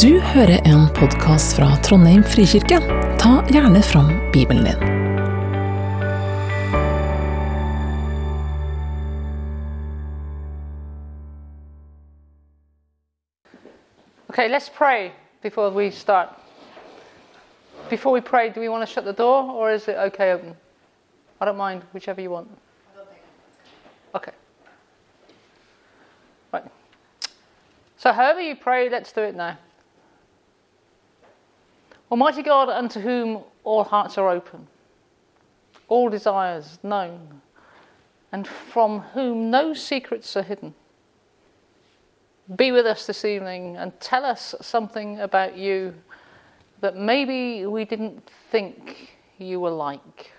Du 0.00 0.20
hører 0.20 0.62
en 0.64 0.86
podkast 0.96 1.56
fra 1.56 1.66
Trondheim 1.84 2.22
frikirke. 2.24 2.78
Ta 3.20 3.32
gjerne 3.52 3.82
fram 3.84 4.06
Bibelen 4.32 4.64
din. 4.64 4.78
Okay, 14.30 14.48
let's 14.48 14.70
pray 14.78 15.12
before 15.42 15.70
we 15.70 15.90
start. 15.90 16.28
Before 17.90 18.12
we 18.12 18.20
pray, 18.20 18.48
do 18.48 18.60
we 18.60 18.68
want 18.70 18.88
to 18.88 18.92
shut 18.94 19.04
the 19.04 19.12
door 19.12 19.52
or 19.52 19.70
is 19.70 19.88
it 19.88 19.96
okay 19.96 20.32
open? 20.32 20.56
I 21.40 21.44
don't 21.44 21.58
mind, 21.58 21.82
whichever 21.92 22.22
you 22.22 22.30
want. 22.30 22.48
Okay. 24.14 24.32
Right. 26.52 26.64
So, 27.98 28.12
however 28.12 28.40
you 28.40 28.56
pray, 28.56 28.88
let's 28.88 29.12
do 29.12 29.20
it 29.20 29.34
now. 29.34 29.58
Almighty 32.12 32.42
God, 32.42 32.68
unto 32.68 33.00
whom 33.00 33.42
all 33.64 33.84
hearts 33.84 34.18
are 34.18 34.28
open, 34.28 34.66
all 35.88 36.10
desires 36.10 36.78
known, 36.82 37.40
and 38.30 38.46
from 38.46 39.00
whom 39.00 39.50
no 39.50 39.72
secrets 39.72 40.36
are 40.36 40.42
hidden, 40.42 40.74
be 42.54 42.70
with 42.70 42.84
us 42.84 43.06
this 43.06 43.24
evening 43.24 43.78
and 43.78 43.98
tell 43.98 44.26
us 44.26 44.54
something 44.60 45.20
about 45.20 45.56
you 45.56 45.94
that 46.82 46.96
maybe 46.96 47.64
we 47.64 47.86
didn't 47.86 48.28
think 48.50 49.16
you 49.38 49.58
were 49.58 49.70
like. 49.70 50.32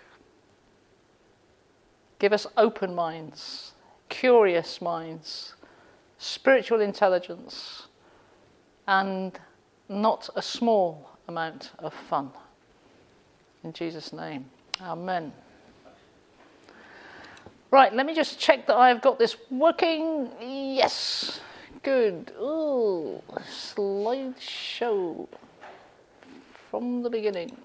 Give 2.20 2.34
us 2.34 2.46
open 2.56 2.94
minds, 2.94 3.72
curious 4.10 4.80
minds, 4.80 5.56
spiritual 6.20 6.82
intelligence, 6.82 7.88
and 8.88 9.40
not 9.90 10.30
a 10.36 10.42
small 10.44 11.10
amount 11.34 11.72
of 11.80 11.96
fun. 11.96 12.30
In 13.64 13.74
Jesus' 13.74 14.14
name, 14.14 14.46
Amen. 14.82 15.34
Right, 17.72 17.92
let 17.92 18.06
me 18.06 18.14
just 18.14 18.40
check 18.40 18.68
that 18.68 18.78
I've 18.78 19.02
got 19.02 19.18
this 19.18 19.36
working. 19.50 20.30
Yes, 20.40 21.40
good. 21.82 22.32
Ooh, 22.40 23.20
slideshow 23.50 25.28
from 26.70 27.02
the 27.02 27.10
beginning. 27.10 27.58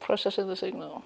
Processing 0.00 0.48
the 0.48 0.56
signal. 0.56 1.04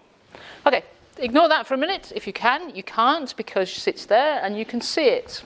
Okay, 0.64 0.84
ignore 1.18 1.48
that 1.48 1.66
for 1.66 1.74
a 1.74 1.78
minute 1.78 2.12
if 2.14 2.28
you 2.28 2.32
can. 2.32 2.74
You 2.76 2.84
can't 2.84 3.36
because 3.36 3.88
it's 3.88 4.06
there 4.06 4.40
and 4.44 4.56
you 4.56 4.64
can 4.64 4.80
see 4.80 5.06
it. 5.06 5.42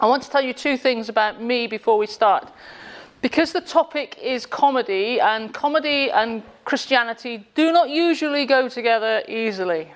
I 0.00 0.06
want 0.06 0.22
to 0.22 0.30
tell 0.30 0.42
you 0.42 0.52
two 0.52 0.76
things 0.76 1.08
about 1.08 1.42
me 1.42 1.66
before 1.66 1.98
we 1.98 2.06
start. 2.06 2.52
Because 3.20 3.52
the 3.52 3.60
topic 3.60 4.16
is 4.22 4.46
comedy, 4.46 5.20
and 5.20 5.52
comedy 5.52 6.08
and 6.08 6.44
Christianity 6.64 7.48
do 7.56 7.72
not 7.72 7.90
usually 7.90 8.46
go 8.46 8.68
together 8.68 9.24
easily, 9.26 9.92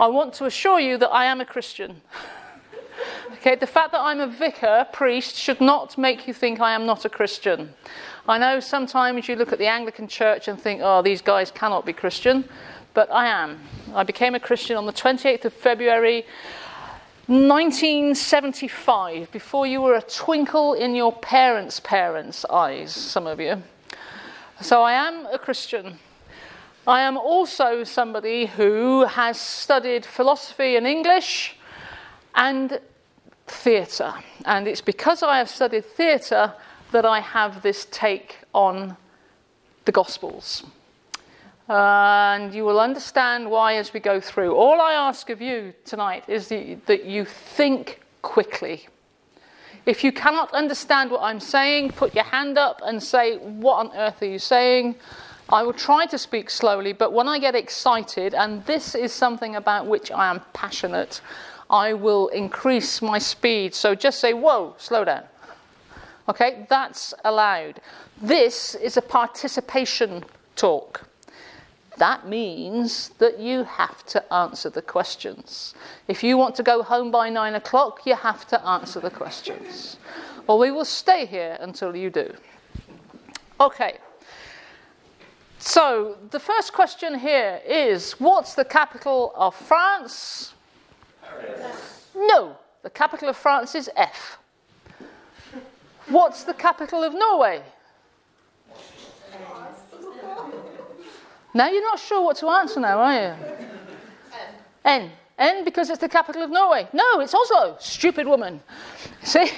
I 0.00 0.06
want 0.06 0.32
to 0.34 0.46
assure 0.46 0.80
you 0.80 0.96
that 0.96 1.10
I 1.10 1.26
am 1.26 1.42
a 1.42 1.44
Christian. 1.44 2.00
okay, 3.32 3.54
the 3.54 3.66
fact 3.66 3.92
that 3.92 4.00
I'm 4.00 4.20
a 4.20 4.26
vicar, 4.26 4.86
priest, 4.94 5.36
should 5.36 5.60
not 5.60 5.98
make 5.98 6.26
you 6.26 6.32
think 6.32 6.60
I 6.60 6.72
am 6.72 6.86
not 6.86 7.04
a 7.04 7.10
Christian. 7.10 7.74
I 8.26 8.38
know 8.38 8.60
sometimes 8.60 9.28
you 9.28 9.36
look 9.36 9.52
at 9.52 9.58
the 9.58 9.66
Anglican 9.66 10.08
Church 10.08 10.48
and 10.48 10.58
think, 10.58 10.80
oh, 10.82 11.02
these 11.02 11.20
guys 11.20 11.50
cannot 11.50 11.84
be 11.84 11.92
Christian, 11.92 12.48
but 12.94 13.12
I 13.12 13.26
am. 13.26 13.60
I 13.94 14.04
became 14.04 14.34
a 14.34 14.40
Christian 14.40 14.78
on 14.78 14.86
the 14.86 14.92
28th 14.92 15.44
of 15.44 15.52
February 15.52 16.24
1975, 17.26 19.32
before 19.32 19.66
you 19.66 19.80
were 19.80 19.96
a 19.96 20.02
twinkle 20.02 20.74
in 20.74 20.94
your 20.94 21.12
parents' 21.12 21.80
parents' 21.80 22.44
eyes, 22.44 22.94
some 22.94 23.26
of 23.26 23.40
you. 23.40 23.60
So 24.60 24.84
I 24.84 24.92
am 24.92 25.26
a 25.26 25.38
Christian. 25.38 25.98
I 26.86 27.00
am 27.00 27.16
also 27.16 27.82
somebody 27.82 28.46
who 28.46 29.06
has 29.06 29.40
studied 29.40 30.06
philosophy 30.06 30.76
and 30.76 30.86
English 30.86 31.56
and 32.36 32.78
theatre. 33.48 34.14
And 34.44 34.68
it's 34.68 34.80
because 34.80 35.24
I 35.24 35.38
have 35.38 35.50
studied 35.50 35.84
theatre 35.84 36.54
that 36.92 37.04
I 37.04 37.18
have 37.18 37.62
this 37.62 37.88
take 37.90 38.36
on 38.54 38.96
the 39.84 39.90
Gospels 39.90 40.62
and 41.68 42.54
you 42.54 42.64
will 42.64 42.78
understand 42.78 43.50
why 43.50 43.74
as 43.74 43.92
we 43.92 44.00
go 44.00 44.20
through. 44.20 44.54
All 44.54 44.80
I 44.80 44.92
ask 44.92 45.30
of 45.30 45.40
you 45.40 45.74
tonight 45.84 46.24
is 46.28 46.48
that 46.48 47.04
you 47.04 47.24
think 47.24 48.00
quickly. 48.22 48.86
If 49.84 50.02
you 50.04 50.12
cannot 50.12 50.52
understand 50.52 51.10
what 51.10 51.22
I'm 51.22 51.40
saying, 51.40 51.90
put 51.90 52.14
your 52.14 52.24
hand 52.24 52.58
up 52.58 52.80
and 52.84 53.02
say, 53.02 53.38
What 53.38 53.86
on 53.86 53.96
earth 53.96 54.22
are 54.22 54.26
you 54.26 54.38
saying? 54.38 54.96
I 55.48 55.62
will 55.62 55.72
try 55.72 56.06
to 56.06 56.18
speak 56.18 56.50
slowly, 56.50 56.92
but 56.92 57.12
when 57.12 57.28
I 57.28 57.38
get 57.38 57.54
excited, 57.54 58.34
and 58.34 58.64
this 58.66 58.96
is 58.96 59.12
something 59.12 59.54
about 59.54 59.86
which 59.86 60.10
I 60.10 60.28
am 60.28 60.40
passionate, 60.52 61.20
I 61.70 61.92
will 61.92 62.28
increase 62.28 63.00
my 63.00 63.18
speed. 63.18 63.74
So 63.74 63.94
just 63.94 64.20
say, 64.20 64.34
Whoa, 64.34 64.74
slow 64.78 65.04
down. 65.04 65.24
Okay, 66.28 66.66
that's 66.68 67.14
allowed. 67.24 67.80
This 68.20 68.74
is 68.76 68.96
a 68.96 69.02
participation 69.02 70.24
talk 70.56 71.06
that 71.98 72.28
means 72.28 73.10
that 73.18 73.38
you 73.38 73.64
have 73.64 74.04
to 74.06 74.32
answer 74.32 74.70
the 74.70 74.82
questions. 74.82 75.74
If 76.08 76.22
you 76.22 76.36
want 76.36 76.54
to 76.56 76.62
go 76.62 76.82
home 76.82 77.10
by 77.10 77.30
nine 77.30 77.54
o'clock, 77.54 78.06
you 78.06 78.14
have 78.14 78.46
to 78.48 78.66
answer 78.66 79.00
the 79.00 79.10
questions. 79.10 79.96
Or 80.46 80.58
we 80.58 80.70
will 80.70 80.84
stay 80.84 81.26
here 81.26 81.56
until 81.60 81.96
you 81.96 82.10
do. 82.10 82.34
Okay. 83.60 83.98
So, 85.58 86.18
the 86.30 86.38
first 86.38 86.72
question 86.72 87.18
here 87.18 87.60
is 87.66 88.12
What's 88.20 88.54
the 88.54 88.64
capital 88.64 89.32
of 89.34 89.54
France? 89.54 90.54
Paris. 91.22 92.10
No, 92.14 92.56
the 92.82 92.90
capital 92.90 93.28
of 93.28 93.36
France 93.36 93.74
is 93.74 93.90
F. 93.96 94.38
What's 96.08 96.44
the 96.44 96.54
capital 96.54 97.02
of 97.02 97.14
Norway? 97.14 97.62
Now 101.56 101.70
you're 101.70 101.80
not 101.80 101.98
sure 101.98 102.22
what 102.22 102.36
to 102.36 102.48
answer 102.48 102.80
now, 102.80 102.98
are 102.98 103.14
you? 103.14 103.34
N. 104.84 105.02
N. 105.04 105.10
N 105.38 105.64
because 105.64 105.88
it's 105.88 106.02
the 106.02 106.08
capital 106.08 106.42
of 106.42 106.50
Norway. 106.50 106.86
No, 106.92 107.20
it's 107.20 107.34
Oslo. 107.34 107.76
Stupid 107.80 108.26
woman. 108.26 108.60
See? 109.22 109.50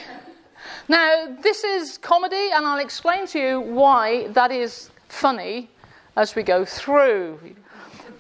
Now, 0.87 1.37
this 1.43 1.65
is 1.65 1.99
comedy, 1.99 2.51
and 2.55 2.65
I'll 2.65 2.79
explain 2.79 3.27
to 3.27 3.39
you 3.41 3.61
why 3.61 4.29
that 4.29 4.53
is 4.53 4.91
funny 5.09 5.71
as 6.15 6.37
we 6.37 6.45
go 6.45 6.65
through. 6.65 7.41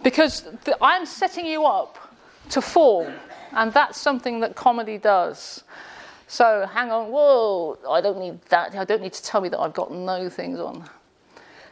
Because 0.03 0.49
I'm 0.83 1.06
setting 1.06 1.47
you 1.47 1.65
up 1.65 1.99
to 2.50 2.61
fall, 2.61 3.09
and 3.53 3.72
that's 3.72 4.00
something 4.00 4.41
that 4.41 4.56
comedy 4.56 4.99
does. 4.99 5.62
So 6.27 6.67
hang 6.67 6.91
on, 6.91 7.12
whoa, 7.12 7.78
I 7.88 8.00
don't 8.00 8.19
need 8.19 8.43
that. 8.49 8.75
I 8.75 8.84
don't 8.84 9.03
need 9.03 9.12
to 9.12 9.22
tell 9.22 9.41
me 9.41 9.49
that 9.50 9.61
I've 9.61 9.72
got 9.72 9.93
no 9.93 10.28
things 10.28 10.59
on. 10.59 10.83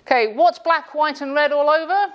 Okay, 0.06 0.34
what's 0.34 0.60
black, 0.60 0.94
white, 0.94 1.20
and 1.20 1.34
red 1.34 1.50
all 1.50 1.68
over? 1.68 2.12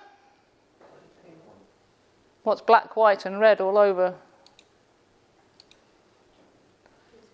What's 2.43 2.61
black, 2.61 2.95
white, 2.95 3.25
and 3.25 3.37
red 3.37 3.59
all 3.59 3.77
over? 3.77 4.15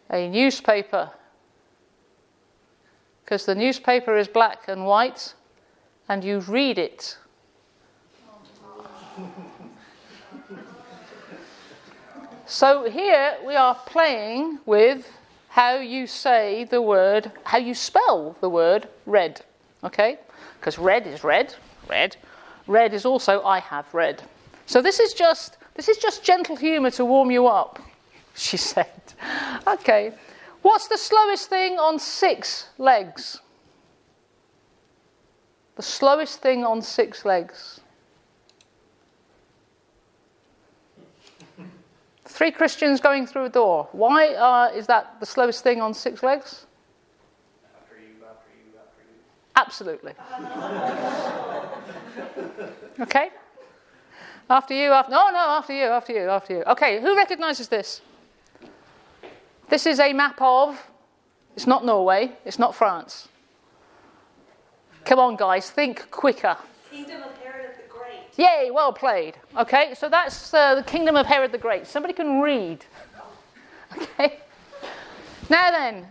A 0.09 0.27
newspaper. 0.27 1.11
Because 3.23 3.45
the 3.45 3.53
newspaper 3.53 4.17
is 4.17 4.27
black 4.27 4.63
and 4.67 4.87
white, 4.87 5.35
and 6.09 6.23
you 6.23 6.39
read 6.39 6.79
it. 6.79 7.17
So 12.49 12.89
here 12.89 13.35
we 13.45 13.55
are 13.57 13.75
playing 13.75 14.59
with 14.65 15.11
how 15.49 15.79
you 15.79 16.07
say 16.07 16.63
the 16.63 16.81
word, 16.81 17.29
how 17.43 17.57
you 17.57 17.73
spell 17.73 18.37
the 18.39 18.47
word 18.47 18.87
red. 19.05 19.41
Okay? 19.83 20.17
Because 20.59 20.77
red 20.77 21.07
is 21.07 21.23
red, 21.23 21.55
red. 21.89 22.17
Red 22.67 22.93
is 22.93 23.05
also 23.05 23.43
I 23.43 23.59
have 23.59 23.93
red. 23.93 24.23
So 24.65 24.81
this 24.81 24.99
is 24.99 25.13
just 25.13 25.57
this 25.75 25.87
is 25.87 25.97
just 25.97 26.23
gentle 26.23 26.55
humour 26.55 26.91
to 26.91 27.05
warm 27.05 27.31
you 27.31 27.47
up, 27.47 27.79
she 28.35 28.57
said. 28.57 28.91
Okay. 29.65 30.13
What's 30.61 30.87
the 30.87 30.97
slowest 30.97 31.49
thing 31.49 31.77
on 31.77 31.99
six 31.99 32.67
legs? 32.77 33.39
The 35.75 35.83
slowest 35.83 36.41
thing 36.41 36.65
on 36.65 36.81
six 36.81 37.23
legs. 37.23 37.79
Three 42.25 42.51
Christians 42.51 42.99
going 42.99 43.25
through 43.25 43.45
a 43.45 43.49
door. 43.49 43.87
Why 43.91 44.33
uh, 44.33 44.71
is 44.75 44.87
that 44.87 45.19
the 45.19 45.25
slowest 45.25 45.63
thing 45.63 45.81
on 45.81 45.93
six 45.93 46.23
legs? 46.23 46.65
Absolutely. 49.57 50.13
okay? 52.99 53.31
After 54.47 54.73
you, 54.75 54.91
after. 54.91 55.11
No, 55.11 55.31
no, 55.31 55.39
after 55.39 55.73
you, 55.73 55.85
after 55.85 56.13
you, 56.13 56.29
after 56.29 56.57
you. 56.57 56.63
Okay, 56.63 57.01
who 57.01 57.15
recognizes 57.17 57.67
this? 57.67 58.01
This 59.67 59.87
is 59.87 59.99
a 59.99 60.13
map 60.13 60.39
of, 60.39 60.79
it's 61.55 61.65
not 61.65 61.83
Norway, 61.83 62.33
it's 62.45 62.59
not 62.59 62.75
France. 62.75 63.29
Come 65.05 65.17
on, 65.17 65.35
guys, 65.35 65.71
think 65.71 66.09
quicker. 66.11 66.55
Kingdom 66.91 67.23
of 67.23 67.35
Herod 67.37 67.71
the 67.77 67.91
Great. 67.91 68.37
Yay, 68.37 68.69
well 68.71 68.93
played. 68.93 69.37
Okay, 69.57 69.95
so 69.95 70.07
that's 70.07 70.53
uh, 70.53 70.75
the 70.75 70.83
kingdom 70.83 71.15
of 71.15 71.25
Herod 71.25 71.51
the 71.51 71.57
Great. 71.57 71.87
Somebody 71.87 72.13
can 72.13 72.41
read. 72.41 72.85
Okay. 73.97 74.39
Now 75.49 75.71
then, 75.71 76.05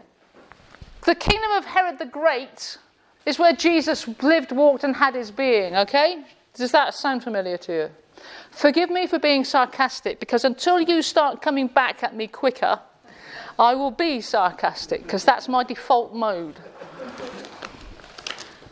the 1.04 1.14
kingdom 1.14 1.52
of 1.52 1.64
Herod 1.64 1.98
the 1.98 2.06
Great 2.06 2.78
is 3.26 3.38
where 3.38 3.52
Jesus 3.52 4.08
lived, 4.22 4.52
walked, 4.52 4.84
and 4.84 4.96
had 4.96 5.14
his 5.14 5.30
being. 5.30 5.76
Okay? 5.76 6.24
Does 6.54 6.72
that 6.72 6.94
sound 6.94 7.22
familiar 7.22 7.58
to 7.58 7.72
you? 7.72 7.90
Forgive 8.50 8.88
me 8.88 9.06
for 9.06 9.18
being 9.18 9.44
sarcastic 9.44 10.18
because 10.20 10.44
until 10.44 10.80
you 10.80 11.02
start 11.02 11.42
coming 11.42 11.66
back 11.66 12.02
at 12.02 12.16
me 12.16 12.26
quicker, 12.26 12.80
I 13.58 13.74
will 13.74 13.90
be 13.90 14.20
sarcastic 14.20 15.02
because 15.02 15.24
that's 15.24 15.48
my 15.48 15.64
default 15.64 16.14
mode. 16.14 16.56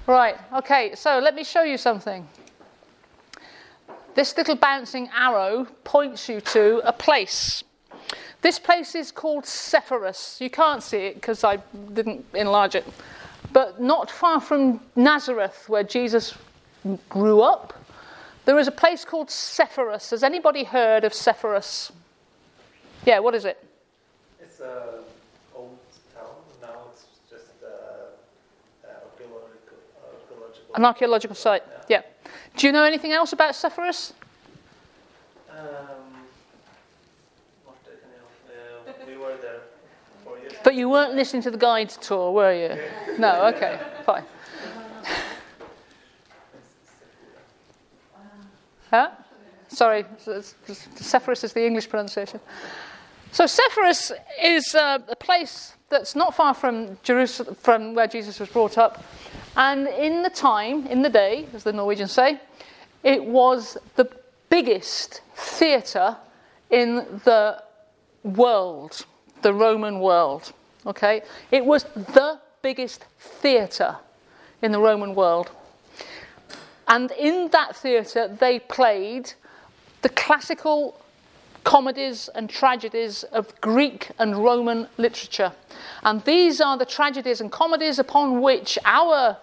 Right, 0.06 0.36
okay, 0.54 0.94
so 0.94 1.18
let 1.18 1.34
me 1.34 1.44
show 1.44 1.62
you 1.62 1.78
something. 1.78 2.28
This 4.14 4.36
little 4.36 4.56
bouncing 4.56 5.08
arrow 5.14 5.66
points 5.82 6.28
you 6.28 6.40
to 6.40 6.80
a 6.84 6.92
place. 6.92 7.64
This 8.42 8.58
place 8.58 8.94
is 8.94 9.10
called 9.10 9.44
Sepphoris. 9.44 10.38
You 10.40 10.50
can't 10.50 10.82
see 10.82 10.98
it 10.98 11.14
because 11.14 11.42
I 11.44 11.56
didn't 11.94 12.26
enlarge 12.34 12.74
it. 12.74 12.84
But 13.54 13.80
not 13.80 14.10
far 14.10 14.40
from 14.40 14.80
Nazareth, 14.96 15.68
where 15.68 15.84
Jesus 15.84 16.34
grew 17.08 17.40
up, 17.40 17.72
there 18.46 18.58
is 18.58 18.66
a 18.66 18.72
place 18.72 19.04
called 19.04 19.30
Sepphoris. 19.30 20.10
Has 20.10 20.24
anybody 20.24 20.64
heard 20.64 21.04
of 21.04 21.12
Sepphoris? 21.14 21.92
Yeah, 23.06 23.20
what 23.20 23.32
is 23.34 23.44
it? 23.44 23.64
It's 24.40 24.58
an 24.58 24.66
old 25.54 25.78
town. 26.14 26.34
Now 26.60 26.88
it's 26.92 27.04
just 27.30 27.46
uh, 27.62 28.88
archaeological, 28.88 29.76
archaeological. 30.02 30.74
An 30.74 30.84
archaeological 30.84 31.36
site. 31.36 31.62
Yeah. 31.88 32.02
Do 32.56 32.66
you 32.66 32.72
know 32.72 32.82
anything 32.82 33.12
else 33.12 33.32
about 33.32 33.54
Sepphoris? 33.54 34.12
Um, 35.48 35.56
Marte, 37.64 37.84
can 37.84 38.10
you- 38.10 38.92
uh, 38.92 39.06
we 39.06 39.16
were 39.16 39.36
there 39.40 39.60
four 40.24 40.38
years. 40.38 40.53
But 40.64 40.74
you 40.74 40.88
weren't 40.88 41.14
listening 41.14 41.42
to 41.42 41.50
the 41.50 41.58
guide 41.58 41.90
tour, 41.90 42.32
were 42.32 42.52
you? 42.52 42.82
No, 43.18 43.46
okay, 43.54 43.78
fine. 44.04 44.24
Huh? 48.90 49.10
Sorry, 49.68 50.04
Sepphoris 50.96 51.44
is 51.44 51.52
the 51.52 51.66
English 51.66 51.88
pronunciation. 51.88 52.40
So 53.30 53.44
Sepphoris 53.44 54.12
is 54.42 54.74
uh, 54.74 55.00
a 55.08 55.16
place 55.16 55.74
that's 55.90 56.16
not 56.16 56.34
far 56.34 56.54
from 56.54 56.96
Jerusalem, 57.02 57.56
from 57.56 57.94
where 57.94 58.06
Jesus 58.06 58.40
was 58.40 58.48
brought 58.48 58.78
up, 58.78 59.04
and 59.56 59.86
in 59.88 60.22
the 60.22 60.30
time, 60.30 60.86
in 60.86 61.02
the 61.02 61.08
day, 61.10 61.46
as 61.52 61.64
the 61.64 61.72
Norwegians 61.72 62.12
say, 62.12 62.40
it 63.02 63.22
was 63.22 63.76
the 63.96 64.08
biggest 64.48 65.20
theatre 65.34 66.16
in 66.70 67.04
the 67.24 67.62
world, 68.22 69.04
the 69.44 69.54
Roman 69.54 70.00
world. 70.00 70.52
Okay, 70.86 71.22
it 71.52 71.64
was 71.64 71.84
the 71.94 72.40
biggest 72.62 73.04
theatre 73.20 73.96
in 74.62 74.72
the 74.72 74.80
Roman 74.80 75.14
world. 75.14 75.50
And 76.88 77.12
in 77.12 77.48
that 77.52 77.76
theatre, 77.76 78.26
they 78.28 78.58
played 78.58 79.32
the 80.02 80.08
classical 80.08 81.00
comedies 81.62 82.28
and 82.34 82.50
tragedies 82.50 83.22
of 83.24 83.58
Greek 83.60 84.10
and 84.18 84.36
Roman 84.36 84.88
literature. 84.98 85.52
And 86.02 86.22
these 86.24 86.60
are 86.60 86.76
the 86.76 86.86
tragedies 86.86 87.40
and 87.40 87.52
comedies 87.52 87.98
upon 87.98 88.42
which 88.42 88.78
our 88.84 89.36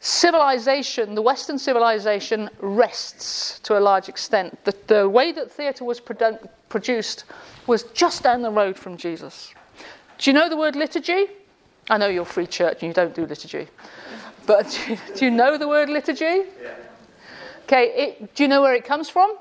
civilization, 0.00 1.14
the 1.14 1.22
Western 1.22 1.58
civilization, 1.58 2.50
rests 2.60 3.60
to 3.60 3.78
a 3.78 3.80
large 3.80 4.08
extent. 4.08 4.56
The, 4.64 4.74
the 4.86 5.08
way 5.08 5.32
that 5.32 5.50
theatre 5.50 5.84
was 5.84 6.00
produ- 6.00 6.48
produced 6.68 7.24
was 7.66 7.84
just 7.94 8.22
down 8.22 8.42
the 8.42 8.50
road 8.50 8.76
from 8.76 8.96
Jesus. 8.96 9.52
Do 10.18 10.30
you 10.30 10.34
know 10.34 10.48
the 10.48 10.56
word 10.56 10.76
liturgy? 10.76 11.26
I 11.88 11.98
know 11.98 12.08
you're 12.08 12.24
free 12.24 12.46
church 12.46 12.78
and 12.82 12.88
you 12.88 12.92
don't 12.92 13.14
do 13.14 13.26
liturgy. 13.26 13.68
But 14.46 14.70
do 14.86 14.92
you, 14.92 14.98
do 15.14 15.24
you 15.26 15.30
know 15.30 15.58
the 15.58 15.68
word 15.68 15.88
liturgy? 15.88 16.24
Yeah. 16.24 16.74
Okay, 17.64 18.18
it, 18.20 18.34
do 18.34 18.44
you 18.44 18.48
know 18.48 18.62
where 18.62 18.74
it 18.74 18.84
comes 18.84 19.08
from? 19.08 19.36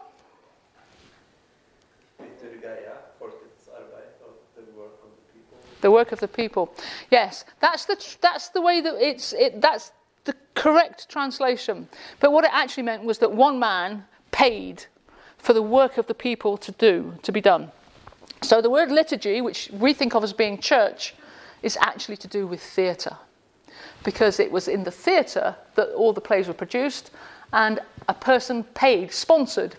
The 5.82 5.92
work 5.92 6.12
of 6.12 6.20
the 6.20 6.28
people. 6.28 6.74
Yes, 7.12 7.46
that's 7.60 7.86
the, 7.86 8.18
that's 8.20 8.50
the 8.50 8.62
way 8.62 8.82
that 8.82 8.96
it's, 8.96 9.34
it, 9.34 9.62
that's 9.62 9.92
the 10.24 10.34
correct 10.56 11.08
translation. 11.10 11.88
But 12.20 12.32
what 12.32 12.44
it 12.44 12.50
actually 12.52 12.84
meant 12.84 13.04
was 13.04 13.20
that 13.20 13.32
one 13.32 13.60
man 13.60 14.04
paid 14.32 14.84
for 15.46 15.54
the 15.54 15.62
work 15.62 16.00
of 16.00 16.08
the 16.08 16.16
people 16.16 16.58
to 16.58 16.72
do, 16.72 17.14
to 17.22 17.32
be 17.32 17.40
done. 17.40 17.72
So 18.42 18.64
the 18.64 18.70
word 18.72 18.92
liturgy, 18.92 19.42
which 19.42 19.70
we 19.72 19.94
think 19.94 20.16
of 20.16 20.24
as 20.24 20.34
being 20.34 20.58
church, 20.58 21.14
is 21.62 21.78
actually 21.82 22.18
to 22.18 22.28
do 22.28 22.48
with 22.48 22.64
theatre. 22.64 23.16
Because 24.04 24.40
it 24.40 24.52
was 24.52 24.68
in 24.68 24.84
the 24.84 24.90
theatre 24.90 25.56
that 25.76 25.90
all 25.90 26.14
the 26.14 26.22
plays 26.22 26.48
were 26.48 26.56
produced, 26.56 27.12
and 27.54 27.80
a 28.10 28.14
person 28.16 28.64
paid, 28.74 29.14
sponsored, 29.14 29.76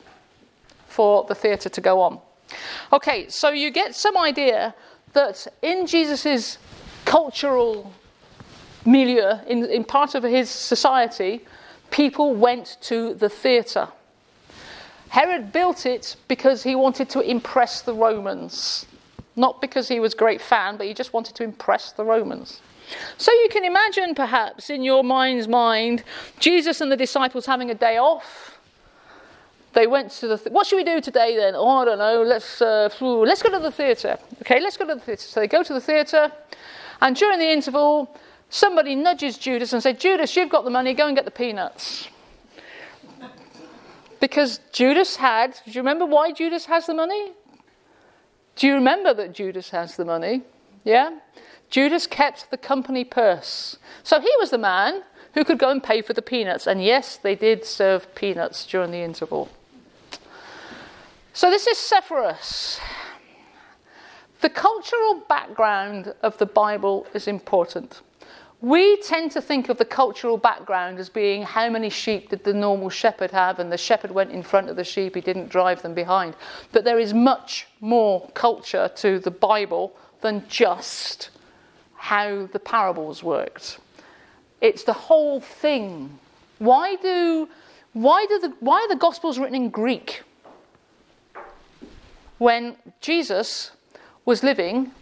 for 0.87 1.25
the 1.25 1.35
theatre 1.35 1.69
to 1.69 1.81
go 1.81 2.01
on. 2.01 2.21
Okay, 2.93 3.29
so 3.29 3.51
you 3.51 3.73
get 3.73 3.97
some 3.97 4.17
idea 4.17 4.73
that 5.15 5.49
in 5.63 5.85
Jesus' 5.85 6.59
cultural 7.05 7.93
milieu, 8.85 9.41
in, 9.49 9.65
in 9.65 9.83
part 9.83 10.15
of 10.15 10.23
his 10.23 10.49
society, 10.49 11.45
people 11.91 12.37
went 12.37 12.77
to 12.83 13.15
the 13.15 13.29
theatre. 13.29 13.89
Herod 15.09 15.53
built 15.53 15.87
it 15.87 16.17
because 16.29 16.63
he 16.63 16.75
wanted 16.75 17.09
to 17.11 17.21
impress 17.21 17.83
the 17.83 17.95
Romans. 17.95 18.87
Not 19.37 19.61
because 19.61 19.89
he 19.89 20.01
was 20.01 20.15
a 20.15 20.17
great 20.17 20.41
fan, 20.41 20.77
but 20.77 20.87
he 20.87 20.95
just 20.95 21.13
wanted 21.13 21.35
to 21.37 21.45
impress 21.45 21.93
the 21.93 22.05
Romans. 22.05 22.61
So 23.19 23.33
you 23.33 23.49
can 23.51 23.65
imagine, 23.65 24.15
perhaps, 24.15 24.71
in 24.71 24.83
your 24.83 25.03
mind's 25.03 25.49
mind, 25.49 26.05
Jesus 26.39 26.81
and 26.81 26.91
the 26.91 26.97
disciples 26.97 27.47
having 27.47 27.71
a 27.71 27.75
day 27.75 27.99
off. 27.99 28.59
They 29.73 29.87
went 29.87 30.11
to 30.13 30.29
the. 30.29 30.39
Th- 30.39 30.53
what 30.53 30.67
should 30.67 30.77
we 30.77 30.85
do 30.85 31.01
today 31.01 31.37
then? 31.37 31.55
Oh, 31.55 31.79
I 31.79 31.85
don't 31.85 31.99
know. 31.99 32.23
Let's 32.23 32.63
uh, 32.63 32.89
let's 33.01 33.43
go 33.43 33.51
to 33.51 33.59
the 33.59 33.71
theatre. 33.71 34.17
Okay, 34.41 34.59
let's 34.59 34.77
go 34.77 34.87
to 34.87 34.95
the 34.95 35.01
theatre. 35.01 35.23
So 35.23 35.41
they 35.41 35.49
go 35.49 35.63
to 35.63 35.75
the 35.75 35.83
theatre, 35.83 36.33
and 37.03 37.15
during 37.15 37.39
the 37.39 37.51
interval, 37.51 38.17
somebody 38.49 38.95
nudges 38.95 39.37
Judas 39.37 39.75
and 39.75 39.83
says, 39.83 39.99
"Judas, 39.99 40.35
you've 40.35 40.49
got 40.49 40.65
the 40.65 40.71
money. 40.71 40.95
Go 40.95 41.07
and 41.07 41.15
get 41.15 41.27
the 41.27 41.31
peanuts." 41.31 42.09
Because 44.21 44.61
Judas 44.73 45.17
had. 45.17 45.59
Do 45.65 45.73
you 45.73 45.81
remember 45.81 46.07
why 46.07 46.33
Judas 46.33 46.67
has 46.67 46.87
the 46.87 46.95
money? 46.95 47.33
Do 48.57 48.67
you 48.67 48.75
remember 48.75 49.13
that 49.15 49.33
Judas 49.35 49.71
has 49.71 49.97
the 49.97 50.05
money? 50.05 50.43
Yeah? 50.85 51.19
Judas 51.69 52.07
kept 52.07 52.51
the 52.51 52.57
company 52.57 53.05
purse. 53.05 53.77
So 54.03 54.21
he 54.21 54.33
was 54.39 54.51
the 54.51 54.59
man 54.59 55.03
who 55.35 55.45
could 55.45 55.59
go 55.59 55.71
and 55.71 55.83
pay 55.83 56.01
for 56.01 56.15
the 56.15 56.23
peanuts. 56.23 56.67
And 56.67 56.83
yes, 56.83 57.19
they 57.19 57.35
did 57.35 57.65
serve 57.65 58.15
peanuts 58.15 58.65
during 58.65 58.91
the 58.91 59.03
interval. 59.03 59.51
So 61.35 61.51
this 61.51 61.67
is 61.67 61.77
Sepphoris. 61.77 62.81
The 64.41 64.49
cultural 64.49 65.23
background 65.29 66.15
of 66.23 66.39
the 66.39 66.47
Bible 66.47 67.07
is 67.13 67.29
important. 67.29 68.01
We 68.63 68.97
tend 69.03 69.33
to 69.33 69.43
think 69.43 69.69
of 69.69 69.77
the 69.77 69.85
cultural 69.85 70.39
background 70.39 70.99
as 70.99 71.11
being 71.11 71.43
how 71.43 71.69
many 71.69 71.91
sheep 71.91 72.31
did 72.31 72.43
the 72.43 72.55
normal 72.55 72.89
shepherd 72.89 73.31
have, 73.33 73.59
and 73.59 73.71
the 73.71 73.77
shepherd 73.77 74.11
went 74.11 74.33
in 74.33 74.43
front 74.43 74.71
of 74.71 74.77
the 74.77 74.85
sheep, 74.85 75.15
he 75.15 75.21
didn't 75.21 75.51
drive 75.51 75.83
them 75.83 75.93
behind. 75.93 76.35
But 76.73 76.85
there 76.85 76.99
is 76.99 77.13
much 77.13 77.67
more 77.81 78.29
culture 78.35 78.91
to 78.97 79.19
the 79.19 79.31
Bible 79.31 79.95
than 80.23 80.45
just 80.49 81.31
how 81.97 82.47
the 82.47 82.59
parables 82.59 83.23
worked. 83.23 83.79
It's 84.61 84.85
the 84.85 84.93
whole 84.93 85.41
thing. 85.41 86.19
Why 86.59 86.97
do 86.97 87.49
why 87.93 88.27
do 88.27 88.39
the 88.39 88.55
why 88.61 88.81
are 88.81 88.89
the 88.89 88.97
gospels 88.97 89.39
written 89.39 89.55
in 89.55 89.69
Greek? 89.69 90.23
When 92.39 92.77
Jesus 93.01 93.73
was 94.25 94.43
living 94.43 94.93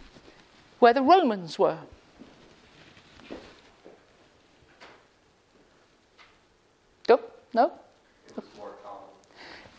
where 0.79 0.93
the 0.93 1.01
Romans 1.01 1.57
were. 1.57 1.79
No? 7.55 7.71
No? 8.35 8.43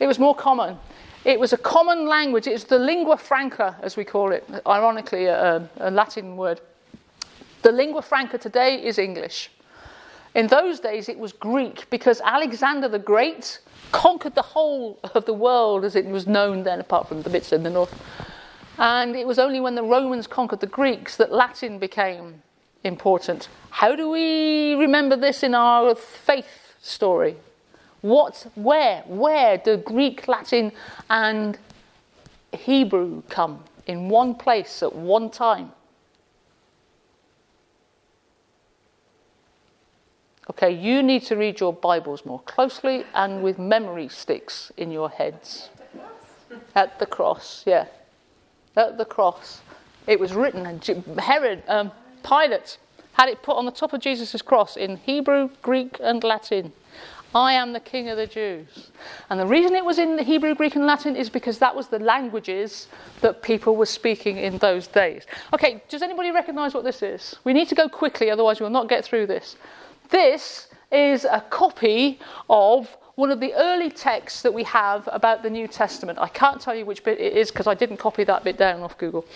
It 0.00 0.06
was 0.06 0.18
more 0.18 0.34
common. 0.34 0.78
It 1.24 1.38
was 1.38 1.52
a 1.52 1.58
common 1.58 2.06
language. 2.06 2.46
It's 2.46 2.64
the 2.64 2.78
lingua 2.78 3.16
franca, 3.18 3.76
as 3.82 3.96
we 3.96 4.04
call 4.04 4.32
it, 4.32 4.48
ironically, 4.66 5.26
a, 5.26 5.68
a 5.78 5.90
Latin 5.90 6.36
word. 6.36 6.60
The 7.62 7.72
lingua 7.72 8.00
franca 8.00 8.38
today 8.38 8.82
is 8.82 8.98
English. 8.98 9.50
In 10.34 10.46
those 10.46 10.80
days, 10.80 11.08
it 11.08 11.18
was 11.18 11.32
Greek 11.32 11.88
because 11.90 12.20
Alexander 12.22 12.88
the 12.88 12.98
Great 12.98 13.58
conquered 13.92 14.34
the 14.34 14.42
whole 14.42 14.98
of 15.14 15.24
the 15.24 15.32
world 15.32 15.84
as 15.84 15.96
it 15.96 16.06
was 16.06 16.26
known 16.26 16.62
then, 16.62 16.80
apart 16.80 17.08
from 17.08 17.22
the 17.22 17.30
bits 17.30 17.52
in 17.52 17.62
the 17.62 17.70
north. 17.70 17.94
And 18.78 19.16
it 19.16 19.26
was 19.26 19.38
only 19.38 19.60
when 19.60 19.74
the 19.74 19.82
Romans 19.82 20.26
conquered 20.26 20.60
the 20.60 20.66
Greeks 20.66 21.16
that 21.16 21.32
Latin 21.32 21.78
became 21.78 22.42
important. 22.84 23.48
How 23.70 23.96
do 23.96 24.08
we 24.08 24.74
remember 24.74 25.16
this 25.16 25.42
in 25.42 25.54
our 25.54 25.94
faith 25.94 26.74
story? 26.80 27.36
What, 28.02 28.46
where, 28.54 29.02
where 29.06 29.58
do 29.58 29.76
Greek, 29.76 30.28
Latin, 30.28 30.72
and 31.10 31.58
Hebrew 32.52 33.22
come 33.28 33.64
in 33.86 34.08
one 34.08 34.34
place 34.34 34.82
at 34.82 34.94
one 34.94 35.30
time? 35.30 35.72
Okay, 40.48 40.70
you 40.70 41.02
need 41.02 41.22
to 41.24 41.36
read 41.36 41.58
your 41.58 41.72
Bibles 41.72 42.24
more 42.24 42.40
closely 42.40 43.04
and 43.14 43.42
with 43.42 43.58
memory 43.58 44.08
sticks 44.08 44.70
in 44.76 44.92
your 44.92 45.10
heads. 45.10 45.70
At 46.74 47.00
the 47.00 47.06
cross, 47.06 47.64
yeah. 47.66 47.86
At 48.76 48.96
the 48.96 49.04
cross. 49.04 49.60
It 50.06 50.20
was 50.20 50.34
written, 50.34 50.64
and 50.66 50.84
Herod, 51.18 51.64
um, 51.66 51.90
Pilate, 52.22 52.78
had 53.14 53.28
it 53.28 53.42
put 53.42 53.56
on 53.56 53.64
the 53.64 53.72
top 53.72 53.92
of 53.92 54.00
Jesus' 54.00 54.40
cross 54.40 54.76
in 54.76 54.98
Hebrew, 54.98 55.50
Greek, 55.62 55.96
and 56.00 56.22
Latin. 56.22 56.72
I 57.36 57.52
am 57.52 57.74
the 57.74 57.80
King 57.80 58.08
of 58.08 58.16
the 58.16 58.26
Jews. 58.26 58.90
And 59.28 59.38
the 59.38 59.44
reason 59.44 59.74
it 59.74 59.84
was 59.84 59.98
in 59.98 60.16
the 60.16 60.22
Hebrew, 60.22 60.54
Greek, 60.54 60.74
and 60.74 60.86
Latin 60.86 61.14
is 61.14 61.28
because 61.28 61.58
that 61.58 61.76
was 61.76 61.88
the 61.88 61.98
languages 61.98 62.88
that 63.20 63.42
people 63.42 63.76
were 63.76 63.84
speaking 63.84 64.38
in 64.38 64.56
those 64.56 64.86
days. 64.86 65.26
Okay, 65.52 65.82
does 65.90 66.00
anybody 66.00 66.30
recognize 66.30 66.72
what 66.72 66.82
this 66.82 67.02
is? 67.02 67.36
We 67.44 67.52
need 67.52 67.68
to 67.68 67.74
go 67.74 67.90
quickly, 67.90 68.30
otherwise, 68.30 68.58
we'll 68.58 68.70
not 68.70 68.88
get 68.88 69.04
through 69.04 69.26
this. 69.26 69.56
This 70.08 70.68
is 70.90 71.26
a 71.26 71.44
copy 71.50 72.20
of 72.48 72.96
one 73.16 73.30
of 73.30 73.40
the 73.40 73.52
early 73.52 73.90
texts 73.90 74.40
that 74.40 74.54
we 74.54 74.62
have 74.62 75.06
about 75.12 75.42
the 75.42 75.50
New 75.50 75.68
Testament. 75.68 76.18
I 76.18 76.28
can't 76.28 76.58
tell 76.58 76.74
you 76.74 76.86
which 76.86 77.04
bit 77.04 77.20
it 77.20 77.34
is 77.34 77.50
because 77.50 77.66
I 77.66 77.74
didn't 77.74 77.98
copy 77.98 78.24
that 78.24 78.44
bit 78.44 78.56
down 78.56 78.80
off 78.80 78.96
Google. 78.96 79.26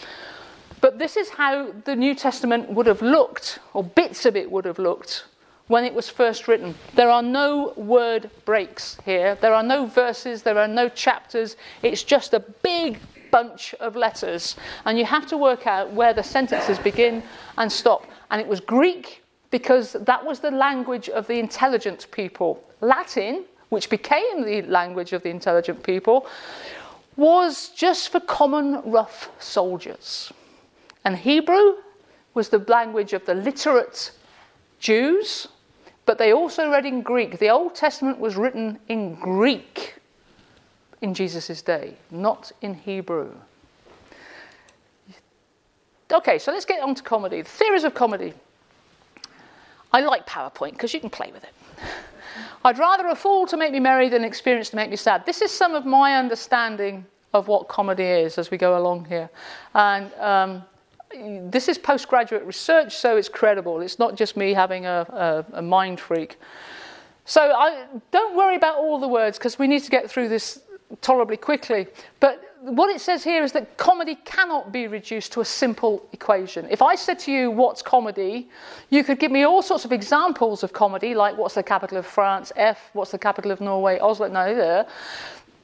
But 0.81 0.99
this 0.99 1.19
is 1.19 1.29
how 1.29 1.71
the 1.85 1.95
New 1.95 2.15
Testament 2.15 2.71
would 2.71 2.87
have 2.87 3.03
looked, 3.03 3.59
or 3.75 3.85
bits 3.85 4.25
of 4.25 4.37
it 4.37 4.51
would 4.51 4.65
have 4.65 4.79
looked, 4.79 5.25
when 5.71 5.85
it 5.85 5.95
was 5.95 6.09
first 6.09 6.49
written. 6.49 6.75
There 6.97 7.09
are 7.09 7.23
no 7.23 7.73
word 7.77 8.29
breaks 8.45 8.99
here, 9.05 9.37
there 9.41 9.55
are 9.55 9.63
no 9.63 9.87
verses, 9.87 10.43
there 10.43 10.59
are 10.59 10.67
no 10.67 10.89
chapters. 10.89 11.57
It's 11.85 12.03
just 12.03 12.35
a 12.35 12.41
big 12.41 12.99
bunch 13.31 13.73
of 13.75 13.95
letters, 13.95 14.57
and 14.85 14.99
you 14.99 15.05
have 15.05 15.29
to 15.29 15.37
work 15.37 15.69
out 15.69 15.93
where 15.93 16.13
the 16.13 16.25
sentences 16.25 16.77
begin 16.81 17.23
and 17.57 17.71
stop. 17.71 18.05
And 18.33 18.41
it 18.41 18.49
was 18.49 18.59
Greek 18.59 19.23
because 19.53 19.93
that 19.93 20.27
was 20.27 20.41
the 20.41 20.51
language 20.51 21.09
of 21.09 21.29
the 21.29 21.39
intelligent 21.39 22.09
people. 22.11 22.61
Latin, 22.81 23.45
which 23.69 23.89
became 23.89 24.45
the 24.45 24.63
language 24.63 25.13
of 25.13 25.23
the 25.23 25.31
intelligent 25.31 25.85
people, 25.85 26.27
was 27.15 27.69
just 27.69 28.09
for 28.09 28.19
common 28.19 28.83
rough 28.91 29.31
soldiers. 29.39 30.33
And 31.05 31.15
Hebrew 31.15 31.75
was 32.35 32.49
the 32.49 32.59
language 32.59 33.13
of 33.13 33.25
the 33.25 33.35
literate 33.35 34.11
Jews, 34.81 35.47
but 36.11 36.19
they 36.19 36.33
also 36.33 36.69
read 36.69 36.85
in 36.87 37.03
Greek. 37.03 37.39
The 37.39 37.51
Old 37.51 37.77
Testament 37.77 38.19
was 38.19 38.35
written 38.35 38.81
in 38.89 39.15
Greek 39.15 39.95
in 41.03 41.15
Jesus' 41.15 41.63
day, 41.63 41.95
not 42.11 42.51
in 42.63 42.75
Hebrew. 42.75 43.31
Okay, 46.13 46.41
so 46.41 46.51
let's 46.51 46.65
get 46.65 46.83
on 46.83 46.97
to 46.97 47.03
comedy. 47.05 47.43
The 47.43 47.49
theories 47.49 47.85
of 47.85 47.95
comedy. 47.95 48.35
I 49.93 50.01
like 50.01 50.27
PowerPoint 50.27 50.73
because 50.73 50.93
you 50.93 50.99
can 50.99 51.11
play 51.11 51.31
with 51.31 51.45
it. 51.45 51.55
I'd 52.65 52.81
rather 52.81 53.07
a 53.07 53.15
fool 53.15 53.47
to 53.47 53.57
make 53.57 53.71
me 53.71 53.79
merry 53.79 54.09
than 54.09 54.23
an 54.23 54.29
experience 54.29 54.71
to 54.71 54.77
make 54.77 54.91
me 54.91 54.97
sad. 54.97 55.25
This 55.25 55.41
is 55.41 55.53
some 55.53 55.77
of 55.77 55.87
my 55.87 56.17
understanding 56.17 57.07
of 57.33 57.47
what 57.47 57.69
comedy 57.69 58.03
is 58.03 58.37
as 58.37 58.51
we 58.51 58.59
go 58.59 58.77
along 58.77 59.05
here. 59.05 59.31
And 59.77 60.13
um, 60.15 60.65
this 61.13 61.69
is 61.69 61.79
postgraduate 61.79 62.45
research, 62.45 62.97
so 62.97 63.17
it's 63.17 63.29
credible. 63.29 63.81
It's 63.81 63.99
not 63.99 64.15
just 64.15 64.37
me 64.37 64.53
having 64.53 64.87
a, 64.87 65.45
a, 65.53 65.59
a 65.59 65.63
mind 65.63 66.01
freak. 66.01 66.39
So 67.25 67.41
I, 67.41 67.87
don't 68.11 68.37
worry 68.37 68.57
about 68.57 68.77
all 68.79 68.99
the 68.99 69.09
words 69.09 69.39
because 69.39 69.59
we 69.59 69.67
need 69.67 69.83
to 69.85 69.91
get 69.91 70.11
through 70.11 70.29
this 70.29 70.63
tolerably 71.01 71.37
quickly. 71.37 71.87
But 72.19 72.55
what 72.61 72.95
it 72.95 73.01
says 73.01 73.25
here 73.25 73.43
is 73.43 73.53
that 73.53 73.77
comedy 73.77 74.17
cannot 74.25 74.73
be 74.73 74.87
reduced 74.87 75.33
to 75.33 75.41
a 75.41 75.45
simple 75.45 76.07
equation. 76.13 76.67
If 76.71 76.83
I 76.83 76.95
said 76.95 77.19
to 77.21 77.33
you, 77.33 77.51
What's 77.51 77.83
comedy? 77.83 78.49
you 78.91 79.05
could 79.05 79.19
give 79.19 79.31
me 79.31 79.45
all 79.45 79.63
sorts 79.63 79.85
of 79.85 79.93
examples 79.93 80.63
of 80.63 80.73
comedy, 80.73 81.15
like 81.15 81.37
what's 81.37 81.55
the 81.55 81.63
capital 81.63 81.99
of 81.99 82.07
France, 82.07 82.53
F, 82.57 82.91
what's 82.93 83.13
the 83.13 83.19
capital 83.19 83.51
of 83.51 83.61
Norway, 83.61 83.99
Oslo, 83.99 84.29
no, 84.29 84.55
there. 84.55 84.87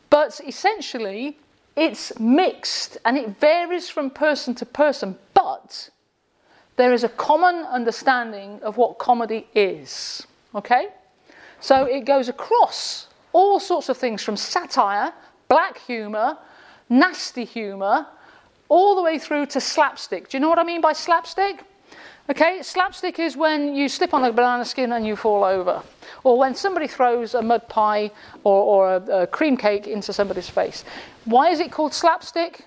But 0.08 0.40
essentially, 0.46 1.38
it's 1.76 2.18
mixed 2.18 2.96
and 3.04 3.16
it 3.18 3.38
varies 3.38 3.88
from 3.88 4.10
person 4.10 4.54
to 4.56 4.66
person, 4.66 5.16
but 5.34 5.90
there 6.76 6.92
is 6.92 7.04
a 7.04 7.08
common 7.10 7.56
understanding 7.66 8.60
of 8.62 8.76
what 8.76 8.98
comedy 8.98 9.46
is. 9.54 10.26
Okay? 10.54 10.88
So 11.60 11.84
it 11.84 12.04
goes 12.04 12.28
across 12.28 13.08
all 13.32 13.60
sorts 13.60 13.88
of 13.88 13.96
things 13.96 14.22
from 14.22 14.36
satire, 14.36 15.12
black 15.48 15.78
humour, 15.78 16.38
nasty 16.88 17.44
humour, 17.44 18.06
all 18.68 18.96
the 18.96 19.02
way 19.02 19.18
through 19.18 19.46
to 19.46 19.60
slapstick. 19.60 20.28
Do 20.28 20.36
you 20.36 20.40
know 20.40 20.48
what 20.48 20.58
I 20.58 20.64
mean 20.64 20.80
by 20.80 20.92
slapstick? 20.92 21.62
Okay, 22.28 22.60
slapstick 22.62 23.20
is 23.20 23.36
when 23.36 23.76
you 23.76 23.88
slip 23.88 24.12
on 24.12 24.24
a 24.24 24.32
banana 24.32 24.64
skin 24.64 24.90
and 24.90 25.06
you 25.06 25.14
fall 25.14 25.44
over, 25.44 25.80
or 26.24 26.36
when 26.36 26.56
somebody 26.56 26.88
throws 26.88 27.34
a 27.34 27.42
mud 27.42 27.68
pie 27.68 28.10
or, 28.42 28.62
or 28.62 28.94
a, 28.96 29.22
a 29.22 29.26
cream 29.28 29.56
cake 29.56 29.86
into 29.86 30.12
somebody's 30.12 30.48
face. 30.48 30.84
Why 31.24 31.50
is 31.50 31.60
it 31.60 31.70
called 31.70 31.94
slapstick? 31.94 32.66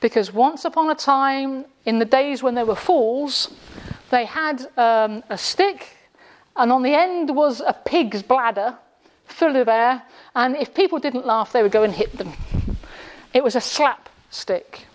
Because 0.00 0.32
once 0.32 0.64
upon 0.64 0.90
a 0.90 0.96
time, 0.96 1.64
in 1.84 2.00
the 2.00 2.04
days 2.04 2.42
when 2.42 2.56
there 2.56 2.66
were 2.66 2.74
fools, 2.74 3.52
they 4.10 4.24
had 4.24 4.66
um, 4.76 5.22
a 5.30 5.38
stick, 5.38 5.96
and 6.56 6.72
on 6.72 6.82
the 6.82 6.94
end 6.94 7.36
was 7.36 7.60
a 7.60 7.72
pig's 7.72 8.20
bladder 8.20 8.76
full 9.26 9.54
of 9.54 9.68
air, 9.68 10.02
and 10.34 10.56
if 10.56 10.74
people 10.74 10.98
didn't 10.98 11.24
laugh, 11.24 11.52
they 11.52 11.62
would 11.62 11.70
go 11.72 11.84
and 11.84 11.92
hit 11.92 12.18
them. 12.18 12.32
It 13.32 13.44
was 13.44 13.54
a 13.54 13.60
slap 13.60 14.08
stick. 14.30 14.86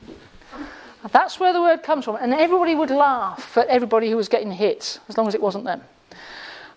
That's 1.12 1.40
where 1.40 1.54
the 1.54 1.62
word 1.62 1.84
comes 1.84 2.06
from. 2.06 2.16
And 2.16 2.34
everybody 2.34 2.76
would 2.76 2.90
laugh 2.90 3.58
at 3.58 3.68
everybody 3.68 4.10
who 4.10 4.18
was 4.18 4.30
getting 4.30 4.52
hit, 4.52 5.00
as 5.10 5.18
long 5.18 5.28
as 5.28 5.36
it 5.36 5.42
wasn't 5.42 5.66
them. 5.66 5.82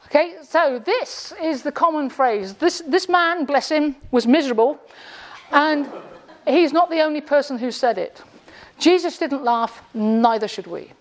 Okay, 0.06 0.36
so 0.42 0.78
this 0.78 1.32
is 1.42 1.62
the 1.62 1.72
common 1.72 2.08
phrase. 2.08 2.54
This, 2.54 2.82
this 2.86 3.08
man, 3.08 3.44
bless 3.44 3.70
him, 3.70 3.96
was 4.10 4.26
miserable, 4.26 4.80
and 5.50 5.88
he's 6.46 6.72
not 6.72 6.90
the 6.90 7.00
only 7.00 7.20
person 7.20 7.58
who 7.58 7.70
said 7.70 7.98
it. 7.98 8.22
Jesus 8.78 9.18
didn't 9.18 9.42
laugh, 9.42 9.82
neither 9.94 10.48
should 10.48 10.66
we. 10.66 10.92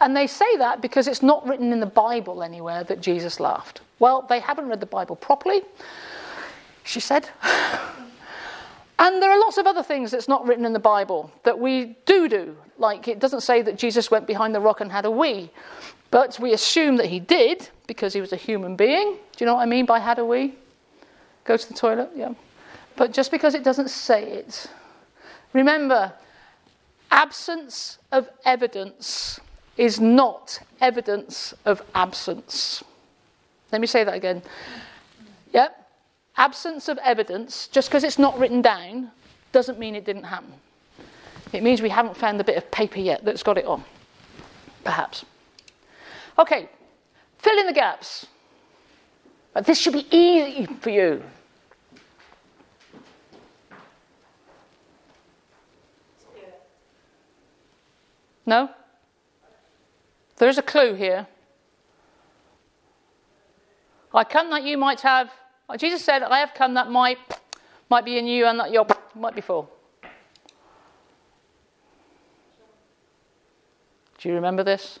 And 0.00 0.16
they 0.16 0.26
say 0.26 0.56
that 0.56 0.80
because 0.80 1.08
it's 1.08 1.22
not 1.22 1.46
written 1.46 1.72
in 1.72 1.80
the 1.80 1.86
Bible 1.86 2.42
anywhere 2.42 2.84
that 2.84 3.02
Jesus 3.02 3.38
laughed. 3.38 3.82
Well, 3.98 4.24
they 4.28 4.40
haven't 4.40 4.68
read 4.68 4.80
the 4.80 4.86
Bible 4.86 5.16
properly, 5.16 5.62
she 6.84 7.00
said. 7.00 7.28
And 9.00 9.22
there 9.22 9.32
are 9.32 9.40
lots 9.40 9.56
of 9.56 9.66
other 9.66 9.82
things 9.82 10.10
that's 10.10 10.28
not 10.28 10.46
written 10.46 10.66
in 10.66 10.74
the 10.74 10.78
Bible 10.78 11.32
that 11.44 11.58
we 11.58 11.96
do 12.04 12.28
do. 12.28 12.54
Like 12.76 13.08
it 13.08 13.18
doesn't 13.18 13.40
say 13.40 13.62
that 13.62 13.78
Jesus 13.78 14.10
went 14.10 14.26
behind 14.26 14.54
the 14.54 14.60
rock 14.60 14.82
and 14.82 14.92
had 14.92 15.06
a 15.06 15.10
wee, 15.10 15.50
but 16.10 16.38
we 16.38 16.52
assume 16.52 16.98
that 16.98 17.06
he 17.06 17.18
did 17.18 17.70
because 17.86 18.12
he 18.12 18.20
was 18.20 18.34
a 18.34 18.36
human 18.36 18.76
being. 18.76 19.12
Do 19.14 19.44
you 19.44 19.46
know 19.46 19.54
what 19.54 19.62
I 19.62 19.66
mean 19.66 19.86
by 19.86 19.98
had 19.98 20.18
a 20.18 20.24
wee? 20.24 20.54
Go 21.44 21.56
to 21.56 21.68
the 21.68 21.72
toilet? 21.72 22.10
Yeah. 22.14 22.34
But 22.96 23.14
just 23.14 23.30
because 23.30 23.54
it 23.54 23.64
doesn't 23.64 23.88
say 23.88 24.22
it. 24.32 24.66
Remember, 25.54 26.12
absence 27.10 27.98
of 28.12 28.28
evidence 28.44 29.40
is 29.78 29.98
not 29.98 30.60
evidence 30.82 31.54
of 31.64 31.80
absence. 31.94 32.84
Let 33.72 33.80
me 33.80 33.86
say 33.86 34.04
that 34.04 34.14
again. 34.14 34.42
Yep. 35.54 35.79
Absence 36.40 36.88
of 36.88 36.96
evidence, 37.04 37.66
just 37.66 37.90
because 37.90 38.02
it's 38.02 38.18
not 38.18 38.38
written 38.38 38.62
down, 38.62 39.10
doesn't 39.52 39.78
mean 39.78 39.94
it 39.94 40.06
didn't 40.06 40.22
happen. 40.22 40.54
It 41.52 41.62
means 41.62 41.82
we 41.82 41.90
haven't 41.90 42.16
found 42.16 42.40
the 42.40 42.44
bit 42.44 42.56
of 42.56 42.70
paper 42.70 42.98
yet 42.98 43.22
that's 43.26 43.42
got 43.42 43.58
it 43.58 43.66
on. 43.66 43.84
Perhaps. 44.82 45.26
Okay, 46.38 46.70
fill 47.36 47.58
in 47.58 47.66
the 47.66 47.74
gaps. 47.74 48.26
But 49.52 49.66
this 49.66 49.78
should 49.78 49.92
be 49.92 50.06
easy 50.10 50.64
for 50.64 50.88
you. 50.88 51.22
No? 58.46 58.70
There's 60.38 60.56
a 60.56 60.62
clue 60.62 60.94
here. 60.94 61.26
I 64.14 64.24
come 64.24 64.48
that 64.48 64.62
you 64.62 64.78
might 64.78 65.02
have. 65.02 65.30
Jesus 65.76 66.04
said, 66.04 66.22
I 66.22 66.38
have 66.38 66.54
come 66.54 66.74
that 66.74 66.90
might 66.90 67.18
might 67.90 68.04
be 68.04 68.18
in 68.18 68.26
you 68.26 68.46
and 68.46 68.58
that 68.60 68.70
your 68.72 68.86
might 69.14 69.34
be 69.34 69.40
full. 69.40 69.68
Do 74.18 74.28
you 74.28 74.34
remember 74.34 74.62
this? 74.62 75.00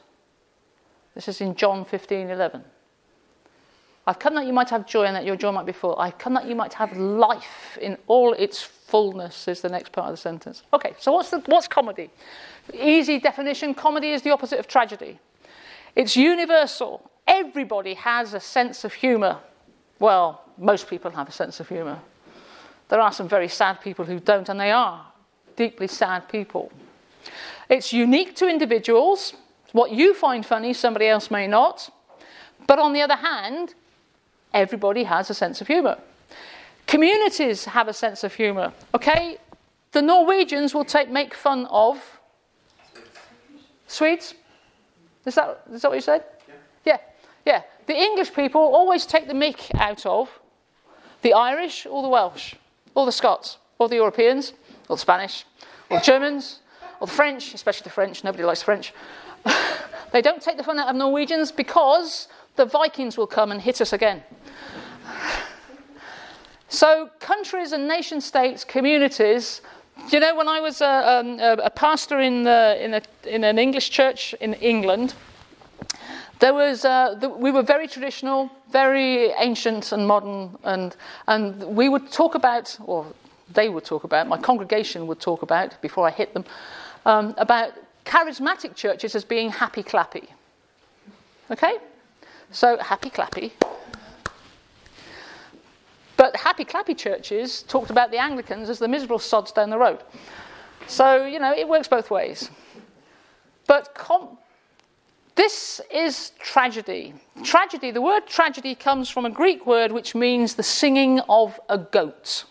This 1.14 1.28
is 1.28 1.40
in 1.40 1.54
John 1.54 1.84
15 1.84 2.30
11. 2.30 2.64
I've 4.06 4.18
come 4.18 4.34
that 4.34 4.46
you 4.46 4.52
might 4.52 4.70
have 4.70 4.86
joy 4.86 5.04
and 5.04 5.14
that 5.14 5.24
your 5.24 5.36
joy 5.36 5.52
might 5.52 5.66
be 5.66 5.72
full. 5.72 5.96
I've 5.98 6.18
come 6.18 6.34
that 6.34 6.46
you 6.46 6.56
might 6.56 6.72
have 6.72 6.96
life 6.96 7.78
in 7.80 7.96
all 8.06 8.32
its 8.32 8.62
fullness, 8.62 9.46
is 9.46 9.60
the 9.60 9.68
next 9.68 9.92
part 9.92 10.08
of 10.08 10.14
the 10.14 10.16
sentence. 10.16 10.62
Okay, 10.72 10.94
so 10.98 11.12
what's, 11.12 11.30
the, 11.30 11.38
what's 11.46 11.68
comedy? 11.68 12.10
Easy 12.72 13.20
definition 13.20 13.74
comedy 13.74 14.10
is 14.10 14.22
the 14.22 14.30
opposite 14.30 14.58
of 14.58 14.66
tragedy. 14.66 15.20
It's 15.94 16.16
universal. 16.16 17.08
Everybody 17.28 17.94
has 17.94 18.34
a 18.34 18.40
sense 18.40 18.84
of 18.84 18.94
humour. 18.94 19.38
Well, 20.00 20.42
most 20.58 20.88
people 20.88 21.12
have 21.12 21.28
a 21.28 21.32
sense 21.32 21.60
of 21.60 21.68
humour. 21.68 22.00
There 22.88 23.00
are 23.00 23.12
some 23.12 23.28
very 23.28 23.46
sad 23.46 23.80
people 23.80 24.04
who 24.04 24.18
don't, 24.18 24.48
and 24.48 24.58
they 24.58 24.72
are 24.72 25.06
deeply 25.54 25.86
sad 25.86 26.28
people. 26.28 26.72
It's 27.68 27.92
unique 27.92 28.34
to 28.36 28.48
individuals. 28.48 29.34
What 29.72 29.92
you 29.92 30.14
find 30.14 30.44
funny, 30.44 30.72
somebody 30.72 31.06
else 31.06 31.30
may 31.30 31.46
not. 31.46 31.90
But 32.66 32.78
on 32.78 32.92
the 32.92 33.02
other 33.02 33.14
hand, 33.16 33.74
everybody 34.52 35.04
has 35.04 35.30
a 35.30 35.34
sense 35.34 35.60
of 35.60 35.68
humour. 35.68 35.98
Communities 36.86 37.66
have 37.66 37.86
a 37.86 37.92
sense 37.92 38.24
of 38.24 38.34
humour. 38.34 38.72
Okay, 38.94 39.38
the 39.92 40.02
Norwegians 40.02 40.74
will 40.74 40.84
take 40.84 41.08
make 41.08 41.34
fun 41.34 41.66
of 41.66 42.02
Swedes. 43.86 44.34
Is 45.26 45.34
that 45.34 45.62
is 45.72 45.82
that 45.82 45.88
what 45.88 45.94
you 45.94 46.00
said? 46.00 46.24
Yeah. 46.48 46.54
yeah, 46.84 46.98
yeah. 47.46 47.62
The 47.90 48.00
English 48.00 48.34
people 48.34 48.60
always 48.60 49.04
take 49.04 49.26
the 49.26 49.34
mick 49.34 49.74
out 49.74 50.06
of 50.06 50.38
the 51.22 51.32
Irish 51.32 51.86
or 51.86 52.02
the 52.02 52.08
Welsh 52.08 52.54
or 52.94 53.04
the 53.04 53.10
Scots 53.10 53.58
or 53.80 53.88
the 53.88 53.96
Europeans 53.96 54.52
or 54.88 54.94
the 54.94 55.00
Spanish 55.00 55.44
or 55.90 55.98
the 55.98 56.04
Germans 56.04 56.60
or 57.00 57.08
the 57.08 57.12
French, 57.12 57.52
especially 57.52 57.82
the 57.82 57.90
French. 57.90 58.22
Nobody 58.22 58.44
likes 58.44 58.62
French. 58.62 58.94
they 60.12 60.22
don't 60.22 60.40
take 60.40 60.56
the 60.56 60.62
fun 60.62 60.78
out 60.78 60.86
of 60.86 60.94
Norwegians 60.94 61.50
because 61.50 62.28
the 62.54 62.64
Vikings 62.64 63.18
will 63.18 63.26
come 63.26 63.50
and 63.50 63.60
hit 63.60 63.80
us 63.80 63.92
again. 63.92 64.22
So, 66.68 67.10
countries 67.18 67.72
and 67.72 67.88
nation 67.88 68.20
states, 68.20 68.62
communities, 68.62 69.62
you 70.10 70.20
know, 70.20 70.36
when 70.36 70.46
I 70.46 70.60
was 70.60 70.80
a, 70.80 71.18
um, 71.18 71.40
a, 71.40 71.54
a 71.64 71.70
pastor 71.70 72.20
in, 72.20 72.44
the, 72.44 72.78
in, 72.80 72.94
a, 72.94 73.02
in, 73.24 73.42
an 73.42 73.58
English 73.58 73.90
church 73.90 74.32
in 74.34 74.54
England, 74.54 75.14
there 76.40 76.54
was, 76.54 76.84
uh, 76.84 77.14
the, 77.14 77.28
we 77.28 77.50
were 77.50 77.62
very 77.62 77.86
traditional, 77.86 78.50
very 78.70 79.30
ancient 79.38 79.92
and 79.92 80.06
modern, 80.06 80.56
and, 80.64 80.96
and 81.28 81.62
we 81.76 81.88
would 81.88 82.10
talk 82.10 82.34
about, 82.34 82.76
or 82.84 83.06
they 83.52 83.68
would 83.68 83.84
talk 83.84 84.04
about, 84.04 84.26
my 84.26 84.38
congregation 84.38 85.06
would 85.06 85.20
talk 85.20 85.42
about, 85.42 85.80
before 85.82 86.06
I 86.06 86.10
hit 86.10 86.32
them, 86.32 86.44
um, 87.04 87.34
about 87.36 87.72
charismatic 88.04 88.74
churches 88.74 89.14
as 89.14 89.24
being 89.24 89.50
happy 89.50 89.82
clappy. 89.82 90.28
Okay? 91.50 91.76
So, 92.50 92.78
happy 92.78 93.10
clappy. 93.10 93.52
But 96.16 96.36
happy 96.36 96.64
clappy 96.64 96.96
churches 96.96 97.62
talked 97.62 97.90
about 97.90 98.10
the 98.10 98.18
Anglicans 98.18 98.68
as 98.68 98.78
the 98.78 98.88
miserable 98.88 99.18
sods 99.18 99.52
down 99.52 99.70
the 99.70 99.78
road. 99.78 100.02
So, 100.86 101.24
you 101.24 101.38
know, 101.38 101.52
it 101.52 101.68
works 101.68 101.88
both 101.88 102.10
ways. 102.10 102.50
But 103.66 103.94
com- 103.94 104.38
this 105.40 105.80
is 105.90 106.32
tragedy. 106.38 107.14
Tragedy, 107.42 107.90
the 107.90 108.02
word 108.02 108.26
tragedy 108.26 108.74
comes 108.74 109.08
from 109.08 109.24
a 109.24 109.30
Greek 109.30 109.64
word 109.66 109.90
which 109.90 110.14
means 110.14 110.54
the 110.54 110.62
singing 110.62 111.18
of 111.30 111.58
a 111.70 111.78
goat. 111.78 112.44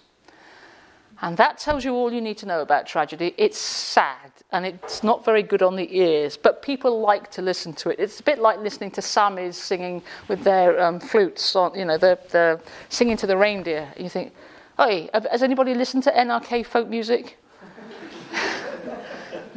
And 1.21 1.37
that 1.37 1.59
tells 1.59 1.85
you 1.85 1.93
all 1.93 2.11
you 2.11 2.19
need 2.19 2.39
to 2.39 2.47
know 2.47 2.61
about 2.61 2.87
tragedy. 2.87 3.35
It's 3.37 3.59
sad 3.59 4.31
and 4.51 4.65
it's 4.65 5.03
not 5.03 5.23
very 5.23 5.43
good 5.43 5.61
on 5.61 5.75
the 5.75 5.87
ears, 5.95 6.35
but 6.35 6.63
people 6.63 6.99
like 6.99 7.29
to 7.29 7.43
listen 7.43 7.73
to 7.73 7.89
it. 7.89 7.99
It's 7.99 8.21
a 8.21 8.23
bit 8.23 8.39
like 8.39 8.57
listening 8.57 8.89
to 8.91 9.01
Samis 9.01 9.53
singing 9.53 10.01
with 10.27 10.43
their 10.43 10.81
um, 10.81 10.99
flutes, 10.99 11.55
on, 11.55 11.77
you 11.77 11.85
know, 11.85 11.99
they're, 11.99 12.59
singing 12.89 13.17
to 13.17 13.27
the 13.27 13.37
reindeer. 13.37 13.87
You 13.99 14.09
think, 14.09 14.33
hey, 14.77 15.11
has 15.13 15.43
anybody 15.43 15.75
listened 15.75 16.01
to 16.05 16.11
NRK 16.11 16.65
folk 16.65 16.89
music? 16.89 17.37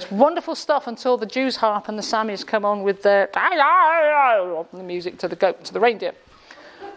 It's 0.03 0.11
wonderful 0.11 0.57
stuff 0.57 0.89
until 0.89 1.17
the 1.17 1.27
Jews 1.27 1.55
harp 1.57 1.89
and 1.89 1.97
the 1.97 2.03
Samis 2.03 2.45
come 2.45 2.65
on 2.65 2.83
with 2.83 3.03
the 3.03 3.29
music 4.83 5.19
to 5.19 5.29
the 5.29 5.37
goat, 5.37 5.65
to 5.65 5.73
the 5.73 5.79
reindeer. 5.79 6.13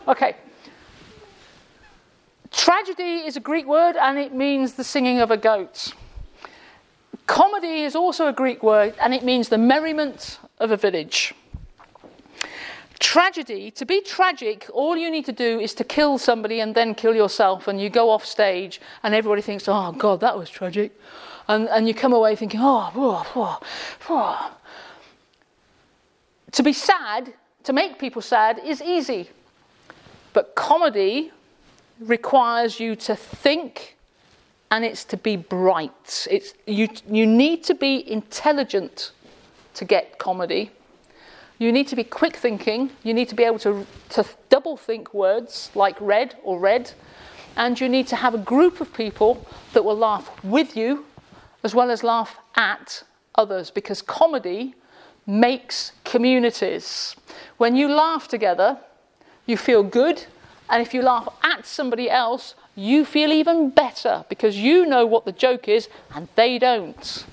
Okay. 0.07 0.35
Tragedy 2.49 3.27
is 3.27 3.37
a 3.37 3.39
Greek 3.39 3.67
word 3.67 3.95
and 3.95 4.17
it 4.17 4.33
means 4.33 4.73
the 4.73 4.83
singing 4.83 5.19
of 5.19 5.29
a 5.29 5.37
goat. 5.37 5.93
Comedy 7.27 7.83
is 7.83 7.95
also 7.95 8.27
a 8.27 8.33
Greek 8.33 8.63
word 8.63 8.95
and 8.99 9.13
it 9.13 9.23
means 9.23 9.49
the 9.49 9.57
merriment 9.59 10.39
of 10.59 10.71
a 10.71 10.77
village. 10.77 11.35
Tragedy, 12.97 13.69
to 13.71 13.85
be 13.85 14.01
tragic, 14.01 14.67
all 14.73 14.97
you 14.97 15.11
need 15.11 15.25
to 15.25 15.31
do 15.31 15.59
is 15.59 15.75
to 15.75 15.83
kill 15.83 16.17
somebody 16.17 16.59
and 16.59 16.73
then 16.73 16.95
kill 16.95 17.13
yourself, 17.13 17.67
and 17.67 17.79
you 17.79 17.89
go 17.89 18.09
off 18.09 18.25
stage, 18.25 18.79
and 19.03 19.13
everybody 19.13 19.41
thinks, 19.41 19.67
oh, 19.67 19.91
God, 19.91 20.21
that 20.21 20.37
was 20.37 20.49
tragic. 20.49 20.97
And, 21.47 21.69
and 21.69 21.87
you 21.87 21.93
come 21.93 22.13
away 22.13 22.35
thinking, 22.35 22.59
oh, 22.61 22.91
oh, 22.95 23.31
oh, 23.35 23.59
oh. 24.09 24.57
To 26.51 26.63
be 26.63 26.73
sad, 26.73 27.33
to 27.63 27.73
make 27.73 27.99
people 27.99 28.21
sad, 28.21 28.59
is 28.63 28.81
easy. 28.81 29.29
But 30.33 30.55
comedy 30.55 31.31
requires 31.99 32.79
you 32.79 32.95
to 32.95 33.15
think 33.15 33.95
and 34.71 34.83
it's 34.83 35.05
to 35.05 35.17
be 35.17 35.37
bright. 35.37 36.27
It's, 36.29 36.53
you, 36.65 36.89
you 37.09 37.25
need 37.25 37.63
to 37.65 37.75
be 37.75 38.09
intelligent 38.11 39.11
to 39.75 39.85
get 39.85 40.17
comedy. 40.17 40.71
You 41.59 41.71
need 41.71 41.87
to 41.89 41.95
be 41.95 42.03
quick 42.03 42.35
thinking. 42.35 42.89
You 43.03 43.13
need 43.13 43.29
to 43.29 43.35
be 43.35 43.43
able 43.43 43.59
to, 43.59 43.85
to 44.09 44.25
double 44.49 44.75
think 44.75 45.13
words 45.13 45.71
like 45.75 45.95
red 46.01 46.35
or 46.43 46.59
red. 46.59 46.91
And 47.55 47.79
you 47.79 47.87
need 47.87 48.07
to 48.07 48.15
have 48.17 48.33
a 48.33 48.37
group 48.37 48.81
of 48.81 48.93
people 48.93 49.45
that 49.73 49.85
will 49.85 49.97
laugh 49.97 50.43
with 50.43 50.75
you 50.75 51.05
as 51.65 51.73
well 51.73 51.89
as 51.89 52.03
laugh 52.03 52.37
at 52.55 53.01
others 53.33 53.71
because 53.71 54.01
comedy 54.03 54.75
makes 55.25 55.91
communities. 56.03 57.15
When 57.57 57.75
you 57.75 57.87
laugh 57.89 58.27
together, 58.27 58.77
you 59.47 59.57
feel 59.57 59.81
good 59.81 60.25
and 60.69 60.79
if 60.81 60.93
you 60.93 61.01
laugh 61.01 61.27
at 61.41 61.65
somebody 61.65 62.07
else, 62.07 62.53
you 62.75 63.03
feel 63.03 63.31
even 63.31 63.71
better 63.71 64.25
because 64.29 64.55
you 64.57 64.85
know 64.85 65.07
what 65.07 65.25
the 65.25 65.31
joke 65.31 65.67
is 65.67 65.89
and 66.13 66.27
they 66.35 66.59
don't. 66.59 67.25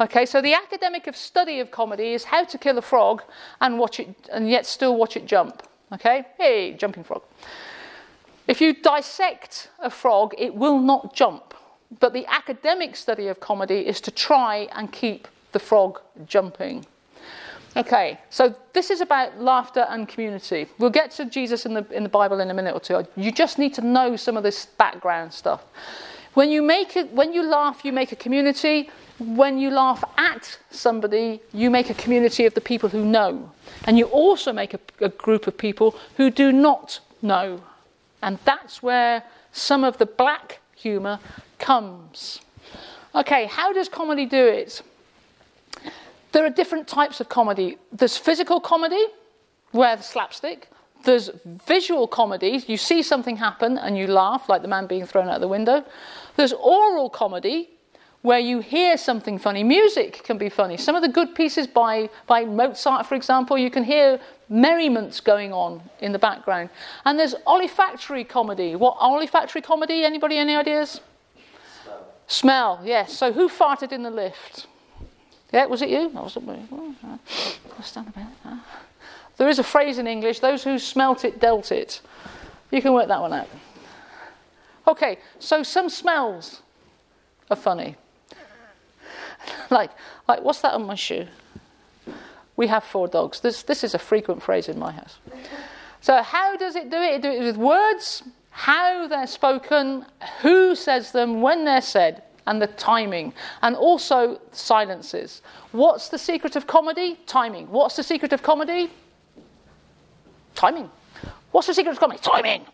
Okay, 0.00 0.24
so 0.24 0.40
the 0.40 0.54
academic 0.54 1.08
of 1.08 1.16
study 1.16 1.58
of 1.58 1.72
comedy 1.72 2.12
is 2.12 2.22
how 2.22 2.44
to 2.44 2.58
kill 2.58 2.78
a 2.78 2.82
frog 2.82 3.22
and 3.60 3.80
watch 3.80 3.98
it 3.98 4.14
and 4.32 4.48
yet 4.48 4.66
still 4.66 4.96
watch 4.96 5.16
it 5.16 5.26
jump. 5.26 5.64
Okay? 5.92 6.26
Hey, 6.36 6.74
jumping 6.74 7.02
frog. 7.02 7.22
If 8.46 8.60
you 8.60 8.72
dissect 8.72 9.68
a 9.80 9.90
frog, 9.90 10.34
it 10.38 10.54
will 10.54 10.78
not 10.78 11.12
jump. 11.12 11.47
But 12.00 12.12
the 12.12 12.26
academic 12.26 12.96
study 12.96 13.28
of 13.28 13.40
comedy 13.40 13.86
is 13.86 14.00
to 14.02 14.10
try 14.10 14.68
and 14.72 14.92
keep 14.92 15.28
the 15.52 15.58
frog 15.58 16.00
jumping. 16.26 16.84
Okay, 17.76 18.18
so 18.30 18.54
this 18.72 18.90
is 18.90 19.00
about 19.00 19.40
laughter 19.40 19.86
and 19.88 20.08
community. 20.08 20.66
We'll 20.78 20.90
get 20.90 21.10
to 21.12 21.24
Jesus 21.26 21.64
in 21.64 21.74
the, 21.74 21.86
in 21.92 22.02
the 22.02 22.08
Bible 22.08 22.40
in 22.40 22.50
a 22.50 22.54
minute 22.54 22.74
or 22.74 22.80
two. 22.80 23.06
You 23.16 23.30
just 23.30 23.58
need 23.58 23.74
to 23.74 23.82
know 23.82 24.16
some 24.16 24.36
of 24.36 24.42
this 24.42 24.66
background 24.66 25.32
stuff. 25.32 25.62
When 26.34 26.50
you, 26.50 26.62
make 26.62 26.92
when 27.12 27.32
you 27.32 27.42
laugh, 27.42 27.84
you 27.84 27.92
make 27.92 28.12
a 28.12 28.16
community. 28.16 28.90
When 29.18 29.58
you 29.58 29.70
laugh 29.70 30.04
at 30.16 30.58
somebody, 30.70 31.40
you 31.52 31.70
make 31.70 31.90
a 31.90 31.94
community 31.94 32.46
of 32.46 32.54
the 32.54 32.60
people 32.60 32.88
who 32.88 33.04
know. 33.04 33.50
And 33.84 33.98
you 33.98 34.06
also 34.06 34.52
make 34.52 34.74
a, 34.74 34.80
a 35.00 35.08
group 35.08 35.46
of 35.46 35.58
people 35.58 35.96
who 36.16 36.30
do 36.30 36.52
not 36.52 37.00
know. 37.22 37.60
And 38.22 38.38
that's 38.44 38.82
where 38.82 39.24
some 39.52 39.84
of 39.84 39.98
the 39.98 40.06
black 40.06 40.60
humour 40.76 41.18
comes. 41.58 42.40
Okay, 43.14 43.46
how 43.46 43.72
does 43.72 43.88
comedy 43.88 44.26
do 44.26 44.46
it? 44.46 44.82
There 46.32 46.44
are 46.44 46.50
different 46.50 46.86
types 46.86 47.20
of 47.20 47.28
comedy. 47.28 47.78
There's 47.90 48.16
physical 48.16 48.60
comedy, 48.60 49.06
where 49.72 49.96
the 49.96 50.02
slapstick. 50.02 50.68
There's 51.04 51.30
visual 51.44 52.06
comedy. 52.06 52.62
You 52.66 52.76
see 52.76 53.02
something 53.02 53.36
happen 53.36 53.78
and 53.78 53.96
you 53.96 54.06
laugh, 54.06 54.48
like 54.48 54.62
the 54.62 54.68
man 54.68 54.86
being 54.86 55.06
thrown 55.06 55.28
out 55.28 55.40
the 55.40 55.48
window. 55.48 55.84
There's 56.36 56.52
oral 56.52 57.08
comedy, 57.08 57.70
where 58.22 58.38
you 58.38 58.60
hear 58.60 58.96
something 58.96 59.38
funny. 59.38 59.62
Music 59.62 60.22
can 60.24 60.38
be 60.38 60.48
funny. 60.48 60.76
Some 60.76 60.96
of 60.96 61.02
the 61.02 61.08
good 61.08 61.34
pieces 61.34 61.66
by, 61.66 62.10
by 62.26 62.44
Mozart, 62.44 63.06
for 63.06 63.14
example, 63.14 63.56
you 63.56 63.70
can 63.70 63.84
hear 63.84 64.18
merriments 64.48 65.20
going 65.20 65.52
on 65.52 65.80
in 66.00 66.12
the 66.12 66.18
background. 66.18 66.70
And 67.04 67.18
there's 67.18 67.34
olfactory 67.46 68.24
comedy. 68.24 68.74
What 68.74 68.96
olfactory 69.00 69.62
comedy? 69.62 70.04
Anybody 70.04 70.36
any 70.36 70.56
ideas? 70.56 71.00
Smell. 72.28 72.80
Yes. 72.84 73.16
So 73.16 73.32
who 73.32 73.48
farted 73.48 73.90
in 73.90 74.02
the 74.02 74.10
lift? 74.10 74.66
Yeah, 75.52 75.64
was 75.64 75.80
it 75.80 75.88
you? 75.88 76.10
Stand 77.82 78.08
uh, 78.08 78.10
about 78.10 78.26
uh, 78.44 78.58
There 79.38 79.48
is 79.48 79.58
a 79.58 79.62
phrase 79.62 79.98
in 79.98 80.06
English 80.06 80.40
those 80.40 80.62
who 80.62 80.78
smelt 80.78 81.24
it 81.24 81.40
dealt 81.40 81.72
it. 81.72 82.02
You 82.70 82.82
can 82.82 82.92
work 82.92 83.08
that 83.08 83.20
one 83.20 83.32
out. 83.32 83.48
Okay, 84.86 85.18
so 85.38 85.62
some 85.62 85.88
smells 85.88 86.62
are 87.50 87.56
funny. 87.56 87.96
like, 89.70 89.90
like, 90.28 90.42
what's 90.42 90.60
that 90.60 90.74
on 90.74 90.84
my 90.84 90.94
shoe? 90.94 91.26
We 92.56 92.66
have 92.66 92.84
four 92.84 93.08
dogs. 93.08 93.40
This, 93.40 93.62
this 93.62 93.84
is 93.84 93.94
a 93.94 93.98
frequent 93.98 94.42
phrase 94.42 94.68
in 94.68 94.78
my 94.78 94.92
house. 94.92 95.18
So, 96.00 96.22
how 96.22 96.56
does 96.56 96.76
it 96.76 96.90
do 96.90 96.96
it? 96.96 97.14
It 97.14 97.22
does 97.22 97.36
it 97.36 97.42
with 97.42 97.56
words, 97.56 98.22
how 98.58 99.06
they're 99.06 99.28
spoken, 99.28 100.04
who 100.42 100.74
says 100.74 101.12
them, 101.12 101.40
when 101.40 101.64
they're 101.64 101.80
said, 101.80 102.24
and 102.44 102.60
the 102.60 102.66
timing, 102.66 103.32
and 103.62 103.76
also 103.76 104.40
silences. 104.50 105.42
What's 105.70 106.08
the 106.08 106.18
secret 106.18 106.56
of 106.56 106.66
comedy? 106.66 107.20
Timing. 107.24 107.68
What's 107.68 107.94
the 107.94 108.02
secret 108.02 108.32
of 108.32 108.42
comedy? 108.42 108.90
Timing. 110.56 110.90
What's 111.52 111.68
the 111.68 111.74
secret 111.74 111.92
of 111.92 112.00
comedy? 112.00 112.18
Timing. 112.20 112.66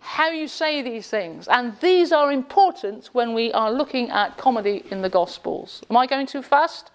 How 0.00 0.28
you 0.28 0.46
say 0.46 0.82
these 0.82 1.08
things. 1.08 1.48
And 1.48 1.80
these 1.80 2.12
are 2.12 2.30
important 2.30 3.08
when 3.14 3.32
we 3.32 3.50
are 3.54 3.72
looking 3.72 4.10
at 4.10 4.36
comedy 4.36 4.84
in 4.90 5.00
the 5.00 5.08
Gospels. 5.08 5.82
Am 5.88 5.96
I 5.96 6.06
going 6.06 6.26
too 6.26 6.42
fast? 6.42 6.90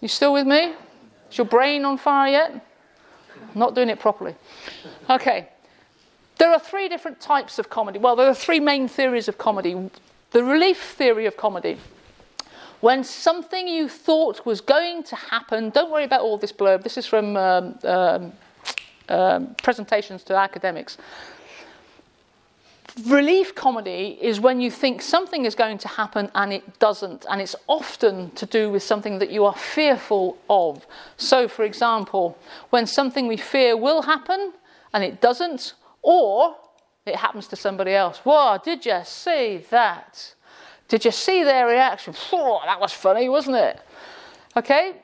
You 0.00 0.08
still 0.08 0.32
with 0.32 0.46
me? 0.46 0.74
Is 1.30 1.38
your 1.38 1.46
brain 1.46 1.84
on 1.84 1.98
fire 1.98 2.32
yet? 2.32 2.66
Not 3.54 3.76
doing 3.76 3.90
it 3.90 4.00
properly. 4.00 4.34
Okay. 5.08 5.50
There 6.40 6.50
are 6.50 6.58
three 6.58 6.88
different 6.88 7.20
types 7.20 7.58
of 7.58 7.68
comedy. 7.68 7.98
Well, 7.98 8.16
there 8.16 8.26
are 8.26 8.34
three 8.34 8.60
main 8.60 8.88
theories 8.88 9.28
of 9.28 9.36
comedy. 9.36 9.90
The 10.30 10.42
relief 10.42 10.80
theory 10.80 11.26
of 11.26 11.36
comedy. 11.36 11.76
When 12.80 13.04
something 13.04 13.68
you 13.68 13.90
thought 13.90 14.46
was 14.46 14.62
going 14.62 15.02
to 15.02 15.16
happen, 15.16 15.68
don't 15.68 15.90
worry 15.90 16.04
about 16.04 16.22
all 16.22 16.38
this 16.38 16.50
blurb. 16.50 16.82
This 16.82 16.96
is 16.96 17.04
from 17.04 17.36
um, 17.36 17.78
um, 17.84 18.32
um, 19.10 19.54
presentations 19.62 20.24
to 20.24 20.34
academics. 20.34 20.96
Relief 23.06 23.54
comedy 23.54 24.16
is 24.18 24.40
when 24.40 24.62
you 24.62 24.70
think 24.70 25.02
something 25.02 25.44
is 25.44 25.54
going 25.54 25.76
to 25.76 25.88
happen 25.88 26.30
and 26.34 26.54
it 26.54 26.78
doesn't, 26.78 27.26
and 27.28 27.42
it's 27.42 27.54
often 27.66 28.30
to 28.30 28.46
do 28.46 28.70
with 28.70 28.82
something 28.82 29.18
that 29.18 29.30
you 29.30 29.44
are 29.44 29.54
fearful 29.54 30.38
of. 30.48 30.86
So, 31.18 31.48
for 31.48 31.66
example, 31.66 32.38
when 32.70 32.86
something 32.86 33.28
we 33.28 33.36
fear 33.36 33.76
will 33.76 34.00
happen 34.00 34.54
and 34.94 35.04
it 35.04 35.20
doesn't, 35.20 35.74
or 36.02 36.56
it 37.06 37.16
happens 37.16 37.46
to 37.48 37.56
somebody 37.56 37.92
else. 37.92 38.18
Whoa, 38.18 38.58
did 38.62 38.84
you 38.86 39.00
see 39.04 39.64
that? 39.70 40.34
Did 40.88 41.04
you 41.04 41.10
see 41.10 41.44
their 41.44 41.66
reaction? 41.66 42.14
Whoa, 42.14 42.60
that 42.64 42.80
was 42.80 42.92
funny, 42.92 43.28
wasn't 43.28 43.56
it? 43.56 43.80
Okay? 44.56 44.96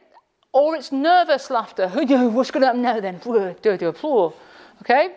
Or 0.52 0.74
it's 0.74 0.92
nervous 0.92 1.50
laughter. 1.50 1.88
Who 1.88 2.04
knew? 2.04 2.28
What's 2.28 2.50
going 2.50 2.62
to 2.62 2.66
happen 2.68 2.82
now 2.82 3.00
then? 3.00 3.18
Do 3.62 3.76
do 3.76 3.88
applause. 3.88 4.34
Okay? 4.82 5.14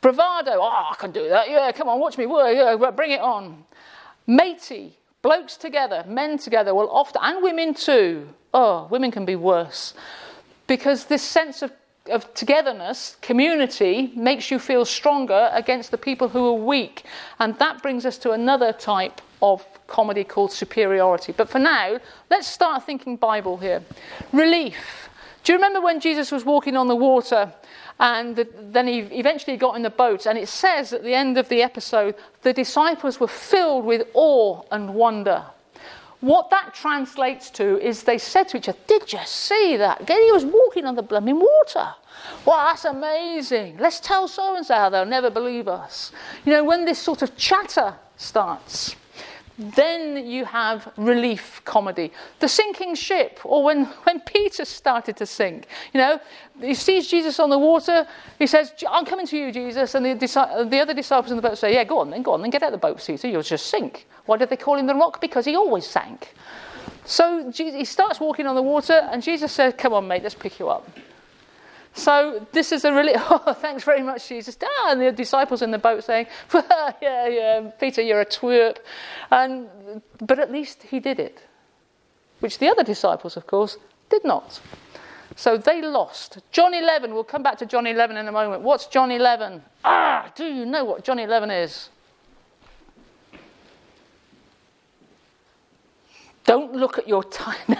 Bravado. 0.00 0.52
Oh, 0.54 0.88
I 0.92 0.94
can 0.98 1.10
do 1.10 1.28
that. 1.28 1.48
Yeah, 1.50 1.72
come 1.72 1.88
on, 1.88 1.98
watch 1.98 2.16
me. 2.18 2.26
Yeah, 2.26 2.90
bring 2.94 3.12
it 3.12 3.20
on. 3.20 3.64
Matey. 4.26 4.94
Blokes 5.20 5.56
together, 5.56 6.04
men 6.06 6.38
together 6.38 6.72
will 6.76 6.88
often, 6.90 7.20
and 7.24 7.42
women 7.42 7.74
too. 7.74 8.28
Oh, 8.54 8.86
women 8.88 9.10
can 9.10 9.24
be 9.24 9.34
worse. 9.34 9.92
Because 10.68 11.06
this 11.06 11.22
sense 11.22 11.60
of 11.60 11.72
of 12.08 12.32
togetherness, 12.34 13.16
community, 13.20 14.12
makes 14.14 14.50
you 14.50 14.58
feel 14.58 14.84
stronger 14.84 15.50
against 15.52 15.90
the 15.90 15.98
people 15.98 16.28
who 16.28 16.46
are 16.46 16.52
weak. 16.66 17.04
And 17.38 17.58
that 17.58 17.82
brings 17.82 18.06
us 18.06 18.18
to 18.18 18.32
another 18.32 18.72
type 18.72 19.20
of 19.42 19.66
comedy 19.86 20.24
called 20.24 20.52
superiority. 20.52 21.32
But 21.32 21.48
for 21.48 21.58
now, 21.58 21.98
let's 22.30 22.46
start 22.46 22.84
thinking 22.84 23.16
Bible 23.16 23.56
here. 23.56 23.82
Relief. 24.32 25.08
Do 25.44 25.52
you 25.52 25.58
remember 25.58 25.80
when 25.80 26.00
Jesus 26.00 26.30
was 26.30 26.44
walking 26.44 26.76
on 26.76 26.88
the 26.88 26.96
water 26.96 27.52
and 28.00 28.36
the, 28.36 28.48
then 28.60 28.86
he 28.86 28.98
eventually 28.98 29.56
got 29.56 29.76
in 29.76 29.82
the 29.82 29.90
boat? 29.90 30.26
And 30.26 30.38
it 30.38 30.48
says 30.48 30.92
at 30.92 31.02
the 31.02 31.14
end 31.14 31.38
of 31.38 31.48
the 31.48 31.62
episode, 31.62 32.14
the 32.42 32.52
disciples 32.52 33.18
were 33.18 33.28
filled 33.28 33.84
with 33.84 34.06
awe 34.14 34.62
and 34.70 34.94
wonder. 34.94 35.44
What 36.20 36.50
that 36.50 36.74
translates 36.74 37.48
to 37.50 37.78
is 37.80 38.02
they 38.02 38.18
said 38.18 38.48
to 38.48 38.56
each 38.56 38.68
other, 38.68 38.78
Did 38.86 39.12
you 39.12 39.20
see 39.24 39.76
that? 39.76 40.08
He 40.08 40.32
was 40.32 40.44
walking 40.44 40.84
on 40.84 40.96
the 40.96 41.02
blooming 41.02 41.38
water. 41.38 41.94
Wow, 42.44 42.66
that's 42.68 42.84
amazing. 42.84 43.78
Let's 43.78 44.00
tell 44.00 44.26
so 44.26 44.56
and 44.56 44.66
so 44.66 44.74
how 44.74 44.90
they'll 44.90 45.06
never 45.06 45.30
believe 45.30 45.68
us. 45.68 46.10
You 46.44 46.52
know, 46.52 46.64
when 46.64 46.84
this 46.84 46.98
sort 46.98 47.22
of 47.22 47.36
chatter 47.36 47.94
starts, 48.16 48.96
then 49.58 50.24
you 50.26 50.44
have 50.44 50.92
relief 50.96 51.60
comedy. 51.64 52.12
The 52.38 52.48
sinking 52.48 52.94
ship, 52.94 53.40
or 53.44 53.64
when, 53.64 53.84
when 54.04 54.20
Peter 54.20 54.64
started 54.64 55.16
to 55.16 55.26
sink. 55.26 55.66
You 55.92 55.98
know, 55.98 56.20
he 56.60 56.74
sees 56.74 57.08
Jesus 57.08 57.40
on 57.40 57.50
the 57.50 57.58
water. 57.58 58.06
He 58.38 58.46
says, 58.46 58.72
I'm 58.88 59.04
coming 59.04 59.26
to 59.26 59.36
you, 59.36 59.50
Jesus. 59.50 59.94
And 59.94 60.06
the, 60.06 60.66
the 60.70 60.80
other 60.80 60.94
disciples 60.94 61.30
in 61.32 61.36
the 61.36 61.42
boat 61.42 61.58
say, 61.58 61.74
Yeah, 61.74 61.84
go 61.84 61.98
on 61.98 62.10
then, 62.10 62.22
go 62.22 62.32
on 62.32 62.42
then, 62.42 62.50
get 62.50 62.62
out 62.62 62.72
of 62.72 62.80
the 62.80 62.86
boat, 62.86 63.00
Cephas. 63.00 63.24
You'll 63.24 63.42
just 63.42 63.66
sink. 63.66 64.06
Why 64.26 64.36
did 64.36 64.50
they 64.50 64.56
call 64.56 64.76
him 64.76 64.86
the 64.86 64.94
rock? 64.94 65.20
Because 65.20 65.44
he 65.44 65.56
always 65.56 65.86
sank. 65.86 66.34
So 67.04 67.50
he 67.50 67.84
starts 67.84 68.20
walking 68.20 68.46
on 68.46 68.54
the 68.54 68.62
water, 68.62 69.08
and 69.10 69.22
Jesus 69.22 69.50
says, 69.50 69.74
Come 69.76 69.94
on, 69.94 70.06
mate, 70.06 70.22
let's 70.22 70.34
pick 70.34 70.58
you 70.58 70.68
up. 70.68 70.88
So 71.98 72.46
this 72.52 72.70
is 72.70 72.84
a 72.84 72.92
really, 72.92 73.14
oh, 73.16 73.56
thanks 73.60 73.82
very 73.82 74.02
much, 74.02 74.28
Jesus. 74.28 74.56
Ah, 74.62 74.92
and 74.92 75.00
the 75.00 75.10
disciples 75.10 75.62
in 75.62 75.72
the 75.72 75.78
boat 75.78 76.04
saying, 76.04 76.26
yeah, 76.54 77.26
yeah, 77.28 77.70
Peter, 77.80 78.00
you're 78.00 78.20
a 78.20 78.26
twerp. 78.26 78.76
And, 79.32 79.68
but 80.20 80.38
at 80.38 80.52
least 80.52 80.84
he 80.84 81.00
did 81.00 81.18
it, 81.18 81.42
which 82.38 82.60
the 82.60 82.68
other 82.68 82.84
disciples, 82.84 83.36
of 83.36 83.48
course, 83.48 83.78
did 84.10 84.24
not. 84.24 84.60
So 85.34 85.58
they 85.58 85.82
lost. 85.82 86.38
John 86.52 86.72
11, 86.72 87.12
we'll 87.12 87.24
come 87.24 87.42
back 87.42 87.58
to 87.58 87.66
John 87.66 87.86
11 87.86 88.16
in 88.16 88.28
a 88.28 88.32
moment. 88.32 88.62
What's 88.62 88.86
John 88.86 89.10
11? 89.10 89.60
Ah, 89.84 90.30
do 90.36 90.44
you 90.44 90.66
know 90.66 90.84
what 90.84 91.02
John 91.02 91.18
11 91.18 91.50
is? 91.50 91.88
Don't 96.44 96.72
look 96.74 96.96
at 96.96 97.08
your 97.08 97.24
time. 97.44 97.76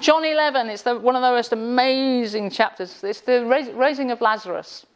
John 0.00 0.24
11 0.24 0.70
is 0.70 0.82
the, 0.82 0.98
one 0.98 1.16
of 1.16 1.22
the 1.22 1.30
most 1.30 1.52
amazing 1.52 2.50
chapters. 2.50 3.02
It's 3.02 3.20
the 3.20 3.44
raising 3.74 4.10
of 4.10 4.20
Lazarus, 4.20 4.86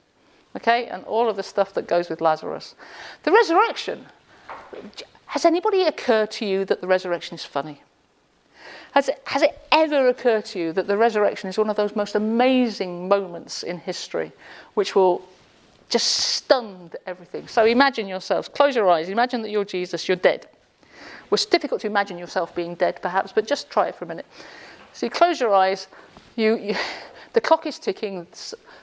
okay, 0.56 0.86
and 0.86 1.04
all 1.04 1.28
of 1.28 1.36
the 1.36 1.42
stuff 1.42 1.74
that 1.74 1.86
goes 1.86 2.08
with 2.08 2.20
Lazarus. 2.20 2.74
The 3.22 3.32
resurrection. 3.32 4.06
Has 5.26 5.44
anybody 5.44 5.82
occurred 5.82 6.30
to 6.32 6.46
you 6.46 6.64
that 6.66 6.80
the 6.80 6.86
resurrection 6.86 7.34
is 7.34 7.44
funny? 7.44 7.82
Has 8.92 9.08
it, 9.08 9.20
has 9.26 9.42
it 9.42 9.60
ever 9.70 10.08
occurred 10.08 10.46
to 10.46 10.58
you 10.58 10.72
that 10.72 10.86
the 10.86 10.96
resurrection 10.96 11.48
is 11.48 11.58
one 11.58 11.68
of 11.68 11.76
those 11.76 11.94
most 11.94 12.14
amazing 12.14 13.08
moments 13.08 13.62
in 13.62 13.78
history 13.78 14.32
which 14.74 14.94
will 14.94 15.22
just 15.90 16.06
stun 16.06 16.90
everything? 17.06 17.46
So 17.48 17.66
imagine 17.66 18.08
yourselves, 18.08 18.48
close 18.48 18.74
your 18.74 18.88
eyes, 18.88 19.08
imagine 19.08 19.42
that 19.42 19.50
you're 19.50 19.64
Jesus, 19.64 20.08
you're 20.08 20.16
dead. 20.16 20.48
Well, 21.30 21.34
it's 21.34 21.46
difficult 21.46 21.82
to 21.82 21.86
imagine 21.86 22.16
yourself 22.16 22.54
being 22.54 22.74
dead, 22.74 23.00
perhaps, 23.02 23.32
but 23.32 23.46
just 23.46 23.68
try 23.70 23.88
it 23.88 23.94
for 23.94 24.06
a 24.06 24.08
minute. 24.08 24.26
So 24.98 25.06
you 25.06 25.10
close 25.10 25.38
your 25.38 25.54
eyes, 25.54 25.86
you, 26.34 26.58
you 26.58 26.74
the 27.32 27.40
clock 27.40 27.66
is 27.66 27.78
ticking, 27.78 28.26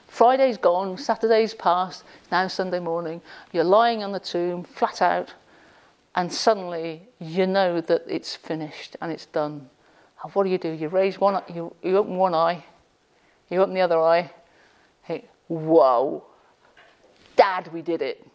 Friday's 0.08 0.56
gone, 0.56 0.96
Saturday's 0.96 1.52
passed, 1.52 2.04
now 2.32 2.48
Sunday 2.48 2.78
morning. 2.78 3.20
You're 3.52 3.64
lying 3.64 4.02
on 4.02 4.12
the 4.12 4.18
tomb, 4.18 4.64
flat 4.64 5.02
out, 5.02 5.34
and 6.14 6.32
suddenly 6.32 7.02
you 7.18 7.46
know 7.46 7.82
that 7.82 8.04
it's 8.08 8.34
finished 8.34 8.96
and 9.02 9.12
it's 9.12 9.26
done. 9.26 9.68
And 10.22 10.32
what 10.32 10.44
do 10.44 10.48
you 10.48 10.56
do? 10.56 10.70
You 10.70 10.88
raise 10.88 11.20
one, 11.20 11.42
you, 11.54 11.76
you 11.82 11.98
open 11.98 12.16
one 12.16 12.34
eye, 12.34 12.64
you 13.50 13.60
open 13.60 13.74
the 13.74 13.82
other 13.82 14.00
eye. 14.00 14.30
Hey, 15.02 15.26
whoa, 15.48 16.24
Dad, 17.36 17.70
we 17.74 17.82
did 17.82 18.00
it. 18.00 18.26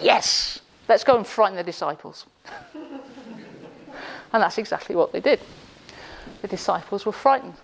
Yes, 0.00 0.60
let's 0.88 1.04
go 1.04 1.18
and 1.18 1.26
frighten 1.26 1.56
the 1.56 1.62
disciples. 1.62 2.24
and 2.74 4.42
that's 4.42 4.56
exactly 4.56 4.96
what 4.96 5.12
they 5.12 5.20
did 5.20 5.38
the 6.46 6.56
disciples 6.56 7.04
were 7.04 7.12
frightened. 7.12 7.54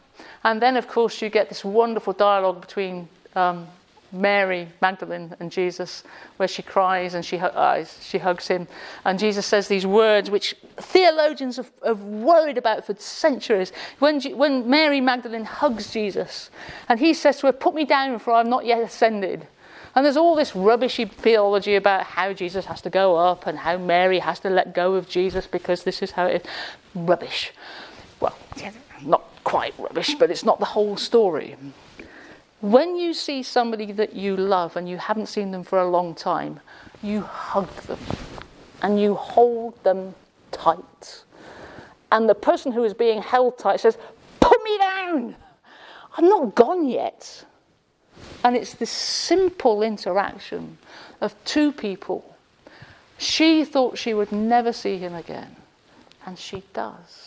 And 0.45 0.61
then, 0.61 0.77
of 0.77 0.89
course, 0.89 1.23
you 1.23 1.29
get 1.31 1.49
this 1.49 1.65
wonderful 1.65 2.13
dialogue 2.13 2.61
between 2.61 3.09
um, 3.37 3.69
Mary 4.11 4.69
Magdalene 4.81 5.35
and 5.39 5.51
Jesus, 5.51 6.03
where 6.37 6.49
she 6.49 6.63
cries 6.63 7.15
and 7.15 7.25
she, 7.25 7.39
uh, 7.39 7.85
she 8.01 8.19
hugs 8.19 8.49
him. 8.49 8.67
And 9.05 9.19
Jesus 9.19 9.47
says 9.47 9.69
these 9.69 9.87
words 9.87 10.31
which 10.31 10.55
theologians 10.77 11.57
have, 11.57 11.71
have 11.85 12.03
worried 12.03 12.59
about 12.59 12.85
for 12.85 12.95
centuries. 12.97 13.73
When, 14.01 14.21
when 14.37 14.69
Mary 14.69 15.01
Magdalene 15.01 15.45
hugs 15.45 15.93
Jesus, 15.93 16.51
and 16.89 16.99
he 16.99 17.15
says 17.15 17.39
to 17.39 17.47
her, 17.47 17.53
Put 17.53 17.75
me 17.75 17.85
down, 17.85 18.19
for 18.19 18.33
I'm 18.33 18.51
not 18.51 18.67
yet 18.67 18.83
ascended. 18.83 19.47
And 19.95 20.05
there's 20.05 20.17
all 20.17 20.35
this 20.35 20.57
rubbishy 20.57 21.05
theology 21.05 21.77
about 21.77 22.03
how 22.03 22.33
Jesus 22.33 22.65
has 22.65 22.81
to 22.83 22.91
go 22.91 23.17
up 23.17 23.47
and 23.47 23.59
how 23.59 23.77
Mary 23.77 24.19
has 24.21 24.41
to 24.41 24.51
let 24.51 24.75
go 24.75 24.95
of 24.95 25.09
Jesus 25.09 25.47
because 25.47 25.85
this 25.85 26.03
is 26.03 26.13
how 26.13 26.27
it 26.27 26.43
is. 26.43 26.51
Rubbish 26.95 27.53
not 29.03 29.25
quite 29.45 29.75
rubbish, 29.79 30.15
but 30.15 30.31
it's 30.31 30.45
not 30.45 30.59
the 30.59 30.67
whole 30.67 30.97
story. 30.97 31.57
When 32.61 32.97
you 32.97 33.13
see 33.13 33.43
somebody 33.43 33.91
that 33.93 34.15
you 34.15 34.37
love 34.37 34.77
and 34.77 34.89
you 34.89 34.97
haven't 34.97 35.27
seen 35.27 35.51
them 35.51 35.65
for 35.65 35.81
a 35.81 35.89
long 35.89 36.15
time, 36.15 36.61
you 37.03 37.23
hug 37.23 37.69
them 37.83 37.99
and 38.83 39.01
you 39.01 39.15
hold 39.15 39.83
them 39.83 40.15
tight. 40.51 41.25
And 42.13 42.29
the 42.29 42.35
person 42.35 42.73
who 42.73 42.85
is 42.85 42.95
being 42.95 43.23
held 43.23 43.59
tight 43.59 43.81
says, 43.81 43.97
Put 44.41 44.63
me 44.63 44.79
down! 44.79 45.37
I'm 46.17 46.29
not 46.29 46.55
gone 46.55 46.89
yet. 46.89 47.45
And 48.45 48.57
it's 48.57 48.75
this 48.75 48.91
simple 48.91 49.83
interaction 49.83 50.79
of 51.21 51.35
two 51.45 51.73
people. 51.73 52.37
She 53.19 53.65
thought 53.65 53.99
she 53.99 54.15
would 54.15 54.33
never 54.33 54.73
see 54.73 54.99
him 54.99 55.15
again, 55.15 55.57
and 56.27 56.39
she 56.39 56.65
does. 56.75 57.22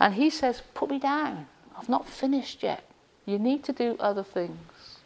And 0.00 0.14
he 0.14 0.30
says, 0.30 0.62
Put 0.74 0.90
me 0.90 0.98
down. 0.98 1.46
I've 1.76 1.88
not 1.88 2.08
finished 2.08 2.62
yet. 2.62 2.84
You 3.26 3.38
need 3.38 3.64
to 3.64 3.72
do 3.72 3.96
other 4.00 4.22
things. 4.22 4.98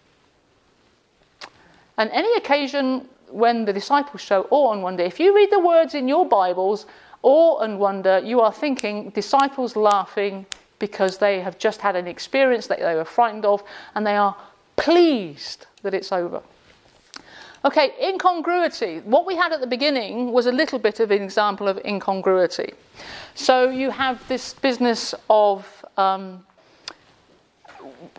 And 1.99 2.11
any 2.11 2.35
occasion 2.37 3.09
when 3.29 3.65
the 3.65 3.73
disciples 3.73 4.21
show 4.21 4.47
awe 4.51 4.73
and 4.73 4.83
wonder, 4.83 5.03
if 5.03 5.19
you 5.19 5.35
read 5.35 5.51
the 5.51 5.59
words 5.59 5.95
in 5.95 6.09
your 6.09 6.27
Bibles, 6.27 6.87
awe 7.23 7.61
and 7.61 7.79
wonder, 7.79 8.19
you 8.19 8.41
are 8.41 8.53
thinking 8.53 9.11
disciples 9.11 9.77
laughing 9.77 10.47
because 10.79 11.19
they 11.19 11.41
have 11.41 11.59
just 11.59 11.81
had 11.81 11.97
an 11.97 12.07
experience 12.07 12.67
that 12.67 12.81
they 12.81 12.95
were 12.95 13.05
frightened 13.05 13.45
of 13.45 13.63
and 13.95 14.07
they 14.07 14.17
are 14.17 14.37
pleased 14.77 15.67
that 15.83 15.95
it's 15.95 16.13
over. 16.13 16.43
Okay, 17.65 17.93
incongruity. 18.03 18.99
What 19.05 19.25
we 19.25 19.37
had 19.37 19.53
at 19.53 19.61
the 19.61 19.67
beginning 19.69 20.33
was 20.33 20.47
a 20.47 20.53
little 20.53 20.81
bit 20.81 20.99
of 20.99 21.13
an 21.13 21.23
example 21.23 21.69
of 21.69 21.79
incongruity. 21.85 22.73
So 23.35 23.71
you 23.71 23.91
have 23.91 24.27
this 24.29 24.55
business 24.55 25.15
of 25.31 25.85
um, 25.97 26.45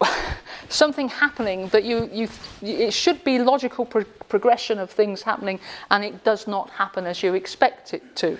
something 0.70 1.10
happening 1.10 1.68
that 1.70 1.84
you, 1.84 2.10
you 2.12 2.30
it 2.62 2.94
should 2.94 3.24
be 3.24 3.40
logical 3.40 3.86
pro- 3.86 4.06
progression 4.28 4.80
of 4.80 4.90
things 4.90 5.22
happening, 5.22 5.60
and 5.92 6.04
it 6.04 6.24
does 6.24 6.48
not 6.48 6.70
happen 6.72 7.06
as 7.06 7.22
you 7.22 7.34
expect 7.36 7.94
it 7.94 8.16
to. 8.18 8.38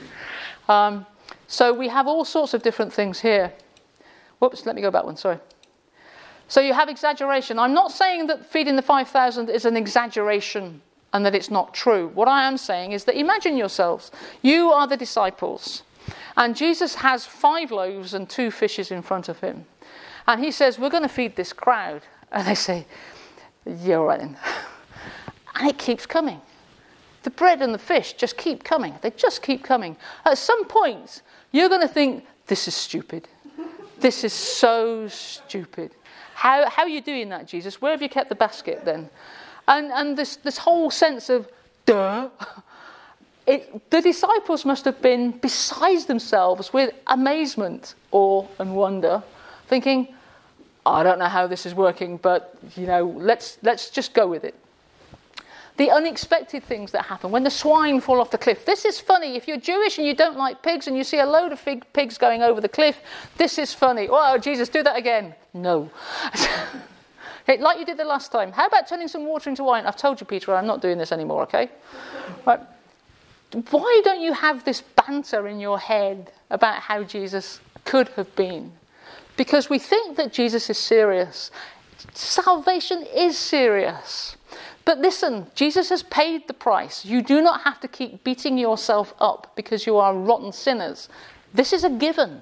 Um, 0.68 1.06
so 1.48 1.74
we 1.74 1.88
have 1.90 2.08
all 2.08 2.26
sorts 2.26 2.54
of 2.54 2.64
different 2.64 2.92
things 2.92 3.20
here. 3.20 3.54
Whoops, 4.40 4.66
let 4.66 4.76
me 4.76 4.82
go 4.82 4.92
back 4.92 5.04
one, 5.04 5.18
sorry. 5.18 5.40
So 6.48 6.62
you 6.62 6.74
have 6.74 6.90
exaggeration. 6.90 7.60
I'm 7.60 7.74
not 7.74 7.92
saying 7.92 8.28
that 8.28 8.46
feeding 8.46 8.76
the 8.76 8.82
5,000 8.82 9.50
is 9.50 9.66
an 9.66 9.78
exaggeration 9.78 10.82
and 11.14 11.26
that 11.26 11.36
it's 11.36 11.52
not 11.52 11.74
true. 11.74 12.10
What 12.14 12.28
I 12.28 12.48
am 12.48 12.58
saying 12.58 12.92
is 12.92 13.06
that 13.06 13.16
imagine 13.16 13.56
yourselves, 13.56 14.12
you 14.42 14.70
are 14.72 14.88
the 14.88 14.98
disciples, 14.98 15.84
and 16.36 16.56
Jesus 16.56 16.96
has 16.96 17.26
five 17.26 17.72
loaves 17.72 18.14
and 18.14 18.30
two 18.30 18.52
fishes 18.52 18.92
in 18.92 19.02
front 19.02 19.30
of 19.30 19.40
him. 19.40 19.66
And 20.28 20.44
he 20.44 20.52
says, 20.52 20.80
We're 20.80 20.90
going 20.90 21.04
to 21.04 21.10
feed 21.10 21.36
this 21.36 21.54
crowd. 21.54 22.04
And 22.32 22.48
they 22.48 22.56
say, 22.56 22.86
all 23.66 24.06
right 24.06 24.20
then. 24.20 24.38
And 25.56 25.70
it 25.70 25.78
keeps 25.78 26.06
coming. 26.08 26.42
The 27.22 27.30
bread 27.30 27.62
and 27.62 27.74
the 27.74 27.80
fish 27.80 28.14
just 28.14 28.38
keep 28.38 28.64
coming. 28.64 28.96
They 29.02 29.12
just 29.12 29.44
keep 29.44 29.64
coming. 29.64 29.96
At 30.26 30.38
some 30.40 30.66
point, 30.66 31.22
you're 31.52 31.70
going 31.70 31.82
to 31.82 31.88
think, 31.88 32.26
This 32.48 32.68
is 32.68 32.74
stupid. 32.74 33.28
This 34.00 34.24
is 34.24 34.34
so 34.34 35.08
stupid. 35.08 35.92
How, 36.34 36.68
how 36.70 36.84
are 36.84 36.90
you 36.90 37.02
doing 37.02 37.30
that, 37.30 37.48
Jesus? 37.48 37.80
Where 37.80 37.92
have 37.92 38.02
you 38.02 38.10
kept 38.10 38.30
the 38.30 38.36
basket 38.36 38.84
then? 38.84 39.10
And, 39.68 39.92
and 39.92 40.18
this, 40.18 40.38
this 40.38 40.58
whole 40.58 40.92
sense 40.92 41.30
of, 41.30 41.48
duh. 41.86 42.30
It, 43.46 43.90
the 43.90 44.02
disciples 44.02 44.64
must 44.66 44.86
have 44.86 45.02
been 45.02 45.32
beside 45.32 46.08
themselves 46.08 46.72
with 46.72 46.94
amazement, 47.08 47.96
awe, 48.12 48.46
and 48.60 48.76
wonder, 48.76 49.22
thinking, 49.68 50.08
I 50.86 51.04
don't 51.04 51.20
know 51.20 51.28
how 51.28 51.48
this 51.48 51.66
is 51.66 51.74
working, 51.74 52.18
but 52.18 52.58
you 52.76 52.88
know, 52.88 53.06
let's, 53.18 53.58
let's 53.62 53.90
just 53.90 54.14
go 54.14 54.28
with 54.28 54.44
it. 54.44 54.56
The 55.76 55.90
unexpected 55.90 56.64
things 56.64 56.92
that 56.92 57.06
happen 57.06 57.32
when 57.32 57.44
the 57.44 57.50
swine 57.50 58.00
fall 58.00 58.22
off 58.22 58.30
the 58.30 58.38
cliff. 58.38 58.64
This 58.64 58.86
is 58.86 59.00
funny. 59.00 59.36
If 59.36 59.48
you're 59.48 59.58
Jewish 59.58 59.98
and 59.98 60.06
you 60.06 60.14
don't 60.14 60.38
like 60.38 60.62
pigs 60.62 60.88
and 60.88 60.96
you 60.96 61.04
see 61.04 61.18
a 61.18 61.26
load 61.26 61.52
of 61.52 61.60
fig, 61.60 61.84
pigs 61.94 62.18
going 62.18 62.44
over 62.44 62.62
the 62.62 62.70
cliff, 62.70 63.02
this 63.38 63.58
is 63.58 63.74
funny. 63.74 64.08
Oh, 64.10 64.38
Jesus, 64.38 64.70
do 64.70 64.84
that 64.84 64.98
again. 64.98 65.34
No. 65.54 65.90
Okay, 67.44 67.62
like 67.62 67.78
you 67.78 67.86
did 67.86 67.98
the 67.98 68.06
last 68.06 68.32
time. 68.32 68.54
How 68.54 68.68
about 68.68 68.88
turning 68.88 69.10
some 69.10 69.26
water 69.26 69.50
into 69.50 69.64
wine? 69.64 69.86
I've 69.86 69.98
told 69.98 70.22
you, 70.22 70.26
Peter, 70.26 70.56
I'm 70.56 70.66
not 70.66 70.82
doing 70.82 70.98
this 70.98 71.12
anymore, 71.12 71.44
okay? 71.44 71.70
Right. 72.46 72.60
Why 73.70 74.02
don't 74.04 74.22
you 74.22 74.34
have 74.34 74.66
this 74.66 74.82
banter 74.82 75.48
in 75.48 75.60
your 75.60 75.78
head 75.78 76.32
about 76.50 76.82
how 76.82 77.04
Jesus 77.04 77.60
could 77.86 78.08
have 78.10 78.36
been? 78.36 78.72
Because 79.38 79.70
we 79.70 79.80
think 79.80 80.18
that 80.18 80.34
Jesus 80.34 80.70
is 80.70 80.78
serious. 80.78 81.52
Salvation 82.14 83.06
is 83.16 83.38
serious. 83.38 84.38
But 84.86 85.00
listen, 85.00 85.48
Jesus 85.56 85.90
has 85.90 86.04
paid 86.04 86.48
the 86.48 86.54
price. 86.54 87.06
You 87.06 87.22
do 87.22 87.42
not 87.42 87.62
have 87.62 87.80
to 87.82 87.88
keep 87.88 88.24
beating 88.24 88.58
yourself 88.58 89.14
up 89.20 89.54
because 89.56 89.86
you 89.86 89.98
are 89.98 90.16
rotten 90.16 90.52
sinners. 90.52 91.08
This 91.54 91.74
is 91.74 91.84
a 91.84 91.90
given. 91.90 92.42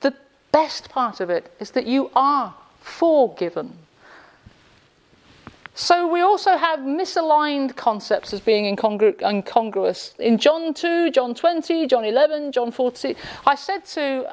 The 0.00 0.14
best 0.52 0.88
part 0.88 1.20
of 1.20 1.30
it 1.30 1.52
is 1.60 1.72
that 1.72 1.86
you 1.86 2.10
are 2.14 2.54
forgiven. 2.80 3.76
So 5.78 6.10
we 6.10 6.22
also 6.22 6.56
have 6.56 6.80
misaligned 6.80 7.76
concepts 7.76 8.32
as 8.32 8.40
being 8.40 8.74
incongru- 8.74 9.20
incongruous. 9.20 10.14
In 10.18 10.38
John 10.38 10.72
2, 10.72 11.10
John 11.10 11.34
20, 11.34 11.86
John 11.86 12.02
11, 12.02 12.52
John 12.52 12.72
14, 12.72 13.14
I 13.46 13.54
said 13.54 13.84
to 13.84 14.32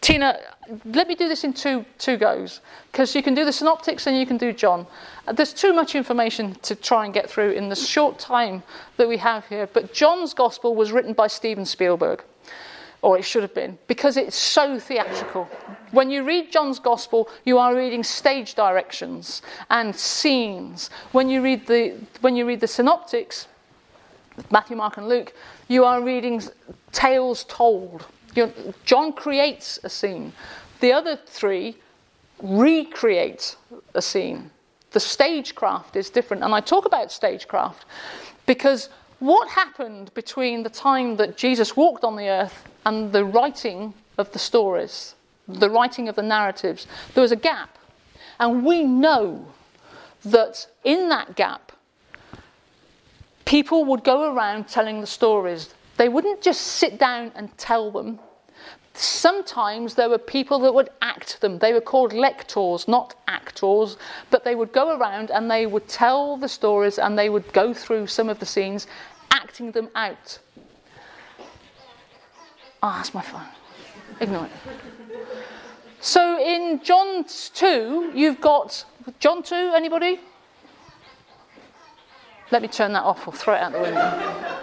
Tina, 0.00 0.38
let 0.86 1.08
me 1.08 1.14
do 1.14 1.28
this 1.28 1.44
in 1.44 1.52
two, 1.52 1.84
two 1.98 2.16
goes, 2.16 2.62
because 2.90 3.14
you 3.14 3.22
can 3.22 3.34
do 3.34 3.44
the 3.44 3.52
synoptics 3.52 4.06
and 4.06 4.16
you 4.16 4.24
can 4.24 4.38
do 4.38 4.50
John. 4.50 4.86
Uh, 5.28 5.34
there's 5.34 5.52
too 5.52 5.74
much 5.74 5.94
information 5.94 6.54
to 6.62 6.74
try 6.74 7.04
and 7.04 7.12
get 7.12 7.28
through 7.28 7.50
in 7.50 7.68
the 7.68 7.76
short 7.76 8.18
time 8.18 8.62
that 8.96 9.06
we 9.06 9.18
have 9.18 9.46
here, 9.48 9.68
but 9.74 9.92
John's 9.92 10.32
Gospel 10.32 10.74
was 10.74 10.90
written 10.90 11.12
by 11.12 11.26
Steven 11.26 11.66
Spielberg 11.66 12.24
or 13.02 13.18
it 13.18 13.24
should 13.24 13.42
have 13.42 13.54
been, 13.54 13.76
because 13.88 14.16
it's 14.16 14.36
so 14.36 14.78
theatrical. 14.78 15.48
When 15.92 16.10
you 16.10 16.24
read 16.24 16.50
John's 16.50 16.78
Gospel, 16.78 17.28
you 17.44 17.58
are 17.58 17.76
reading 17.76 18.02
stage 18.02 18.54
directions 18.54 19.42
and 19.70 19.94
scenes. 19.94 20.90
When 21.12 21.28
you 21.28 21.42
read 21.42 21.66
the, 21.66 21.94
when 22.22 22.34
you 22.34 22.46
read 22.46 22.60
the 22.60 22.66
synoptics, 22.66 23.46
Matthew, 24.50 24.76
Mark, 24.76 24.96
and 24.96 25.08
Luke, 25.08 25.34
you 25.68 25.84
are 25.84 26.02
reading 26.02 26.42
tales 26.92 27.44
told. 27.44 28.06
You're, 28.34 28.50
John 28.84 29.12
creates 29.12 29.78
a 29.84 29.90
scene. 29.90 30.32
The 30.80 30.92
other 30.92 31.18
three 31.26 31.76
recreate 32.42 33.56
a 33.94 34.02
scene. 34.02 34.50
The 34.92 35.00
stagecraft 35.00 35.96
is 35.96 36.08
different. 36.08 36.42
And 36.42 36.54
I 36.54 36.60
talk 36.60 36.86
about 36.86 37.12
stagecraft 37.12 37.84
because 38.46 38.88
what 39.18 39.48
happened 39.48 40.12
between 40.14 40.62
the 40.62 40.70
time 40.70 41.16
that 41.16 41.36
Jesus 41.36 41.76
walked 41.76 42.02
on 42.02 42.16
the 42.16 42.28
earth 42.28 42.66
and 42.84 43.12
the 43.12 43.24
writing 43.24 43.94
of 44.18 44.32
the 44.32 44.38
stories, 44.38 45.14
the 45.48 45.70
writing 45.70 46.08
of 46.08 46.16
the 46.16 46.22
narratives, 46.22 46.86
there 47.14 47.22
was 47.22 47.32
a 47.32 47.36
gap. 47.36 47.78
And 48.38 48.64
we 48.64 48.82
know 48.82 49.46
that 50.24 50.66
in 50.84 51.08
that 51.08 51.36
gap, 51.36 51.72
people 53.44 53.84
would 53.84 54.04
go 54.04 54.34
around 54.34 54.68
telling 54.68 55.00
the 55.00 55.06
stories. 55.06 55.74
They 55.96 56.08
wouldn't 56.08 56.42
just 56.42 56.60
sit 56.62 56.98
down 56.98 57.32
and 57.34 57.56
tell 57.58 57.90
them. 57.90 58.18
Sometimes 58.94 59.94
there 59.94 60.08
were 60.08 60.18
people 60.18 60.58
that 60.60 60.74
would 60.74 60.90
act 61.00 61.40
them. 61.40 61.58
They 61.58 61.72
were 61.72 61.80
called 61.80 62.12
lectors, 62.12 62.86
not 62.88 63.14
actors, 63.26 63.96
but 64.30 64.44
they 64.44 64.54
would 64.54 64.72
go 64.72 64.96
around 64.96 65.30
and 65.30 65.50
they 65.50 65.66
would 65.66 65.88
tell 65.88 66.36
the 66.36 66.48
stories 66.48 66.98
and 66.98 67.18
they 67.18 67.30
would 67.30 67.52
go 67.52 67.72
through 67.72 68.06
some 68.06 68.28
of 68.28 68.38
the 68.38 68.46
scenes, 68.46 68.86
acting 69.30 69.70
them 69.72 69.88
out. 69.94 70.38
Ah, 72.82 72.94
oh, 72.94 72.96
that's 72.96 73.14
my 73.14 73.22
phone. 73.22 73.46
Ignore 74.20 74.46
it. 74.46 75.01
So 76.00 76.38
in 76.42 76.80
John 76.82 77.24
2, 77.24 78.12
you've 78.14 78.40
got 78.40 78.84
John 79.20 79.42
2, 79.42 79.54
anybody? 79.74 80.20
Let 82.50 82.60
me 82.60 82.68
turn 82.68 82.92
that 82.92 83.02
off 83.02 83.26
or 83.26 83.32
throw 83.32 83.54
it 83.54 83.60
out 83.60 83.72
the 83.72 83.80
window. 83.80 84.58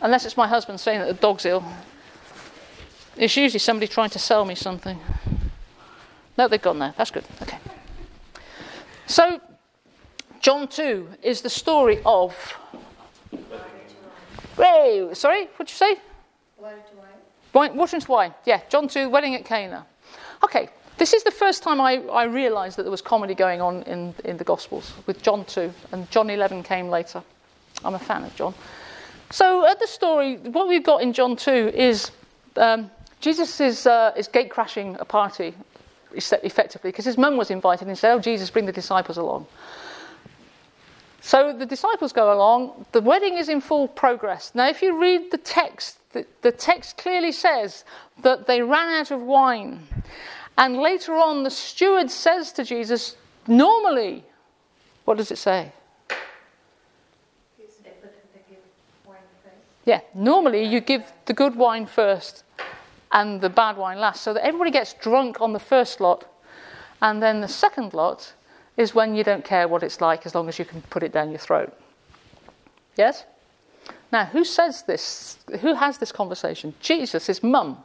Unless 0.00 0.24
it's 0.24 0.36
my 0.36 0.48
husband 0.48 0.80
saying 0.80 1.00
that 1.00 1.08
the 1.08 1.14
dog's 1.14 1.44
ill. 1.44 1.64
It's 3.16 3.36
usually 3.36 3.58
somebody 3.58 3.86
trying 3.86 4.10
to 4.10 4.18
sell 4.18 4.44
me 4.44 4.54
something. 4.54 4.98
No, 6.38 6.48
they've 6.48 6.62
gone 6.62 6.78
there. 6.78 6.94
That's 6.96 7.10
good. 7.10 7.24
Okay. 7.42 7.58
So, 9.06 9.40
John 10.40 10.68
2 10.68 11.08
is 11.22 11.42
the 11.42 11.50
story 11.50 12.00
of. 12.06 12.56
Hey, 14.56 15.08
sorry, 15.12 15.46
what'd 15.56 15.68
you 15.68 15.76
say? 15.76 15.96
Water 17.52 17.96
into 17.96 18.10
wine. 18.10 18.34
Yeah, 18.44 18.60
John 18.68 18.88
2, 18.88 19.08
wedding 19.08 19.34
at 19.34 19.44
Cana. 19.44 19.86
Okay, 20.44 20.68
this 20.98 21.12
is 21.12 21.24
the 21.24 21.30
first 21.30 21.62
time 21.62 21.80
I, 21.80 21.96
I 22.12 22.24
realised 22.24 22.76
that 22.76 22.82
there 22.82 22.90
was 22.90 23.02
comedy 23.02 23.34
going 23.34 23.60
on 23.60 23.82
in, 23.84 24.14
in 24.24 24.36
the 24.36 24.44
Gospels 24.44 24.92
with 25.06 25.22
John 25.22 25.44
2, 25.44 25.72
and 25.92 26.10
John 26.10 26.30
11 26.30 26.62
came 26.62 26.88
later. 26.88 27.22
I'm 27.84 27.94
a 27.94 27.98
fan 27.98 28.24
of 28.24 28.34
John. 28.36 28.54
So, 29.30 29.66
at 29.66 29.78
the 29.80 29.86
story, 29.86 30.36
what 30.36 30.68
we've 30.68 30.82
got 30.82 31.02
in 31.02 31.12
John 31.12 31.36
2 31.36 31.72
is 31.74 32.10
um, 32.56 32.90
Jesus 33.20 33.60
is, 33.60 33.86
uh, 33.86 34.12
is 34.16 34.28
gate 34.28 34.50
crashing 34.50 34.96
a 34.98 35.04
party, 35.04 35.54
effectively, 36.12 36.90
because 36.90 37.04
his 37.04 37.18
mum 37.18 37.36
was 37.36 37.50
invited 37.50 37.86
and 37.88 37.96
said, 37.96 38.12
Oh, 38.12 38.18
Jesus, 38.18 38.50
bring 38.50 38.66
the 38.66 38.72
disciples 38.72 39.18
along. 39.18 39.46
So 41.20 41.52
the 41.52 41.66
disciples 41.66 42.12
go 42.12 42.32
along, 42.34 42.86
the 42.92 43.00
wedding 43.00 43.36
is 43.36 43.48
in 43.48 43.60
full 43.60 43.88
progress. 43.88 44.52
Now, 44.54 44.68
if 44.68 44.80
you 44.80 45.00
read 45.00 45.30
the 45.30 45.38
text, 45.38 45.99
the, 46.12 46.26
the 46.42 46.52
text 46.52 46.96
clearly 46.96 47.32
says 47.32 47.84
that 48.22 48.46
they 48.46 48.62
ran 48.62 49.00
out 49.00 49.10
of 49.10 49.20
wine. 49.20 49.86
And 50.58 50.76
later 50.76 51.14
on, 51.14 51.42
the 51.42 51.50
steward 51.50 52.10
says 52.10 52.52
to 52.52 52.64
Jesus, 52.64 53.16
Normally, 53.46 54.24
what 55.04 55.16
does 55.16 55.30
it 55.30 55.38
say? 55.38 55.72
Yeah, 59.84 60.02
normally 60.14 60.64
you 60.64 60.80
give 60.80 61.10
the 61.24 61.32
good 61.32 61.56
wine 61.56 61.86
first 61.86 62.44
and 63.12 63.40
the 63.40 63.48
bad 63.48 63.76
wine 63.76 63.98
last, 63.98 64.22
so 64.22 64.32
that 64.34 64.44
everybody 64.44 64.70
gets 64.70 64.92
drunk 64.94 65.40
on 65.40 65.52
the 65.52 65.58
first 65.58 66.00
lot, 66.00 66.26
and 67.02 67.20
then 67.20 67.40
the 67.40 67.48
second 67.48 67.92
lot, 67.92 68.32
is 68.76 68.94
when 68.94 69.14
you 69.14 69.24
don't 69.24 69.44
care 69.44 69.66
what 69.66 69.82
it's 69.82 70.00
like 70.00 70.24
as 70.26 70.34
long 70.34 70.48
as 70.48 70.58
you 70.58 70.64
can 70.64 70.80
put 70.82 71.02
it 71.02 71.12
down 71.12 71.30
your 71.30 71.38
throat. 71.38 71.76
Yes? 72.96 73.24
Now, 74.12 74.26
who 74.26 74.44
says 74.44 74.82
this? 74.82 75.38
Who 75.60 75.74
has 75.74 75.98
this 75.98 76.12
conversation? 76.12 76.74
Jesus, 76.80 77.26
his 77.26 77.42
mum. 77.42 77.82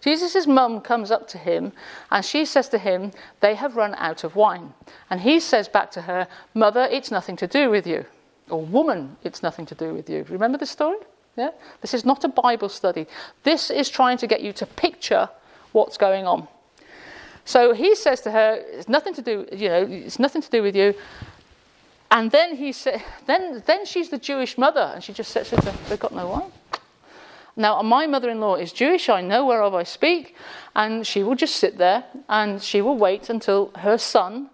Jesus' 0.00 0.46
mum 0.46 0.80
comes 0.80 1.10
up 1.10 1.26
to 1.28 1.38
him 1.38 1.72
and 2.10 2.24
she 2.24 2.44
says 2.44 2.68
to 2.68 2.78
him, 2.78 3.12
They 3.40 3.54
have 3.54 3.76
run 3.76 3.94
out 3.96 4.24
of 4.24 4.36
wine. 4.36 4.74
And 5.10 5.20
he 5.20 5.40
says 5.40 5.68
back 5.68 5.90
to 5.92 6.02
her, 6.02 6.28
Mother, 6.54 6.86
it's 6.90 7.10
nothing 7.10 7.36
to 7.36 7.46
do 7.46 7.70
with 7.70 7.86
you. 7.86 8.04
Or 8.50 8.64
woman, 8.64 9.16
it's 9.24 9.42
nothing 9.42 9.66
to 9.66 9.74
do 9.74 9.94
with 9.94 10.08
you. 10.08 10.24
Remember 10.28 10.58
the 10.58 10.66
story? 10.66 10.98
Yeah? 11.36 11.50
This 11.80 11.94
is 11.94 12.04
not 12.04 12.24
a 12.24 12.28
Bible 12.28 12.68
study. 12.68 13.06
This 13.42 13.70
is 13.70 13.88
trying 13.88 14.18
to 14.18 14.26
get 14.26 14.42
you 14.42 14.52
to 14.54 14.66
picture 14.66 15.28
what's 15.72 15.96
going 15.96 16.26
on. 16.26 16.48
So 17.44 17.74
he 17.74 17.94
says 17.94 18.20
to 18.22 18.30
her, 18.30 18.62
It's 18.72 18.88
nothing 18.88 19.14
to 19.14 19.22
do, 19.22 19.46
you 19.52 19.68
know, 19.68 19.86
it's 19.88 20.18
nothing 20.18 20.42
to 20.42 20.50
do 20.50 20.62
with 20.62 20.76
you. 20.76 20.94
And 22.10 22.30
then 22.30 22.56
he 22.56 22.72
said, 22.72 23.02
then, 23.26 23.62
then 23.66 23.84
she's 23.84 24.10
the 24.10 24.18
Jewish 24.18 24.56
mother, 24.56 24.92
and 24.94 25.02
she 25.02 25.12
just 25.12 25.30
says, 25.32 25.50
They've 25.88 25.98
got 25.98 26.14
no 26.14 26.28
wine. 26.28 26.52
Now, 27.56 27.80
my 27.82 28.06
mother 28.06 28.28
in 28.28 28.38
law 28.38 28.56
is 28.56 28.72
Jewish, 28.72 29.08
I 29.08 29.22
know 29.22 29.46
whereof 29.46 29.74
I 29.74 29.82
speak, 29.82 30.36
and 30.74 31.06
she 31.06 31.22
will 31.22 31.34
just 31.34 31.56
sit 31.56 31.78
there 31.78 32.04
and 32.28 32.62
she 32.62 32.82
will 32.82 32.98
wait 32.98 33.30
until 33.30 33.70
her 33.76 33.96
son 33.96 34.50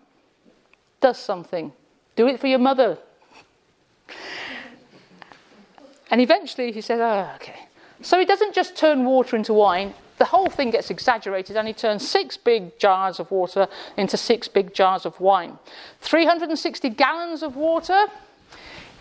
does 1.01 1.19
something. 1.19 1.73
Do 2.15 2.29
it 2.29 2.39
for 2.39 2.47
your 2.47 2.61
mother. 2.61 2.99
And 6.11 6.21
eventually 6.21 6.71
he 6.71 6.81
says, 6.81 7.01
Oh, 7.01 7.33
okay. 7.37 7.67
So 8.03 8.19
he 8.19 8.25
doesn't 8.25 8.55
just 8.55 8.77
turn 8.77 9.05
water 9.05 9.35
into 9.35 9.53
wine, 9.53 9.95
the 10.19 10.27
whole 10.27 10.49
thing 10.49 10.71
gets 10.71 10.91
exaggerated 10.91 11.57
and 11.57 11.67
he 11.67 11.75
turns 11.75 12.09
six 12.09 12.37
big 12.37 12.79
jars 12.79 13.19
of 13.19 13.31
water 13.31 13.67
into 13.97 14.17
six 14.17 14.49
big 14.49 14.75
jars 14.75 15.05
of 15.07 15.19
wine. 15.21 15.59
360 16.01 16.91
gallons 16.91 17.43
of 17.43 17.57
water. 17.57 18.07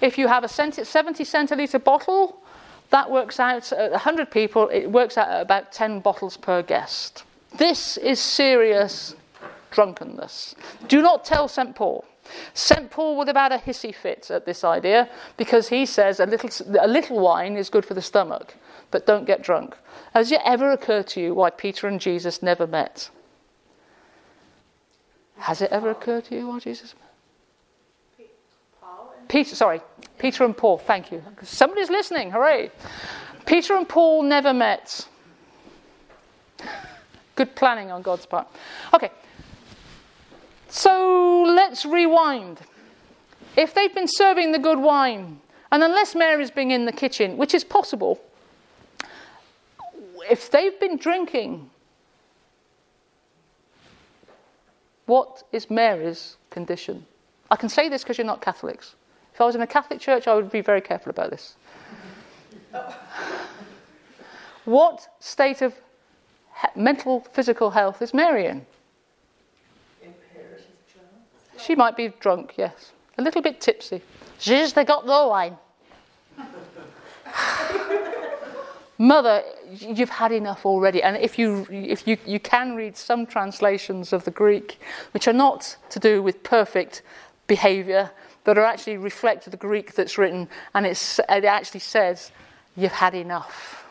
If 0.02 0.18
you 0.18 0.28
have 0.28 0.44
a 0.44 0.48
70 0.48 1.24
centilitre 1.24 1.80
bottle, 1.80 2.42
that 2.90 3.10
works 3.10 3.40
out 3.40 3.72
at 3.72 3.92
100 3.92 4.32
people, 4.32 4.68
it 4.70 4.92
works 4.92 5.18
out 5.18 5.30
at 5.30 5.42
about 5.42 5.72
10 5.72 6.02
bottles 6.02 6.38
per 6.38 6.62
guest. 6.62 7.24
This 7.58 7.98
is 7.98 8.20
serious 8.20 9.16
drunkenness. 9.72 10.56
Do 10.88 11.02
not 11.02 11.24
tell 11.24 11.48
St. 11.48 11.76
Paul. 11.76 12.06
St. 12.54 12.90
Paul 12.90 13.18
would 13.18 13.28
have 13.28 13.38
had 13.38 13.52
a 13.52 13.58
hissy 13.58 13.94
fit 13.94 14.30
at 14.32 14.46
this 14.46 14.64
idea 14.64 15.10
because 15.38 15.70
he 15.70 15.86
says 15.86 16.20
a 16.20 16.26
little, 16.26 16.50
a 16.80 16.88
little 16.88 17.20
wine 17.20 17.58
is 17.58 17.70
good 17.70 17.86
for 17.86 17.94
the 17.94 18.02
stomach, 18.02 18.56
but 18.92 19.06
don't 19.06 19.26
get 19.26 19.42
drunk. 19.42 19.76
Has 20.14 20.32
it 20.32 20.42
ever 20.46 20.72
occurred 20.72 21.08
to 21.08 21.22
you 21.22 21.34
why 21.34 21.50
Peter 21.50 21.88
and 21.88 22.00
Jesus 22.00 22.42
never 22.42 22.68
met? 22.68 23.10
Has 25.38 25.62
it 25.62 25.72
ever 25.72 25.90
occurred 25.90 26.26
to 26.26 26.36
you 26.36 26.48
why 26.48 26.60
Jesus 26.60 26.94
met? 26.94 27.12
Peter, 29.28 29.56
sorry, 29.56 29.82
Peter 30.18 30.44
and 30.44 30.56
Paul, 30.56 30.78
thank 30.78 31.12
you. 31.12 31.24
Somebody's 31.42 31.90
listening, 31.90 32.32
hooray. 32.32 32.70
Peter 33.46 33.76
and 33.76 33.88
Paul 33.88 34.24
never 34.24 34.54
met. 34.54 35.08
Good 37.36 37.56
planning 37.56 37.92
on 37.92 38.02
God's 38.02 38.26
part. 38.26 38.48
Okay, 38.94 39.10
so 40.72 41.44
let's 41.48 41.86
rewind. 41.86 42.60
If 43.58 43.74
they've 43.74 43.94
been 43.94 44.08
serving 44.08 44.54
the 44.54 44.60
good 44.60 44.80
wine, 44.80 45.42
and 45.72 45.84
unless 45.84 46.16
Mary's 46.16 46.50
been 46.50 46.72
in 46.72 46.86
the 46.86 46.94
kitchen, 46.94 47.38
which 47.38 47.54
is 47.54 47.66
possible, 47.66 48.22
if 50.30 50.50
they've 50.50 50.80
been 50.80 50.96
drinking, 50.96 51.70
what 55.06 55.44
is 55.52 55.70
Mary's 55.70 56.38
condition? 56.50 57.06
I 57.50 57.58
can 57.58 57.68
say 57.68 57.90
this 57.90 58.04
because 58.04 58.18
you're 58.18 58.26
not 58.26 58.42
Catholics. 58.42 58.96
If 59.34 59.42
I 59.42 59.46
was 59.46 59.56
in 59.56 59.62
a 59.62 59.68
Catholic 59.68 60.00
church, 60.00 60.26
I 60.26 60.36
would 60.36 60.50
be 60.50 60.62
very 60.62 60.80
careful 60.80 61.10
about 61.10 61.32
this. 61.32 61.56
what 64.64 65.08
state 65.20 65.62
of 65.62 65.74
mental, 66.78 67.22
physical 67.34 67.72
health 67.72 68.02
is 68.02 68.14
Mary 68.14 68.46
in? 68.46 68.66
She 71.62 71.76
might 71.76 71.96
be 71.96 72.10
drunk, 72.20 72.54
yes. 72.58 72.92
A 73.18 73.22
little 73.22 73.42
bit 73.42 73.62
tipsy. 73.62 74.02
Jeez, 74.40 74.74
they 74.74 74.84
got 74.84 75.06
the 75.06 75.28
wine. 75.28 75.58
Mother, 78.98 79.44
you've 79.72 80.10
had 80.10 80.32
enough 80.32 80.66
already. 80.66 81.02
And 81.02 81.18
if 81.18 81.40
you, 81.40 81.68
if 81.72 82.08
you, 82.08 82.18
you 82.26 82.40
can 82.40 82.76
read 82.76 82.96
some 82.96 83.26
translations 83.26 84.14
of 84.14 84.26
the 84.26 84.32
Greek, 84.32 84.80
which 85.12 85.28
are 85.28 85.34
not 85.34 85.76
to 85.90 86.00
do 86.00 86.22
with 86.22 86.44
perfect 86.44 87.02
behavior, 87.48 88.12
but 88.44 88.58
are 88.58 88.66
actually 88.66 88.98
reflect 88.98 89.50
the 89.50 89.58
Greek 89.58 89.94
that's 89.96 90.18
written, 90.18 90.48
and 90.74 90.86
it's, 90.86 91.20
it 91.20 91.46
actually 91.46 91.80
says, 91.80 92.32
You've 92.76 92.92
had 92.92 93.14
enough. 93.14 93.86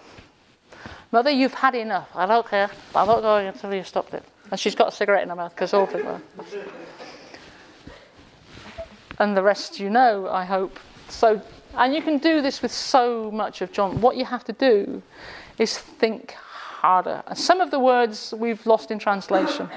Mother, 1.12 1.30
you've 1.30 1.54
had 1.54 1.74
enough. 1.74 2.08
I 2.14 2.26
don't 2.26 2.48
care. 2.48 2.70
I'm 2.94 3.06
not 3.06 3.20
going 3.20 3.46
until 3.46 3.74
you 3.74 3.84
stopped 3.84 4.14
it. 4.14 4.24
And 4.50 4.58
she's 4.58 4.74
got 4.74 4.88
a 4.88 4.92
cigarette 4.92 5.22
in 5.22 5.28
her 5.28 5.36
mouth 5.36 5.54
because 5.54 5.74
all 5.74 5.84
of 5.84 5.92
them. 5.92 6.22
And 9.20 9.36
the 9.36 9.42
rest 9.42 9.78
you 9.78 9.90
know, 9.90 10.28
I 10.28 10.44
hope. 10.44 10.80
So, 11.08 11.40
and 11.76 11.94
you 11.94 12.02
can 12.02 12.18
do 12.18 12.42
this 12.42 12.62
with 12.62 12.72
so 12.72 13.30
much 13.30 13.60
of 13.60 13.70
John. 13.70 14.00
What 14.00 14.16
you 14.16 14.24
have 14.24 14.42
to 14.44 14.52
do 14.52 15.02
is 15.58 15.78
think 15.78 16.32
harder. 16.32 17.22
And 17.26 17.38
some 17.38 17.60
of 17.60 17.70
the 17.70 17.78
words 17.78 18.34
we've 18.36 18.64
lost 18.66 18.90
in 18.90 18.98
translation. 18.98 19.68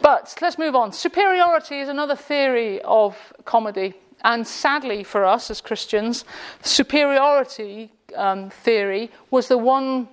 But 0.00 0.36
let's 0.40 0.56
move 0.56 0.76
on. 0.76 0.92
Superiority 0.92 1.80
is 1.80 1.88
another 1.88 2.14
theory 2.14 2.80
of 2.82 3.16
comedy. 3.44 3.94
And 4.24 4.46
sadly 4.46 5.04
for 5.04 5.24
us 5.24 5.50
as 5.50 5.60
Christians, 5.60 6.24
superiority 6.62 7.90
um, 8.16 8.50
theory 8.50 9.10
was 9.30 9.48
the 9.48 9.58
one, 9.58 10.08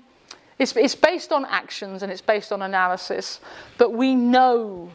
it's, 0.60 0.76
it's 0.76 0.96
based 0.96 1.32
on 1.32 1.46
actions 1.46 2.04
and 2.04 2.12
it's 2.12 2.22
based 2.22 2.52
on 2.52 2.62
analysis. 2.62 3.40
But 3.78 3.94
we 3.94 4.16
know, 4.16 4.92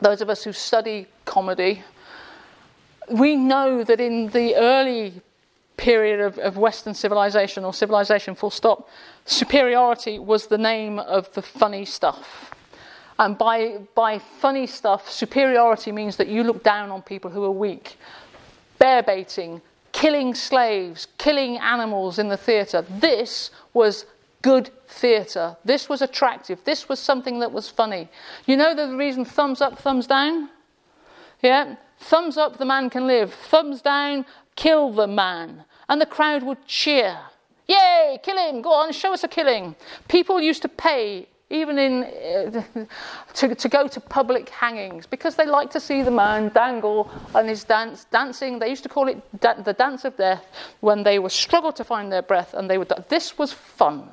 those 0.00 0.20
of 0.20 0.30
us 0.30 0.44
who 0.44 0.52
study 0.52 1.06
comedy, 1.24 1.82
we 3.10 3.36
know 3.36 3.84
that 3.84 4.00
in 4.00 4.28
the 4.28 4.54
early 4.56 5.20
period 5.76 6.20
of, 6.20 6.38
of 6.38 6.56
Western 6.56 6.94
civilization 6.94 7.64
or 7.64 7.72
civilization 7.72 8.34
full 8.34 8.50
stop, 8.50 8.88
superiority 9.24 10.18
was 10.18 10.46
the 10.46 10.58
name 10.58 10.98
of 10.98 11.32
the 11.34 11.42
funny 11.42 11.84
stuff. 11.84 12.52
And 13.18 13.38
by, 13.38 13.78
by 13.94 14.18
funny 14.18 14.66
stuff, 14.66 15.10
superiority 15.10 15.92
means 15.92 16.16
that 16.16 16.28
you 16.28 16.44
look 16.44 16.62
down 16.62 16.90
on 16.90 17.02
people 17.02 17.30
who 17.30 17.44
are 17.44 17.50
weak. 17.50 17.96
Bear 18.78 19.02
baiting, 19.02 19.62
killing 19.92 20.34
slaves, 20.34 21.06
killing 21.16 21.56
animals 21.58 22.18
in 22.18 22.28
the 22.28 22.36
theatre. 22.36 22.84
This 22.88 23.50
was 23.72 24.04
good 24.42 24.70
theatre. 24.88 25.56
This 25.64 25.88
was 25.88 26.02
attractive. 26.02 26.62
This 26.64 26.88
was 26.88 26.98
something 26.98 27.40
that 27.40 27.52
was 27.52 27.68
funny. 27.68 28.08
You 28.46 28.56
know 28.56 28.74
the 28.74 28.96
reason 28.96 29.24
thumbs 29.24 29.60
up, 29.60 29.78
thumbs 29.78 30.06
down? 30.06 30.50
Yeah? 31.42 31.76
Thumbs 31.98 32.36
up, 32.36 32.58
the 32.58 32.64
man 32.64 32.90
can 32.90 33.06
live. 33.06 33.32
Thumbs 33.32 33.82
down, 33.82 34.26
kill 34.54 34.92
the 34.92 35.06
man. 35.06 35.64
And 35.88 36.00
the 36.00 36.06
crowd 36.06 36.42
would 36.42 36.66
cheer. 36.66 37.18
Yay, 37.68 38.18
kill 38.22 38.38
him, 38.38 38.62
go 38.62 38.72
on, 38.72 38.92
show 38.92 39.12
us 39.12 39.24
a 39.24 39.28
killing. 39.28 39.74
People 40.08 40.40
used 40.40 40.62
to 40.62 40.68
pay 40.68 41.26
even 41.50 41.78
in 41.78 42.02
uh, 42.04 42.84
to, 43.34 43.54
to 43.54 43.68
go 43.68 43.86
to 43.86 44.00
public 44.00 44.48
hangings 44.48 45.06
because 45.06 45.36
they 45.36 45.46
like 45.46 45.70
to 45.70 45.80
see 45.80 46.02
the 46.02 46.10
man 46.10 46.48
dangle 46.48 47.10
on 47.34 47.46
his 47.46 47.62
dance 47.62 48.04
dancing 48.10 48.58
they 48.58 48.68
used 48.68 48.82
to 48.82 48.88
call 48.88 49.06
it 49.06 49.22
da- 49.40 49.60
the 49.62 49.72
dance 49.72 50.04
of 50.04 50.16
death 50.16 50.50
when 50.80 51.04
they 51.04 51.18
were 51.20 51.28
struggled 51.28 51.76
to 51.76 51.84
find 51.84 52.10
their 52.10 52.22
breath 52.22 52.52
and 52.54 52.68
they 52.68 52.78
would 52.78 52.92
this 53.08 53.38
was 53.38 53.52
fun 53.52 54.10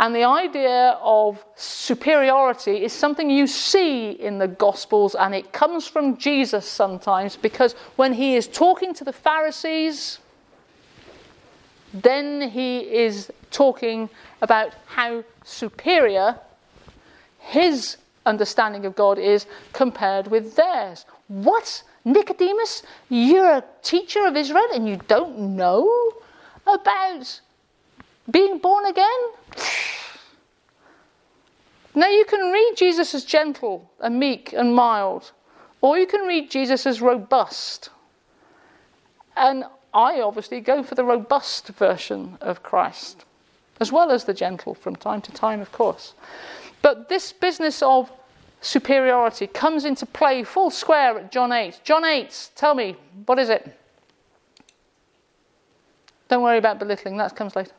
and 0.00 0.14
the 0.14 0.24
idea 0.24 0.96
of 1.02 1.44
superiority 1.56 2.84
is 2.84 2.92
something 2.92 3.28
you 3.28 3.46
see 3.46 4.10
in 4.10 4.38
the 4.38 4.48
gospels 4.48 5.14
and 5.14 5.34
it 5.34 5.52
comes 5.52 5.86
from 5.86 6.16
jesus 6.16 6.66
sometimes 6.66 7.36
because 7.36 7.74
when 7.96 8.12
he 8.12 8.36
is 8.36 8.46
talking 8.46 8.94
to 8.94 9.04
the 9.04 9.12
pharisees 9.12 10.18
then 11.92 12.50
he 12.50 12.80
is 12.80 13.32
talking 13.50 14.08
about 14.42 14.74
how 14.86 15.24
superior 15.44 16.38
his 17.38 17.96
understanding 18.26 18.84
of 18.84 18.94
God 18.94 19.18
is 19.18 19.46
compared 19.72 20.28
with 20.28 20.54
theirs. 20.54 21.06
What? 21.28 21.82
Nicodemus, 22.04 22.82
you're 23.08 23.56
a 23.56 23.64
teacher 23.82 24.26
of 24.26 24.36
Israel 24.36 24.68
and 24.72 24.88
you 24.88 24.96
don't 25.08 25.56
know 25.56 26.12
about 26.66 27.40
being 28.30 28.58
born 28.58 28.86
again? 28.86 29.20
Now, 31.94 32.08
you 32.08 32.24
can 32.24 32.52
read 32.52 32.74
Jesus 32.76 33.14
as 33.14 33.24
gentle 33.24 33.90
and 34.00 34.18
meek 34.18 34.52
and 34.52 34.74
mild, 34.74 35.32
or 35.80 35.98
you 35.98 36.06
can 36.06 36.26
read 36.26 36.50
Jesus 36.50 36.86
as 36.86 37.00
robust. 37.00 37.90
And 39.36 39.64
I 39.92 40.20
obviously 40.20 40.60
go 40.60 40.82
for 40.82 40.94
the 40.94 41.04
robust 41.04 41.68
version 41.68 42.38
of 42.40 42.62
Christ 42.62 43.24
as 43.80 43.92
well 43.92 44.10
as 44.10 44.24
the 44.24 44.34
gentle 44.34 44.74
from 44.74 44.96
time 44.96 45.20
to 45.22 45.32
time, 45.32 45.60
of 45.60 45.72
course. 45.72 46.14
But 46.82 47.08
this 47.08 47.32
business 47.32 47.82
of 47.82 48.10
superiority 48.60 49.46
comes 49.46 49.84
into 49.84 50.06
play 50.06 50.42
full 50.42 50.70
square 50.70 51.18
at 51.18 51.32
John 51.32 51.52
8. 51.52 51.80
John 51.84 52.04
8, 52.04 52.50
tell 52.56 52.74
me, 52.74 52.96
what 53.26 53.38
is 53.38 53.48
it? 53.48 53.76
Don't 56.28 56.42
worry 56.42 56.58
about 56.58 56.78
belittling, 56.78 57.16
that 57.18 57.36
comes 57.36 57.56
later. 57.56 57.72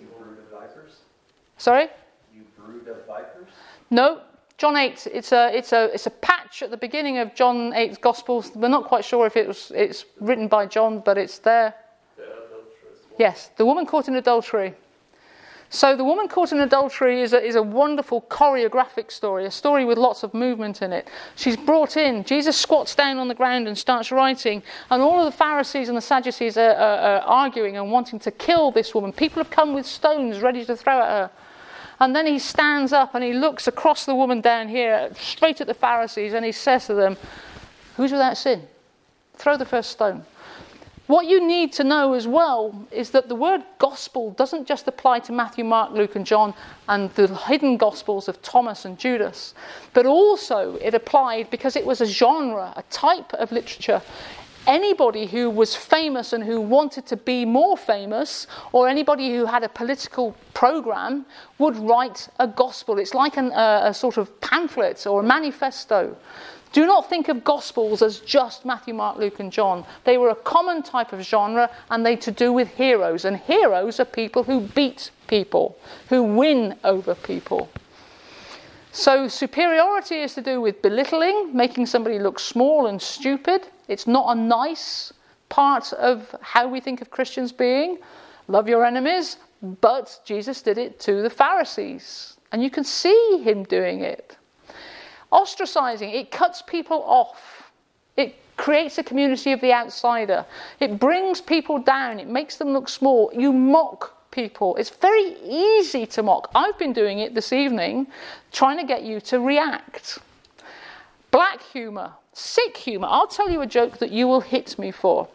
You 0.00 0.06
brood 0.06 0.38
of 0.38 0.50
vipers? 0.50 0.96
Sorry? 1.56 1.88
You 2.34 2.44
brood 2.58 2.88
of 2.88 3.06
vipers? 3.06 3.48
No, 3.90 4.20
John 4.58 4.76
8, 4.76 5.06
it's 5.12 5.32
a, 5.32 5.56
it's 5.56 5.72
a, 5.72 5.92
it's 5.92 6.06
a 6.06 6.10
patch 6.10 6.62
at 6.62 6.70
the 6.70 6.76
beginning 6.76 7.18
of 7.18 7.34
John 7.34 7.72
8's 7.72 7.98
Gospels. 7.98 8.52
We're 8.54 8.68
not 8.68 8.84
quite 8.84 9.04
sure 9.04 9.26
if 9.26 9.36
it 9.36 9.46
was, 9.46 9.70
it's 9.74 10.06
written 10.20 10.48
by 10.48 10.66
John, 10.66 11.02
but 11.04 11.18
it's 11.18 11.38
there. 11.38 11.74
The. 12.16 12.24
Yes, 13.18 13.50
the 13.56 13.66
woman 13.66 13.86
caught 13.86 14.08
in 14.08 14.16
adultery. 14.16 14.74
So, 15.76 15.94
the 15.94 16.04
woman 16.04 16.26
caught 16.26 16.52
in 16.52 16.60
adultery 16.60 17.20
is 17.20 17.34
a, 17.34 17.44
is 17.44 17.54
a 17.54 17.62
wonderful 17.62 18.22
choreographic 18.30 19.10
story, 19.10 19.44
a 19.44 19.50
story 19.50 19.84
with 19.84 19.98
lots 19.98 20.22
of 20.22 20.32
movement 20.32 20.80
in 20.80 20.90
it. 20.90 21.06
She's 21.34 21.54
brought 21.54 21.98
in, 21.98 22.24
Jesus 22.24 22.56
squats 22.56 22.94
down 22.94 23.18
on 23.18 23.28
the 23.28 23.34
ground 23.34 23.68
and 23.68 23.76
starts 23.76 24.10
writing, 24.10 24.62
and 24.90 25.02
all 25.02 25.18
of 25.18 25.26
the 25.26 25.36
Pharisees 25.36 25.88
and 25.90 25.96
the 25.98 26.00
Sadducees 26.00 26.56
are, 26.56 26.70
are, 26.70 26.98
are 26.98 27.20
arguing 27.20 27.76
and 27.76 27.92
wanting 27.92 28.18
to 28.20 28.30
kill 28.30 28.70
this 28.70 28.94
woman. 28.94 29.12
People 29.12 29.42
have 29.42 29.50
come 29.50 29.74
with 29.74 29.84
stones 29.84 30.40
ready 30.40 30.64
to 30.64 30.74
throw 30.74 30.98
at 30.98 31.08
her. 31.08 31.30
And 32.00 32.16
then 32.16 32.26
he 32.26 32.38
stands 32.38 32.94
up 32.94 33.14
and 33.14 33.22
he 33.22 33.34
looks 33.34 33.68
across 33.68 34.06
the 34.06 34.14
woman 34.14 34.40
down 34.40 34.68
here, 34.68 35.10
straight 35.20 35.60
at 35.60 35.66
the 35.66 35.74
Pharisees, 35.74 36.32
and 36.32 36.42
he 36.42 36.52
says 36.52 36.86
to 36.86 36.94
them, 36.94 37.18
Who's 37.98 38.12
without 38.12 38.38
sin? 38.38 38.66
Throw 39.34 39.58
the 39.58 39.66
first 39.66 39.90
stone. 39.90 40.24
What 41.06 41.26
you 41.26 41.46
need 41.46 41.72
to 41.74 41.84
know 41.84 42.14
as 42.14 42.26
well 42.26 42.74
is 42.90 43.10
that 43.10 43.28
the 43.28 43.36
word 43.36 43.62
gospel 43.78 44.32
doesn't 44.32 44.66
just 44.66 44.88
apply 44.88 45.20
to 45.20 45.32
Matthew, 45.32 45.64
Mark, 45.64 45.92
Luke, 45.92 46.16
and 46.16 46.26
John 46.26 46.52
and 46.88 47.10
the 47.14 47.32
hidden 47.32 47.76
gospels 47.76 48.26
of 48.28 48.42
Thomas 48.42 48.84
and 48.84 48.98
Judas, 48.98 49.54
but 49.92 50.04
also 50.04 50.76
it 50.82 50.94
applied 50.94 51.48
because 51.48 51.76
it 51.76 51.86
was 51.86 52.00
a 52.00 52.06
genre, 52.06 52.72
a 52.74 52.82
type 52.90 53.32
of 53.34 53.52
literature. 53.52 54.02
Anybody 54.66 55.26
who 55.26 55.48
was 55.48 55.76
famous 55.76 56.32
and 56.32 56.42
who 56.42 56.60
wanted 56.60 57.06
to 57.06 57.16
be 57.16 57.44
more 57.44 57.76
famous, 57.76 58.48
or 58.72 58.88
anybody 58.88 59.30
who 59.30 59.46
had 59.46 59.62
a 59.62 59.68
political 59.68 60.34
program, 60.54 61.24
would 61.58 61.76
write 61.76 62.28
a 62.40 62.48
gospel. 62.48 62.98
It's 62.98 63.14
like 63.14 63.36
an, 63.36 63.52
uh, 63.52 63.82
a 63.84 63.94
sort 63.94 64.16
of 64.16 64.40
pamphlet 64.40 65.06
or 65.06 65.20
a 65.20 65.24
manifesto. 65.24 66.16
Do 66.76 66.84
not 66.84 67.08
think 67.08 67.30
of 67.30 67.42
Gospels 67.42 68.02
as 68.02 68.20
just 68.20 68.66
Matthew, 68.66 68.92
Mark, 68.92 69.16
Luke, 69.16 69.40
and 69.40 69.50
John. 69.50 69.82
They 70.04 70.18
were 70.18 70.28
a 70.28 70.34
common 70.34 70.82
type 70.82 71.14
of 71.14 71.22
genre 71.22 71.70
and 71.88 72.04
they 72.04 72.16
to 72.16 72.30
do 72.30 72.52
with 72.52 72.68
heroes. 72.68 73.24
And 73.24 73.38
heroes 73.38 73.98
are 73.98 74.04
people 74.04 74.42
who 74.42 74.60
beat 74.60 75.10
people, 75.26 75.78
who 76.10 76.22
win 76.22 76.76
over 76.84 77.14
people. 77.14 77.70
So 78.92 79.26
superiority 79.26 80.16
is 80.16 80.34
to 80.34 80.42
do 80.42 80.60
with 80.60 80.82
belittling, 80.82 81.56
making 81.56 81.86
somebody 81.86 82.18
look 82.18 82.38
small 82.38 82.88
and 82.88 83.00
stupid. 83.00 83.66
It's 83.88 84.06
not 84.06 84.36
a 84.36 84.38
nice 84.38 85.14
part 85.48 85.94
of 85.94 86.36
how 86.42 86.68
we 86.68 86.80
think 86.80 87.00
of 87.00 87.08
Christians 87.08 87.52
being. 87.52 88.00
Love 88.48 88.68
your 88.68 88.84
enemies, 88.84 89.38
but 89.80 90.20
Jesus 90.26 90.60
did 90.60 90.76
it 90.76 91.00
to 91.00 91.22
the 91.22 91.30
Pharisees. 91.30 92.36
And 92.52 92.62
you 92.62 92.68
can 92.68 92.84
see 92.84 93.40
him 93.42 93.64
doing 93.64 94.02
it. 94.02 94.36
Ostracizing, 95.32 96.14
it 96.14 96.30
cuts 96.30 96.62
people 96.62 97.02
off. 97.04 97.70
It 98.16 98.36
creates 98.56 98.98
a 98.98 99.02
community 99.02 99.52
of 99.52 99.60
the 99.60 99.72
outsider. 99.72 100.46
It 100.80 100.98
brings 100.98 101.40
people 101.40 101.78
down. 101.78 102.18
It 102.18 102.28
makes 102.28 102.56
them 102.56 102.72
look 102.72 102.88
small. 102.88 103.30
You 103.34 103.52
mock 103.52 104.30
people. 104.30 104.76
It's 104.76 104.90
very 104.90 105.36
easy 105.42 106.06
to 106.06 106.22
mock. 106.22 106.50
I've 106.54 106.78
been 106.78 106.92
doing 106.92 107.18
it 107.18 107.34
this 107.34 107.52
evening, 107.52 108.06
trying 108.52 108.78
to 108.78 108.84
get 108.84 109.02
you 109.02 109.20
to 109.22 109.40
react. 109.40 110.18
Black 111.30 111.62
humor, 111.62 112.12
sick 112.32 112.76
humor. 112.76 113.08
I'll 113.10 113.26
tell 113.26 113.50
you 113.50 113.60
a 113.62 113.66
joke 113.66 113.98
that 113.98 114.10
you 114.10 114.26
will 114.28 114.40
hit 114.40 114.78
me 114.78 114.90
for. 114.90 115.28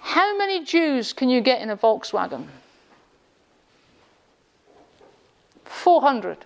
How 0.00 0.36
many 0.36 0.64
Jews 0.64 1.12
can 1.12 1.28
you 1.28 1.40
get 1.40 1.60
in 1.60 1.70
a 1.70 1.76
Volkswagen? 1.76 2.46
400. 5.64 6.44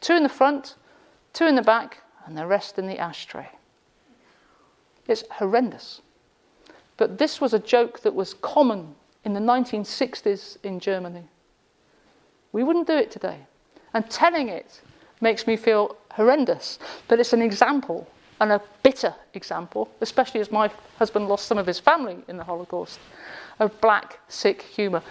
Two 0.00 0.14
in 0.14 0.22
the 0.22 0.28
front, 0.28 0.74
two 1.32 1.46
in 1.46 1.54
the 1.54 1.62
back, 1.62 2.02
and 2.26 2.36
the 2.36 2.46
rest 2.46 2.78
in 2.78 2.86
the 2.86 2.98
ashtray. 2.98 3.48
It's 5.06 5.24
horrendous. 5.30 6.00
But 6.96 7.18
this 7.18 7.40
was 7.40 7.54
a 7.54 7.58
joke 7.58 8.00
that 8.00 8.14
was 8.14 8.34
common 8.34 8.94
in 9.24 9.32
the 9.32 9.40
1960s 9.40 10.58
in 10.62 10.80
Germany. 10.80 11.24
We 12.52 12.62
wouldn't 12.62 12.86
do 12.86 12.96
it 12.96 13.10
today. 13.10 13.38
And 13.92 14.08
telling 14.10 14.48
it 14.48 14.80
makes 15.20 15.46
me 15.46 15.56
feel 15.56 15.96
horrendous. 16.12 16.78
But 17.08 17.20
it's 17.20 17.32
an 17.32 17.42
example, 17.42 18.08
and 18.40 18.52
a 18.52 18.60
bitter 18.82 19.14
example, 19.34 19.88
especially 20.00 20.40
as 20.40 20.50
my 20.50 20.70
husband 20.98 21.28
lost 21.28 21.46
some 21.46 21.58
of 21.58 21.66
his 21.66 21.78
family 21.78 22.18
in 22.28 22.36
the 22.36 22.44
Holocaust, 22.44 22.98
of 23.60 23.80
black, 23.80 24.20
sick 24.28 24.62
humour. 24.62 25.02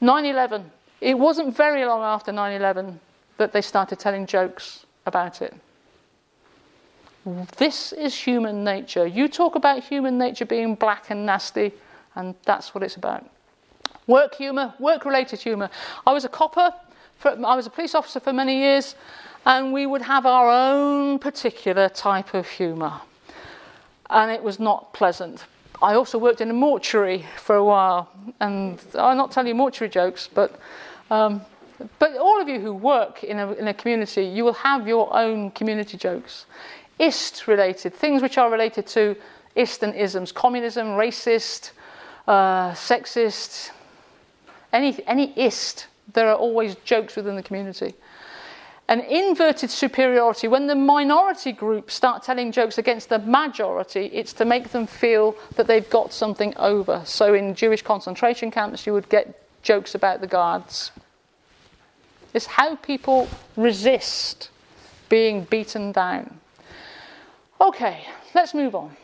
9 0.00 0.24
11. 0.24 0.70
It 1.00 1.18
wasn't 1.18 1.56
very 1.56 1.84
long 1.84 2.02
after 2.02 2.32
9 2.32 2.52
11 2.52 3.00
that 3.36 3.52
they 3.52 3.62
started 3.62 3.98
telling 3.98 4.26
jokes 4.26 4.86
about 5.06 5.42
it. 5.42 5.54
This 7.56 7.92
is 7.92 8.14
human 8.14 8.64
nature. 8.64 9.06
You 9.06 9.28
talk 9.28 9.54
about 9.54 9.82
human 9.82 10.18
nature 10.18 10.44
being 10.44 10.74
black 10.74 11.10
and 11.10 11.24
nasty, 11.24 11.72
and 12.14 12.34
that's 12.44 12.74
what 12.74 12.84
it's 12.84 12.96
about. 12.96 13.24
Work 14.06 14.34
humour, 14.34 14.74
work 14.78 15.06
related 15.06 15.40
humour. 15.40 15.70
I 16.06 16.12
was 16.12 16.24
a 16.24 16.28
copper, 16.28 16.74
for, 17.18 17.30
I 17.30 17.56
was 17.56 17.66
a 17.66 17.70
police 17.70 17.94
officer 17.94 18.20
for 18.20 18.32
many 18.32 18.58
years, 18.58 18.94
and 19.46 19.72
we 19.72 19.86
would 19.86 20.02
have 20.02 20.26
our 20.26 20.50
own 20.50 21.18
particular 21.18 21.88
type 21.88 22.34
of 22.34 22.46
humour. 22.46 23.00
And 24.10 24.30
it 24.30 24.42
was 24.42 24.60
not 24.60 24.92
pleasant. 24.92 25.44
I 25.82 25.94
also 25.94 26.18
worked 26.18 26.42
in 26.42 26.50
a 26.50 26.54
mortuary 26.54 27.24
for 27.38 27.56
a 27.56 27.64
while, 27.64 28.10
and 28.40 28.78
I'll 28.94 29.16
not 29.16 29.32
tell 29.32 29.46
you 29.46 29.54
mortuary 29.54 29.90
jokes, 29.90 30.28
but 30.32 30.58
um, 31.10 31.40
but 31.98 32.16
all 32.16 32.40
of 32.40 32.48
you 32.48 32.60
who 32.60 32.72
work 32.72 33.24
in 33.24 33.38
a, 33.38 33.52
in 33.52 33.68
a 33.68 33.74
community, 33.74 34.24
you 34.24 34.44
will 34.44 34.54
have 34.54 34.86
your 34.86 35.14
own 35.16 35.50
community 35.50 35.96
jokes. 35.96 36.46
IST 36.98 37.48
related, 37.48 37.94
things 37.94 38.22
which 38.22 38.38
are 38.38 38.50
related 38.50 38.86
to 38.88 39.16
IST 39.56 39.82
and 39.82 39.94
isms, 39.94 40.32
communism, 40.32 40.88
racist, 40.88 41.72
uh, 42.26 42.72
sexist, 42.72 43.70
any, 44.72 44.98
any 45.06 45.32
IST, 45.36 45.86
there 46.12 46.28
are 46.28 46.36
always 46.36 46.74
jokes 46.84 47.16
within 47.16 47.36
the 47.36 47.42
community. 47.42 47.94
An 48.88 49.00
inverted 49.00 49.70
superiority, 49.70 50.46
when 50.46 50.66
the 50.66 50.74
minority 50.74 51.52
group 51.52 51.90
start 51.90 52.22
telling 52.22 52.52
jokes 52.52 52.76
against 52.76 53.08
the 53.08 53.18
majority, 53.18 54.06
it's 54.06 54.34
to 54.34 54.44
make 54.44 54.70
them 54.70 54.86
feel 54.86 55.34
that 55.56 55.66
they've 55.66 55.88
got 55.88 56.12
something 56.12 56.54
over. 56.56 57.00
So 57.06 57.32
in 57.32 57.54
Jewish 57.54 57.80
concentration 57.80 58.50
camps, 58.50 58.86
you 58.86 58.92
would 58.92 59.08
get 59.08 59.40
jokes 59.62 59.94
about 59.94 60.20
the 60.20 60.26
guards. 60.26 60.90
It's 62.34 62.46
how 62.46 62.74
people 62.76 63.28
resist 63.56 64.50
being 65.08 65.44
beaten 65.44 65.92
down. 65.92 66.40
Okay, 67.60 68.04
let's 68.34 68.52
move 68.52 68.74
on. 68.74 68.94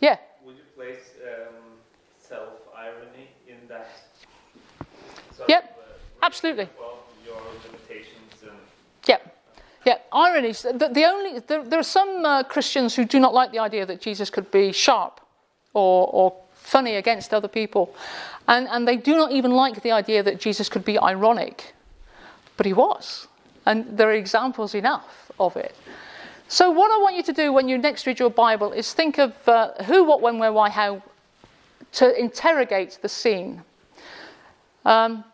Yeah. 0.00 0.18
Would 0.44 0.56
you 0.56 0.62
place 0.76 1.10
um, 1.24 1.54
self 2.20 2.48
irony 2.76 3.28
in 3.48 3.56
that? 3.68 3.88
Sort 5.36 5.48
Yep, 5.48 5.64
of, 5.64 5.70
uh, 5.70 6.26
absolutely. 6.26 6.68
Well, 6.78 6.98
your 7.26 7.36
limitations 7.66 8.42
and 8.42 8.52
Yeah. 9.06 9.18
Yeah, 9.84 9.98
ironies. 10.12 10.62
The, 10.62 10.88
the 10.92 11.04
only 11.04 11.40
there, 11.40 11.64
there 11.64 11.80
are 11.80 11.82
some 11.82 12.24
uh, 12.24 12.44
Christians 12.44 12.94
who 12.94 13.04
do 13.04 13.18
not 13.18 13.34
like 13.34 13.50
the 13.50 13.58
idea 13.58 13.84
that 13.84 14.00
Jesus 14.00 14.30
could 14.30 14.48
be 14.52 14.70
sharp 14.70 15.20
or, 15.74 16.08
or 16.12 16.36
funny 16.72 16.96
against 16.96 17.34
other 17.34 17.48
people, 17.48 17.84
and 18.46 18.66
and 18.68 18.88
they 18.88 18.96
do 18.96 19.14
not 19.16 19.30
even 19.32 19.50
like 19.64 19.82
the 19.82 19.92
idea 19.92 20.22
that 20.22 20.40
Jesus 20.46 20.68
could 20.68 20.84
be 20.84 20.98
ironic, 20.98 21.74
but 22.56 22.66
he 22.66 22.72
was, 22.72 23.28
and 23.66 23.84
there 23.98 24.08
are 24.08 24.18
examples 24.24 24.74
enough 24.74 25.30
of 25.38 25.56
it. 25.56 25.74
So 26.48 26.70
what 26.70 26.90
I 26.90 26.98
want 27.02 27.16
you 27.16 27.22
to 27.22 27.32
do 27.32 27.52
when 27.52 27.68
you 27.68 27.78
next 27.78 28.06
read 28.06 28.18
your 28.18 28.30
Bible 28.30 28.72
is 28.72 28.92
think 28.92 29.18
of 29.18 29.32
uh, 29.48 29.72
who, 29.84 30.04
what, 30.04 30.20
when, 30.20 30.38
where, 30.38 30.52
why, 30.52 30.68
how, 30.68 31.02
to 31.92 32.20
interrogate 32.20 32.98
the 33.00 33.08
scene. 33.08 33.62
Um, 34.84 35.24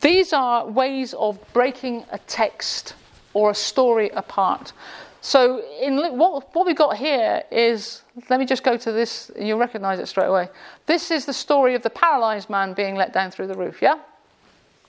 these 0.00 0.34
are 0.34 0.66
ways 0.66 1.14
of 1.14 1.38
breaking 1.54 2.04
a 2.10 2.18
text 2.18 2.94
or 3.32 3.50
a 3.50 3.54
story 3.54 4.10
apart. 4.10 4.72
So, 5.20 5.62
in 5.80 5.96
what, 6.16 6.54
what 6.54 6.66
we've 6.66 6.76
got 6.76 6.96
here 6.96 7.42
is 7.50 8.02
let 8.30 8.38
me 8.38 8.46
just 8.46 8.62
go 8.62 8.76
to 8.76 8.92
this, 8.92 9.30
you'll 9.38 9.58
recognize 9.58 9.98
it 9.98 10.06
straight 10.06 10.26
away. 10.26 10.48
This 10.86 11.10
is 11.10 11.26
the 11.26 11.32
story 11.32 11.74
of 11.74 11.82
the 11.82 11.90
paralyzed 11.90 12.48
man 12.48 12.72
being 12.72 12.94
let 12.94 13.12
down 13.12 13.30
through 13.30 13.48
the 13.48 13.54
roof, 13.54 13.82
yeah? 13.82 13.98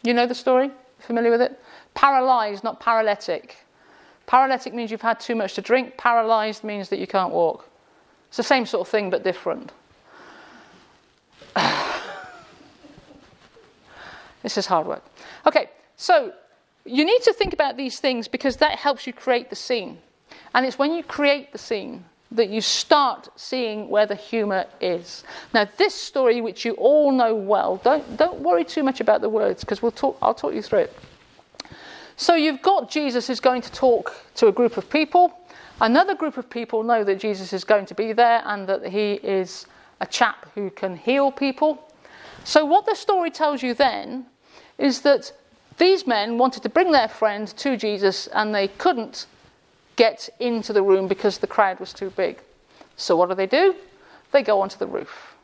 You 0.03 0.13
know 0.13 0.27
the 0.27 0.35
story? 0.35 0.69
Familiar 0.99 1.31
with 1.31 1.41
it? 1.41 1.59
Paralyzed, 1.93 2.63
not 2.63 2.79
paralytic. 2.79 3.57
Paralytic 4.27 4.73
means 4.73 4.91
you've 4.91 5.01
had 5.01 5.19
too 5.19 5.35
much 5.35 5.55
to 5.55 5.61
drink, 5.61 5.97
paralyzed 5.97 6.63
means 6.63 6.89
that 6.89 6.99
you 6.99 7.07
can't 7.07 7.33
walk. 7.33 7.67
It's 8.27 8.37
the 8.37 8.43
same 8.43 8.67
sort 8.67 8.87
of 8.87 8.91
thing, 8.91 9.09
but 9.09 9.23
different. 9.23 9.71
this 14.43 14.57
is 14.57 14.67
hard 14.67 14.85
work. 14.85 15.03
Okay, 15.47 15.69
so 15.97 16.31
you 16.85 17.03
need 17.03 17.23
to 17.23 17.33
think 17.33 17.53
about 17.53 17.75
these 17.75 17.99
things 17.99 18.27
because 18.27 18.57
that 18.57 18.77
helps 18.77 19.07
you 19.07 19.13
create 19.13 19.49
the 19.49 19.55
scene. 19.55 19.97
And 20.53 20.65
it's 20.65 20.79
when 20.79 20.93
you 20.93 21.03
create 21.03 21.51
the 21.51 21.57
scene 21.57 22.05
that 22.31 22.49
you 22.49 22.61
start 22.61 23.29
seeing 23.35 23.89
where 23.89 24.05
the 24.05 24.15
humour 24.15 24.65
is. 24.79 25.23
Now, 25.53 25.67
this 25.77 25.95
story, 25.95 26.41
which 26.41 26.63
you 26.63 26.73
all 26.73 27.11
know 27.11 27.33
well, 27.33 27.77
don't, 27.83 28.17
don't 28.17 28.39
worry 28.41 28.63
too 28.63 28.83
much 28.83 29.01
about 29.01 29.21
the 29.21 29.29
words 29.29 29.63
because 29.63 29.81
we'll 29.81 29.91
talk, 29.91 30.17
I'll 30.21 30.35
talk 30.35 30.53
you 30.53 30.61
through 30.61 30.79
it. 30.79 30.97
So, 32.17 32.35
you've 32.35 32.61
got 32.61 32.91
Jesus 32.91 33.27
who's 33.27 33.39
going 33.39 33.61
to 33.61 33.71
talk 33.71 34.13
to 34.35 34.47
a 34.47 34.51
group 34.51 34.77
of 34.77 34.89
people. 34.89 35.33
Another 35.81 36.13
group 36.13 36.37
of 36.37 36.49
people 36.49 36.83
know 36.83 37.03
that 37.03 37.19
Jesus 37.19 37.53
is 37.53 37.63
going 37.63 37.85
to 37.87 37.95
be 37.95 38.13
there 38.13 38.43
and 38.45 38.67
that 38.67 38.85
he 38.85 39.13
is 39.13 39.65
a 40.01 40.05
chap 40.05 40.47
who 40.53 40.69
can 40.69 40.97
heal 40.97 41.31
people. 41.31 41.91
So, 42.43 42.65
what 42.65 42.85
the 42.85 42.95
story 42.95 43.31
tells 43.31 43.63
you 43.63 43.73
then 43.73 44.25
is 44.77 45.01
that 45.01 45.31
these 45.77 46.05
men 46.05 46.37
wanted 46.37 46.63
to 46.63 46.69
bring 46.69 46.91
their 46.91 47.07
friend 47.07 47.47
to 47.47 47.77
Jesus 47.77 48.27
and 48.27 48.53
they 48.53 48.67
couldn't 48.67 49.25
get 49.99 50.29
into 50.39 50.71
the 50.71 50.81
room 50.81 51.09
because 51.09 51.39
the 51.39 51.47
crowd 51.55 51.77
was 51.77 51.91
too 51.91 52.09
big. 52.11 52.39
So, 52.95 53.17
what 53.17 53.27
do 53.27 53.35
they 53.35 53.47
do? 53.47 53.75
They 54.31 54.43
go 54.43 54.61
onto 54.61 54.77
the 54.77 54.87
roof. 54.87 55.35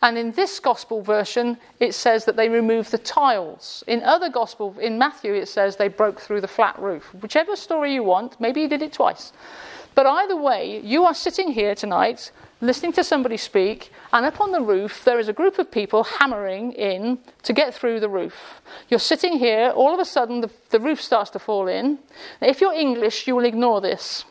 And 0.00 0.16
in 0.16 0.32
this 0.32 0.58
gospel 0.58 1.02
version, 1.02 1.58
it 1.78 1.94
says 1.94 2.24
that 2.24 2.34
they 2.34 2.48
removed 2.48 2.90
the 2.90 2.98
tiles. 2.98 3.84
In 3.86 4.02
other 4.02 4.30
gospel, 4.30 4.74
in 4.80 4.98
Matthew, 4.98 5.34
it 5.34 5.46
says 5.46 5.76
they 5.76 5.88
broke 5.88 6.20
through 6.20 6.40
the 6.40 6.48
flat 6.48 6.76
roof. 6.78 7.14
Whichever 7.14 7.54
story 7.54 7.92
you 7.92 8.02
want, 8.02 8.40
maybe 8.40 8.62
he 8.62 8.66
did 8.66 8.82
it 8.82 8.94
twice. 8.94 9.32
But 9.94 10.06
either 10.06 10.36
way, 10.36 10.80
you 10.80 11.04
are 11.04 11.14
sitting 11.14 11.52
here 11.52 11.74
tonight 11.74 12.30
listening 12.62 12.92
to 12.92 13.02
somebody 13.02 13.36
speak, 13.36 13.90
and 14.12 14.24
up 14.24 14.40
on 14.40 14.52
the 14.52 14.60
roof 14.60 15.04
there 15.04 15.18
is 15.18 15.28
a 15.28 15.32
group 15.32 15.58
of 15.58 15.70
people 15.70 16.04
hammering 16.04 16.72
in 16.72 17.18
to 17.42 17.52
get 17.52 17.74
through 17.74 17.98
the 17.98 18.08
roof. 18.08 18.62
You're 18.88 19.00
sitting 19.00 19.38
here, 19.38 19.70
all 19.74 19.92
of 19.92 19.98
a 19.98 20.04
sudden 20.04 20.40
the, 20.40 20.50
the 20.70 20.78
roof 20.78 21.00
starts 21.00 21.30
to 21.30 21.40
fall 21.40 21.66
in. 21.66 21.98
If 22.40 22.60
you're 22.60 22.72
English, 22.72 23.26
you 23.26 23.34
will 23.34 23.44
ignore 23.44 23.80
this. 23.80 24.24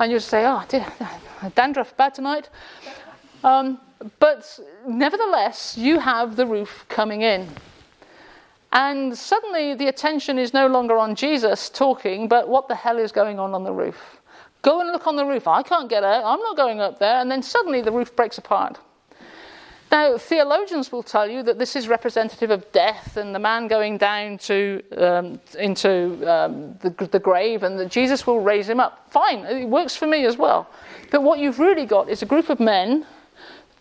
And 0.00 0.10
you'll 0.10 0.20
say, 0.20 0.44
oh, 0.44 0.64
dear, 0.68 0.86
dandruff 1.54 1.96
bad 1.96 2.14
tonight. 2.14 2.50
Um, 3.44 3.80
but 4.18 4.58
nevertheless, 4.86 5.78
you 5.78 6.00
have 6.00 6.34
the 6.34 6.46
roof 6.46 6.84
coming 6.88 7.22
in. 7.22 7.48
And 8.72 9.16
suddenly 9.16 9.74
the 9.74 9.86
attention 9.86 10.38
is 10.38 10.52
no 10.52 10.66
longer 10.66 10.96
on 10.96 11.14
Jesus 11.14 11.68
talking, 11.68 12.26
but 12.26 12.48
what 12.48 12.66
the 12.66 12.74
hell 12.74 12.98
is 12.98 13.12
going 13.12 13.38
on 13.38 13.54
on 13.54 13.62
the 13.62 13.72
roof? 13.72 14.21
Go 14.62 14.80
and 14.80 14.90
look 14.90 15.06
on 15.06 15.16
the 15.16 15.24
roof. 15.24 15.46
I 15.48 15.62
can't 15.62 15.88
get 15.88 16.04
out. 16.04 16.24
I'm 16.24 16.40
not 16.40 16.56
going 16.56 16.80
up 16.80 16.98
there. 16.98 17.20
And 17.20 17.30
then 17.30 17.42
suddenly 17.42 17.82
the 17.82 17.92
roof 17.92 18.14
breaks 18.14 18.38
apart. 18.38 18.78
Now, 19.90 20.16
theologians 20.16 20.90
will 20.90 21.02
tell 21.02 21.28
you 21.28 21.42
that 21.42 21.58
this 21.58 21.76
is 21.76 21.86
representative 21.86 22.50
of 22.50 22.70
death 22.72 23.18
and 23.18 23.34
the 23.34 23.38
man 23.38 23.68
going 23.68 23.98
down 23.98 24.38
to, 24.38 24.82
um, 24.96 25.40
into 25.58 26.18
um, 26.26 26.78
the, 26.80 27.08
the 27.10 27.18
grave 27.18 27.62
and 27.62 27.78
that 27.78 27.90
Jesus 27.90 28.26
will 28.26 28.40
raise 28.40 28.66
him 28.66 28.80
up. 28.80 29.06
Fine, 29.10 29.40
it 29.44 29.68
works 29.68 29.94
for 29.94 30.06
me 30.06 30.24
as 30.24 30.38
well. 30.38 30.66
But 31.10 31.22
what 31.22 31.40
you've 31.40 31.58
really 31.58 31.84
got 31.84 32.08
is 32.08 32.22
a 32.22 32.26
group 32.26 32.48
of 32.48 32.58
men 32.58 33.04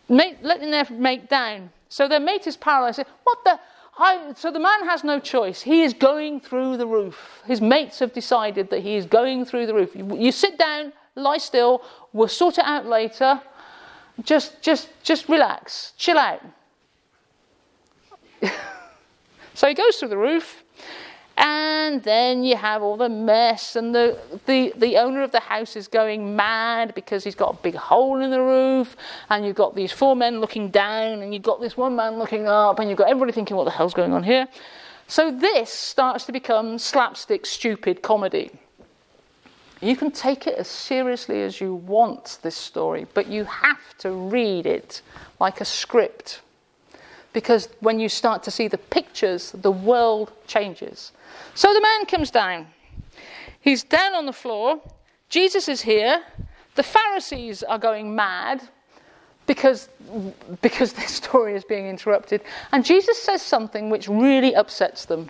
letting 0.10 0.72
their 0.72 0.86
mate 0.90 1.30
down. 1.30 1.70
So 1.88 2.10
their 2.10 2.20
mate 2.20 2.46
is 2.46 2.58
paralyzed. 2.58 3.06
What 3.24 3.38
the? 3.46 3.58
I, 3.98 4.34
so 4.36 4.52
the 4.52 4.60
man 4.60 4.86
has 4.86 5.04
no 5.04 5.20
choice. 5.20 5.62
He 5.62 5.84
is 5.84 5.94
going 5.94 6.40
through 6.40 6.78
the 6.78 6.88
roof. 6.88 7.42
His 7.46 7.62
mates 7.62 8.00
have 8.00 8.14
decided 8.14 8.70
that 8.70 8.82
he 8.82 8.96
is 8.96 9.06
going 9.06 9.46
through 9.46 9.66
the 9.66 9.74
roof. 9.74 9.96
You, 9.96 10.18
you 10.18 10.32
sit 10.32 10.58
down, 10.58 10.94
lie 11.16 11.38
still. 11.38 11.84
We'll 12.14 12.28
sort 12.28 12.58
it 12.58 12.66
out 12.66 12.86
later. 12.86 13.42
Just, 14.24 14.62
just, 14.62 14.90
just 15.04 15.30
relax, 15.30 15.94
chill 15.98 16.18
out. 16.18 16.42
so 19.54 19.68
he 19.68 19.74
goes 19.74 19.98
through 19.98 20.10
the 20.10 20.18
roof. 20.18 20.61
And 21.44 22.04
then 22.04 22.44
you 22.44 22.56
have 22.56 22.84
all 22.84 22.98
the 22.98 23.10
mess, 23.10 23.76
and 23.76 23.96
the, 23.96 24.18
the, 24.46 24.72
the 24.78 24.98
owner 24.98 25.24
of 25.24 25.32
the 25.32 25.40
house 25.40 25.76
is 25.76 25.88
going 25.88 26.36
mad 26.36 26.94
because 26.94 27.24
he's 27.24 27.34
got 27.34 27.56
a 27.56 27.58
big 27.64 27.74
hole 27.74 28.22
in 28.22 28.30
the 28.30 28.40
roof, 28.40 28.96
and 29.32 29.44
you've 29.44 29.56
got 29.56 29.74
these 29.74 29.92
four 29.92 30.16
men 30.16 30.40
looking 30.40 30.70
down, 30.70 31.24
and 31.24 31.34
you've 31.34 31.42
got 31.42 31.60
this 31.60 31.76
one 31.76 31.96
man 31.96 32.20
looking 32.20 32.48
up, 32.48 32.78
and 32.78 32.90
you've 32.90 32.98
got 32.98 33.10
everybody 33.10 33.32
thinking, 33.32 33.58
what 33.58 33.64
the 33.64 33.72
hell's 33.72 33.96
going 33.96 34.14
on 34.14 34.22
here? 34.22 34.48
So 35.08 35.32
this 35.32 35.72
starts 35.72 36.26
to 36.28 36.32
become 36.32 36.78
slapstick, 36.78 37.48
stupid 37.48 38.04
comedy. 38.04 38.52
You 39.82 39.98
can 39.98 40.12
take 40.12 40.46
it 40.46 40.60
as 40.60 40.68
seriously 40.68 41.42
as 41.42 41.60
you 41.60 41.74
want, 41.74 42.38
this 42.44 42.56
story, 42.56 43.08
but 43.16 43.26
you 43.26 43.46
have 43.46 43.98
to 43.98 44.12
read 44.12 44.68
it 44.68 45.02
like 45.40 45.60
a 45.60 45.66
script. 45.66 46.42
Because 47.34 47.68
when 47.80 48.00
you 48.00 48.10
start 48.10 48.44
to 48.44 48.52
see 48.52 48.68
the 48.68 48.78
pictures, 48.78 49.52
the 49.54 49.72
world 49.72 50.32
changes. 50.46 51.14
So 51.56 51.74
the 51.74 51.82
man 51.82 52.06
comes 52.06 52.32
down. 52.32 52.68
He's 53.60 53.84
down 53.84 54.16
on 54.16 54.26
the 54.26 54.34
floor. 54.34 54.82
Jesus 55.30 55.68
is 55.70 55.82
here. 55.82 56.24
The 56.76 56.84
Pharisees 56.84 57.64
are 57.64 57.78
going 57.78 58.16
mad 58.16 58.68
because, 59.46 59.90
because 60.62 60.94
their 60.94 61.08
story 61.22 61.56
is 61.56 61.64
being 61.64 61.88
interrupted. 61.88 62.42
And 62.72 62.86
Jesus 62.86 63.22
says 63.22 63.42
something 63.42 63.90
which 63.90 64.08
really 64.08 64.56
upsets 64.56 65.06
them. 65.06 65.30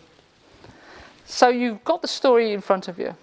So 1.25 1.49
you've 1.49 1.83
got 1.83 2.01
the 2.01 2.07
story 2.07 2.51
in 2.51 2.61
front 2.61 2.87
of 2.87 2.99
you. 2.99 3.15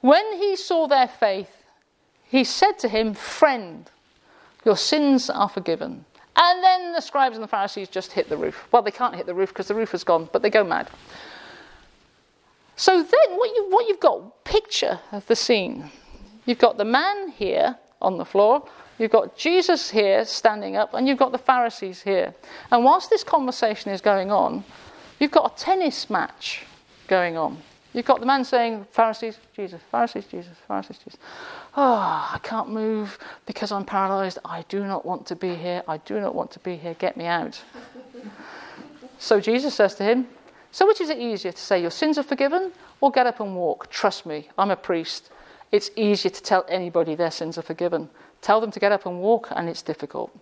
When 0.00 0.38
he 0.38 0.56
saw 0.56 0.86
their 0.86 1.08
faith, 1.08 1.64
he 2.24 2.44
said 2.44 2.78
to 2.80 2.88
him, 2.88 3.14
Friend, 3.14 3.90
your 4.64 4.76
sins 4.76 5.30
are 5.30 5.48
forgiven. 5.48 6.04
And 6.36 6.62
then 6.62 6.92
the 6.92 7.00
scribes 7.00 7.36
and 7.36 7.42
the 7.42 7.48
Pharisees 7.48 7.88
just 7.88 8.12
hit 8.12 8.28
the 8.28 8.36
roof. 8.36 8.68
Well, 8.70 8.82
they 8.82 8.90
can't 8.90 9.14
hit 9.14 9.26
the 9.26 9.34
roof 9.34 9.48
because 9.50 9.68
the 9.68 9.74
roof 9.74 9.92
has 9.92 10.04
gone, 10.04 10.28
but 10.32 10.42
they 10.42 10.50
go 10.50 10.62
mad. 10.62 10.88
So 12.76 13.02
then 13.02 13.38
what, 13.38 13.54
you, 13.56 13.66
what 13.70 13.88
you've 13.88 14.00
got, 14.00 14.44
picture 14.44 15.00
of 15.10 15.26
the 15.26 15.34
scene. 15.34 15.90
You've 16.44 16.58
got 16.58 16.76
the 16.76 16.84
man 16.84 17.30
here 17.30 17.76
on 18.00 18.18
the 18.18 18.24
floor, 18.24 18.68
you've 18.98 19.10
got 19.10 19.36
Jesus 19.36 19.90
here 19.90 20.24
standing 20.24 20.76
up, 20.76 20.92
and 20.92 21.08
you've 21.08 21.18
got 21.18 21.32
the 21.32 21.38
Pharisees 21.38 22.02
here. 22.02 22.34
And 22.70 22.84
whilst 22.84 23.08
this 23.08 23.24
conversation 23.24 23.90
is 23.90 24.00
going 24.00 24.30
on, 24.30 24.62
you've 25.18 25.30
got 25.30 25.52
a 25.52 25.56
tennis 25.56 26.10
match 26.10 26.64
going 27.08 27.36
on. 27.36 27.58
You've 27.94 28.04
got 28.04 28.20
the 28.20 28.26
man 28.26 28.44
saying, 28.44 28.86
Pharisees, 28.90 29.38
Jesus, 29.54 29.80
Pharisees, 29.90 30.26
Jesus, 30.26 30.52
Pharisees, 30.68 30.98
Jesus. 30.98 31.18
Oh, 31.74 32.30
I 32.34 32.38
can't 32.42 32.68
move 32.68 33.18
because 33.46 33.72
I'm 33.72 33.86
paralyzed. 33.86 34.38
I 34.44 34.66
do 34.68 34.84
not 34.84 35.06
want 35.06 35.26
to 35.28 35.36
be 35.36 35.54
here. 35.54 35.82
I 35.88 35.96
do 35.96 36.20
not 36.20 36.34
want 36.34 36.50
to 36.50 36.58
be 36.58 36.76
here. 36.76 36.92
Get 36.98 37.16
me 37.16 37.24
out. 37.24 37.58
so 39.18 39.40
Jesus 39.40 39.74
says 39.74 39.94
to 39.94 40.04
him, 40.04 40.28
so, 40.76 40.86
which 40.86 41.00
is 41.00 41.08
it 41.08 41.16
easier 41.16 41.52
to 41.52 41.58
say, 41.58 41.80
Your 41.80 41.90
sins 41.90 42.18
are 42.18 42.22
forgiven, 42.22 42.70
or 43.00 43.10
get 43.10 43.26
up 43.26 43.40
and 43.40 43.56
walk? 43.56 43.88
Trust 43.88 44.26
me, 44.26 44.50
I'm 44.58 44.70
a 44.70 44.76
priest. 44.76 45.30
It's 45.72 45.90
easier 45.96 46.30
to 46.30 46.42
tell 46.42 46.66
anybody 46.68 47.14
their 47.14 47.30
sins 47.30 47.56
are 47.56 47.62
forgiven. 47.62 48.10
Tell 48.42 48.60
them 48.60 48.70
to 48.72 48.78
get 48.78 48.92
up 48.92 49.06
and 49.06 49.22
walk, 49.22 49.48
and 49.52 49.70
it's 49.70 49.80
difficult. 49.80 50.38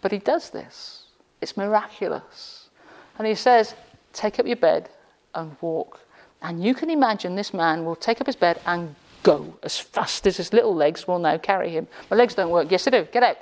But 0.00 0.10
he 0.10 0.16
does 0.16 0.48
this. 0.48 1.02
It's 1.42 1.54
miraculous. 1.54 2.70
And 3.18 3.26
he 3.26 3.34
says, 3.34 3.74
Take 4.14 4.38
up 4.38 4.46
your 4.46 4.56
bed 4.56 4.88
and 5.34 5.54
walk. 5.60 6.00
And 6.40 6.64
you 6.64 6.72
can 6.72 6.88
imagine 6.88 7.34
this 7.34 7.52
man 7.52 7.84
will 7.84 7.94
take 7.94 8.22
up 8.22 8.28
his 8.28 8.36
bed 8.36 8.58
and 8.64 8.94
go 9.22 9.54
as 9.62 9.76
fast 9.76 10.26
as 10.26 10.38
his 10.38 10.54
little 10.54 10.74
legs 10.74 11.06
will 11.06 11.18
now 11.18 11.36
carry 11.36 11.68
him. 11.68 11.86
My 12.10 12.16
legs 12.16 12.34
don't 12.34 12.48
work. 12.48 12.70
Yes, 12.70 12.86
they 12.86 12.90
do. 12.90 13.06
Get 13.12 13.22
out. 13.22 13.36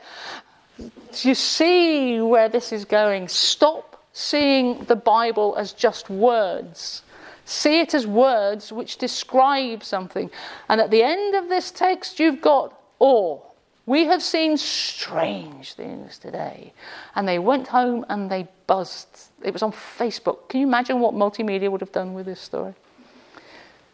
Do 0.76 1.28
you 1.28 1.36
see 1.36 2.20
where 2.20 2.48
this 2.48 2.72
is 2.72 2.84
going? 2.84 3.28
Stop 3.28 3.89
seeing 4.12 4.84
the 4.84 4.96
Bible 4.96 5.54
as 5.56 5.72
just 5.72 6.10
words. 6.10 7.02
See 7.44 7.80
it 7.80 7.94
as 7.94 8.06
words 8.06 8.72
which 8.72 8.96
describe 8.96 9.82
something. 9.82 10.30
And 10.68 10.80
at 10.80 10.90
the 10.90 11.02
end 11.02 11.34
of 11.34 11.48
this 11.48 11.70
text, 11.70 12.20
you've 12.20 12.40
got 12.40 12.78
awe. 12.98 13.40
We 13.86 14.04
have 14.04 14.22
seen 14.22 14.56
strange 14.56 15.72
things 15.72 16.18
today. 16.18 16.72
And 17.16 17.26
they 17.26 17.38
went 17.38 17.66
home 17.66 18.06
and 18.08 18.30
they 18.30 18.46
buzzed. 18.66 19.30
It 19.42 19.52
was 19.52 19.62
on 19.62 19.72
Facebook. 19.72 20.48
Can 20.48 20.60
you 20.60 20.66
imagine 20.66 21.00
what 21.00 21.14
multimedia 21.14 21.70
would 21.70 21.80
have 21.80 21.92
done 21.92 22.14
with 22.14 22.26
this 22.26 22.40
story? 22.40 22.74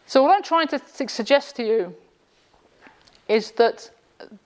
So, 0.05 0.23
what 0.23 0.35
I'm 0.35 0.43
trying 0.43 0.67
to 0.67 0.79
suggest 1.07 1.55
to 1.55 1.63
you 1.63 1.95
is 3.27 3.51
that 3.51 3.89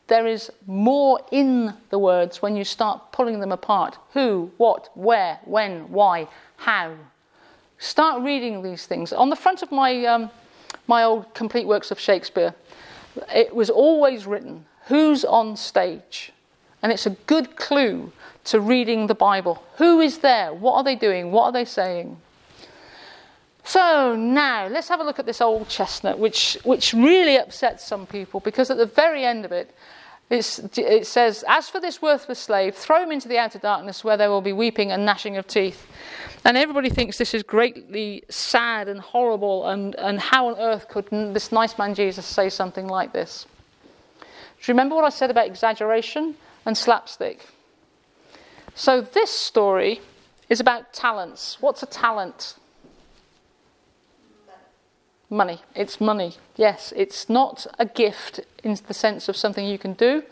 there 0.08 0.28
is 0.28 0.52
more 0.68 1.20
in 1.32 1.74
the 1.90 2.00
words 2.00 2.42
when 2.42 2.56
you 2.56 2.64
start 2.64 3.12
pulling 3.12 3.40
them 3.40 3.52
apart. 3.52 3.98
Who, 4.14 4.52
what, 4.58 4.90
where, 4.96 5.40
when, 5.46 5.92
why, 5.92 6.28
how. 6.58 6.96
Start 7.78 8.22
reading 8.22 8.62
these 8.62 8.86
things. 8.86 9.14
On 9.14 9.30
the 9.30 9.36
front 9.36 9.64
of 9.64 9.72
my, 9.72 10.06
um, 10.06 10.30
my 10.88 11.04
old 11.04 11.34
complete 11.34 11.66
works 11.66 11.92
of 11.92 12.00
Shakespeare, 12.00 12.54
it 13.34 13.56
was 13.56 13.70
always 13.70 14.26
written 14.26 14.66
who's 14.86 15.24
on 15.24 15.56
stage. 15.56 16.34
And 16.84 16.92
it's 16.92 17.06
a 17.06 17.12
good 17.12 17.56
clue 17.56 18.12
to 18.46 18.60
reading 18.60 19.08
the 19.08 19.16
Bible. 19.16 19.64
Who 19.78 20.00
is 20.00 20.20
there? 20.20 20.54
What 20.54 20.76
are 20.76 20.84
they 20.84 20.96
doing? 20.96 21.32
What 21.32 21.46
are 21.46 21.52
they 21.52 21.66
saying? 21.66 22.18
So 23.64 24.16
now 24.16 24.68
let's 24.68 24.89
have 24.89 24.99
a 24.99 25.03
look 25.03 25.20
at 25.20 25.26
this 25.26 25.41
old 25.41 25.70
chestnut, 25.70 26.18
which, 26.18 26.57
which 26.64 26.93
really 26.93 27.38
upsets 27.38 27.86
some 27.86 28.05
people 28.05 28.39
because 28.39 28.72
at 28.72 28.78
the 28.78 28.86
very 28.86 29.24
end 29.24 29.45
of 29.45 29.51
it, 29.51 29.74
it 30.32 31.05
says, 31.05 31.43
As 31.47 31.70
for 31.70 31.82
this 31.82 32.01
worthless 32.01 32.39
slave, 32.39 32.74
throw 32.74 33.03
him 33.03 33.12
into 33.12 33.28
the 33.28 33.38
outer 33.38 33.59
darkness 33.59 34.01
where 34.01 34.16
there 34.16 34.30
will 34.30 34.41
be 34.41 34.53
weeping 34.53 34.89
and 34.91 35.05
gnashing 35.05 35.36
of 35.36 35.45
teeth. 35.45 35.86
And 36.45 36.55
everybody 36.55 36.89
thinks 36.89 37.18
this 37.18 37.34
is 37.34 37.43
greatly 37.43 38.24
sad 38.30 38.88
and 38.88 39.01
horrible, 39.01 39.68
and, 39.68 39.93
and 39.95 40.22
how 40.22 40.47
on 40.47 40.57
earth 40.57 40.88
could 40.88 41.07
this 41.09 41.51
nice 41.51 41.78
man 41.78 41.93
Jesus 41.93 42.26
say 42.26 42.47
something 42.49 42.88
like 42.88 43.12
this? 43.12 43.45
Do 44.20 44.26
you 44.72 44.74
remember 44.74 44.95
what 44.95 45.03
I 45.03 45.09
said 45.09 45.30
about 45.30 45.47
exaggeration 45.47 46.36
and 46.66 46.78
slapstick? 46.78 47.45
So, 48.74 49.01
this 49.01 49.32
story 49.32 49.99
is 50.47 50.62
about 50.62 50.93
talents. 50.93 51.57
What's 51.59 51.84
a 51.84 51.88
talent? 51.88 52.55
Money. 55.32 55.62
It's 55.74 56.02
money. 56.02 56.36
Yes, 56.58 56.94
it's 56.94 57.30
not 57.30 57.66
a 57.80 57.86
gift 57.86 58.42
in 58.66 58.78
the 58.86 58.94
sense 58.94 59.30
of 59.30 59.38
something 59.38 59.66
you 59.66 59.80
can 59.80 59.94
do, 59.94 60.24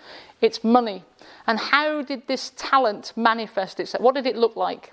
it's 0.42 0.62
money. 0.62 1.06
And 1.48 1.58
how 1.58 2.02
did 2.02 2.28
this 2.28 2.52
talent 2.58 3.14
manifest 3.16 3.80
itself? 3.80 4.04
What 4.04 4.14
did 4.14 4.28
it 4.28 4.36
look 4.36 4.58
like? 4.58 4.92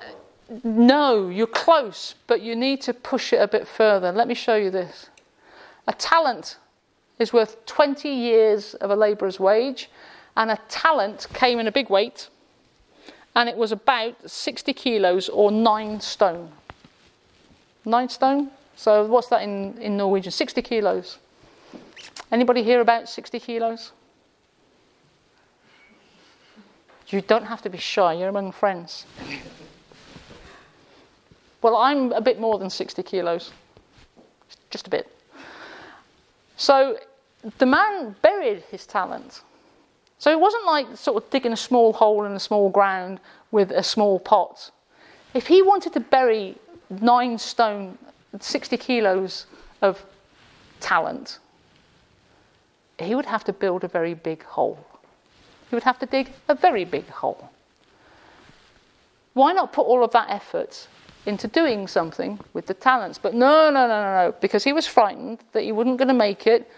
Uh, 0.00 0.56
no, 0.64 1.28
you're 1.28 1.46
close, 1.46 2.16
but 2.26 2.42
you 2.42 2.56
need 2.56 2.80
to 2.82 2.92
push 2.92 3.32
it 3.32 3.40
a 3.40 3.46
bit 3.46 3.68
further. 3.68 4.10
Let 4.10 4.26
me 4.26 4.34
show 4.34 4.56
you 4.56 4.72
this. 4.72 5.08
A 5.86 5.92
talent 5.92 6.58
is 7.20 7.32
worth 7.32 7.64
20 7.66 8.08
years 8.08 8.74
of 8.74 8.90
a 8.90 8.96
labourer's 8.96 9.38
wage, 9.38 9.88
and 10.36 10.50
a 10.50 10.58
talent 10.68 11.28
came 11.32 11.60
in 11.60 11.68
a 11.68 11.72
big 11.72 11.90
weight, 11.90 12.28
and 13.38 13.48
it 13.48 13.56
was 13.56 13.70
about 13.70 14.28
60 14.28 14.72
kilos 14.72 15.28
or 15.28 15.52
nine 15.52 16.00
stone. 16.00 16.50
Nine 17.84 18.08
stone? 18.08 18.50
So 18.74 19.06
what's 19.06 19.28
that 19.28 19.42
in, 19.42 19.78
in 19.78 19.96
Norwegian? 19.96 20.32
60 20.32 20.60
kilos. 20.60 21.18
Anybody 22.32 22.64
hear 22.64 22.80
about 22.80 23.08
60 23.08 23.38
kilos? 23.38 23.92
You 27.06 27.20
don't 27.20 27.44
have 27.44 27.62
to 27.62 27.70
be 27.70 27.78
shy, 27.78 28.14
you're 28.14 28.28
among 28.28 28.50
friends. 28.50 29.06
Well, 31.62 31.76
I'm 31.76 32.10
a 32.10 32.20
bit 32.20 32.40
more 32.40 32.58
than 32.58 32.70
60 32.70 33.04
kilos, 33.04 33.52
just 34.70 34.88
a 34.88 34.90
bit. 34.90 35.06
So 36.56 36.98
the 37.58 37.66
man 37.66 38.16
buried 38.20 38.64
his 38.68 38.84
talent. 38.84 39.42
So 40.18 40.30
it 40.32 40.40
wasn't 40.40 40.66
like 40.66 40.96
sort 40.96 41.22
of 41.22 41.30
digging 41.30 41.52
a 41.52 41.56
small 41.56 41.92
hole 41.92 42.24
in 42.24 42.32
a 42.32 42.40
small 42.40 42.70
ground 42.70 43.20
with 43.50 43.70
a 43.70 43.82
small 43.82 44.18
pot. 44.18 44.70
If 45.32 45.46
he 45.46 45.62
wanted 45.62 45.92
to 45.92 46.00
bury 46.00 46.56
nine 46.90 47.38
stone, 47.38 47.96
60 48.38 48.76
kilos 48.76 49.46
of 49.80 50.04
talent, 50.80 51.38
he 52.98 53.14
would 53.14 53.26
have 53.26 53.44
to 53.44 53.52
build 53.52 53.84
a 53.84 53.88
very 53.88 54.14
big 54.14 54.42
hole. 54.42 54.84
He 55.70 55.76
would 55.76 55.84
have 55.84 55.98
to 56.00 56.06
dig 56.06 56.32
a 56.48 56.54
very 56.54 56.84
big 56.84 57.08
hole. 57.08 57.50
Why 59.34 59.52
not 59.52 59.72
put 59.72 59.86
all 59.86 60.02
of 60.02 60.10
that 60.12 60.30
effort 60.30 60.88
into 61.26 61.46
doing 61.46 61.86
something 61.86 62.40
with 62.54 62.66
the 62.66 62.74
talents? 62.74 63.18
But 63.18 63.34
no, 63.34 63.70
no, 63.70 63.86
no, 63.86 64.02
no, 64.02 64.24
no, 64.24 64.34
because 64.40 64.64
he 64.64 64.72
was 64.72 64.86
frightened 64.86 65.38
that 65.52 65.62
he 65.62 65.70
wasn't 65.70 65.98
going 65.98 66.08
to 66.08 66.14
make 66.14 66.46
it. 66.46 66.68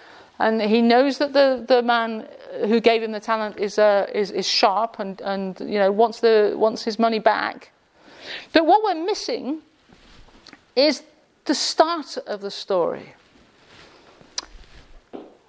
And 0.41 0.63
he 0.63 0.81
knows 0.81 1.19
that 1.19 1.35
the, 1.35 1.63
the 1.69 1.83
man 1.83 2.27
who 2.63 2.81
gave 2.81 3.03
him 3.03 3.13
the 3.13 3.21
talent 3.21 3.59
is, 3.59 3.79
uh, 3.79 4.07
is, 4.13 4.31
is 4.31 4.47
sharp 4.47 4.99
and, 4.99 5.21
and 5.21 5.61
you 5.61 5.79
know, 5.79 5.93
wants, 5.93 6.21
the, 6.21 6.55
wants 6.57 6.83
his 6.83 6.99
money 6.99 7.19
back. 7.19 7.73
But 8.55 8.65
what 8.65 8.83
we're 8.83 9.05
missing 9.05 9.61
is 10.75 11.03
the 11.45 11.55
start 11.55 12.17
of 12.27 12.41
the 12.41 12.51
story. 12.51 13.15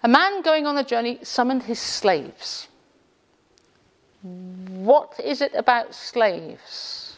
A 0.04 0.10
man 0.10 0.42
going 0.42 0.68
on 0.68 0.78
a 0.78 0.84
journey 0.84 1.20
summoned 1.24 1.64
his 1.64 1.80
slaves. 1.80 2.68
What 4.24 5.18
is 5.24 5.40
it 5.40 5.54
about 5.56 5.96
slaves 5.96 7.16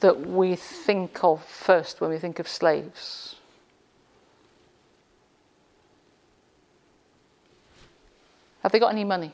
that 0.00 0.20
we 0.20 0.56
think 0.56 1.24
of 1.24 1.42
first 1.42 2.02
when 2.02 2.10
we 2.10 2.18
think 2.18 2.38
of 2.38 2.46
slaves? 2.46 3.36
Have 8.62 8.72
they 8.72 8.78
got 8.78 8.92
any 8.92 9.04
money? 9.04 9.32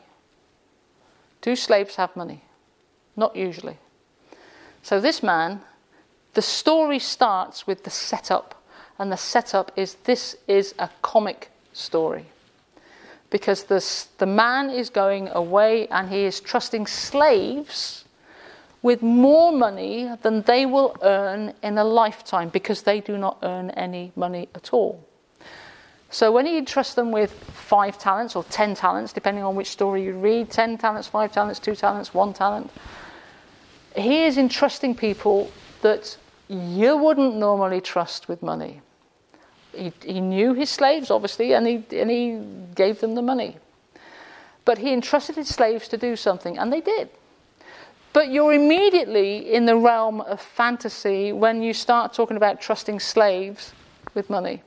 Do 1.42 1.56
slaves 1.56 1.96
have 1.96 2.14
money? 2.16 2.42
Not 3.16 3.36
usually. 3.36 3.78
So, 4.82 5.00
this 5.00 5.22
man, 5.22 5.60
the 6.34 6.42
story 6.42 6.98
starts 6.98 7.66
with 7.66 7.84
the 7.84 7.90
setup, 7.90 8.62
and 8.98 9.10
the 9.10 9.16
setup 9.16 9.72
is 9.76 9.94
this 10.04 10.36
is 10.46 10.74
a 10.78 10.90
comic 11.02 11.50
story. 11.72 12.26
Because 13.30 13.64
this, 13.64 14.04
the 14.18 14.26
man 14.26 14.70
is 14.70 14.90
going 14.90 15.28
away 15.28 15.88
and 15.88 16.08
he 16.08 16.24
is 16.24 16.40
trusting 16.40 16.86
slaves 16.86 18.04
with 18.82 19.02
more 19.02 19.50
money 19.50 20.08
than 20.22 20.42
they 20.42 20.64
will 20.64 20.96
earn 21.02 21.52
in 21.62 21.76
a 21.76 21.84
lifetime 21.84 22.48
because 22.48 22.82
they 22.82 23.00
do 23.00 23.18
not 23.18 23.38
earn 23.42 23.70
any 23.70 24.12
money 24.14 24.48
at 24.54 24.72
all. 24.72 25.04
So 26.10 26.30
when 26.32 26.46
he 26.46 26.56
entrusts 26.56 26.94
them 26.94 27.10
with 27.10 27.32
five 27.32 27.98
talents 27.98 28.36
or 28.36 28.44
ten 28.44 28.74
talents, 28.74 29.12
depending 29.12 29.44
on 29.44 29.56
which 29.56 29.68
story 29.68 30.04
you 30.04 30.14
read, 30.14 30.50
ten 30.50 30.78
talents, 30.78 31.08
five 31.08 31.32
talents, 31.32 31.58
two 31.58 31.74
talents, 31.74 32.14
one 32.14 32.32
talent, 32.32 32.70
he 33.96 34.24
is 34.24 34.38
entrusting 34.38 34.94
people 34.94 35.50
that 35.82 36.16
you 36.48 36.96
wouldn't 36.96 37.36
normally 37.36 37.80
trust 37.80 38.28
with 38.28 38.42
money. 38.42 38.80
He, 39.72 39.92
he 40.02 40.20
knew 40.20 40.54
his 40.54 40.70
slaves, 40.70 41.10
obviously, 41.10 41.54
and 41.54 41.66
he, 41.66 41.84
and 41.98 42.10
he 42.10 42.40
gave 42.74 43.00
them 43.00 43.14
the 43.14 43.22
money. 43.22 43.56
But 44.64 44.78
he 44.78 44.92
entrusted 44.92 45.36
his 45.36 45.48
slaves 45.48 45.88
to 45.88 45.96
do 45.96 46.16
something, 46.16 46.56
and 46.56 46.72
they 46.72 46.80
did. 46.80 47.10
But 48.12 48.30
you're 48.30 48.54
immediately 48.54 49.52
in 49.52 49.66
the 49.66 49.76
realm 49.76 50.22
of 50.22 50.40
fantasy 50.40 51.32
when 51.32 51.62
you 51.62 51.74
start 51.74 52.14
talking 52.14 52.36
about 52.36 52.60
trusting 52.60 53.00
slaves 53.00 53.74
with 54.14 54.30
money. 54.30 54.62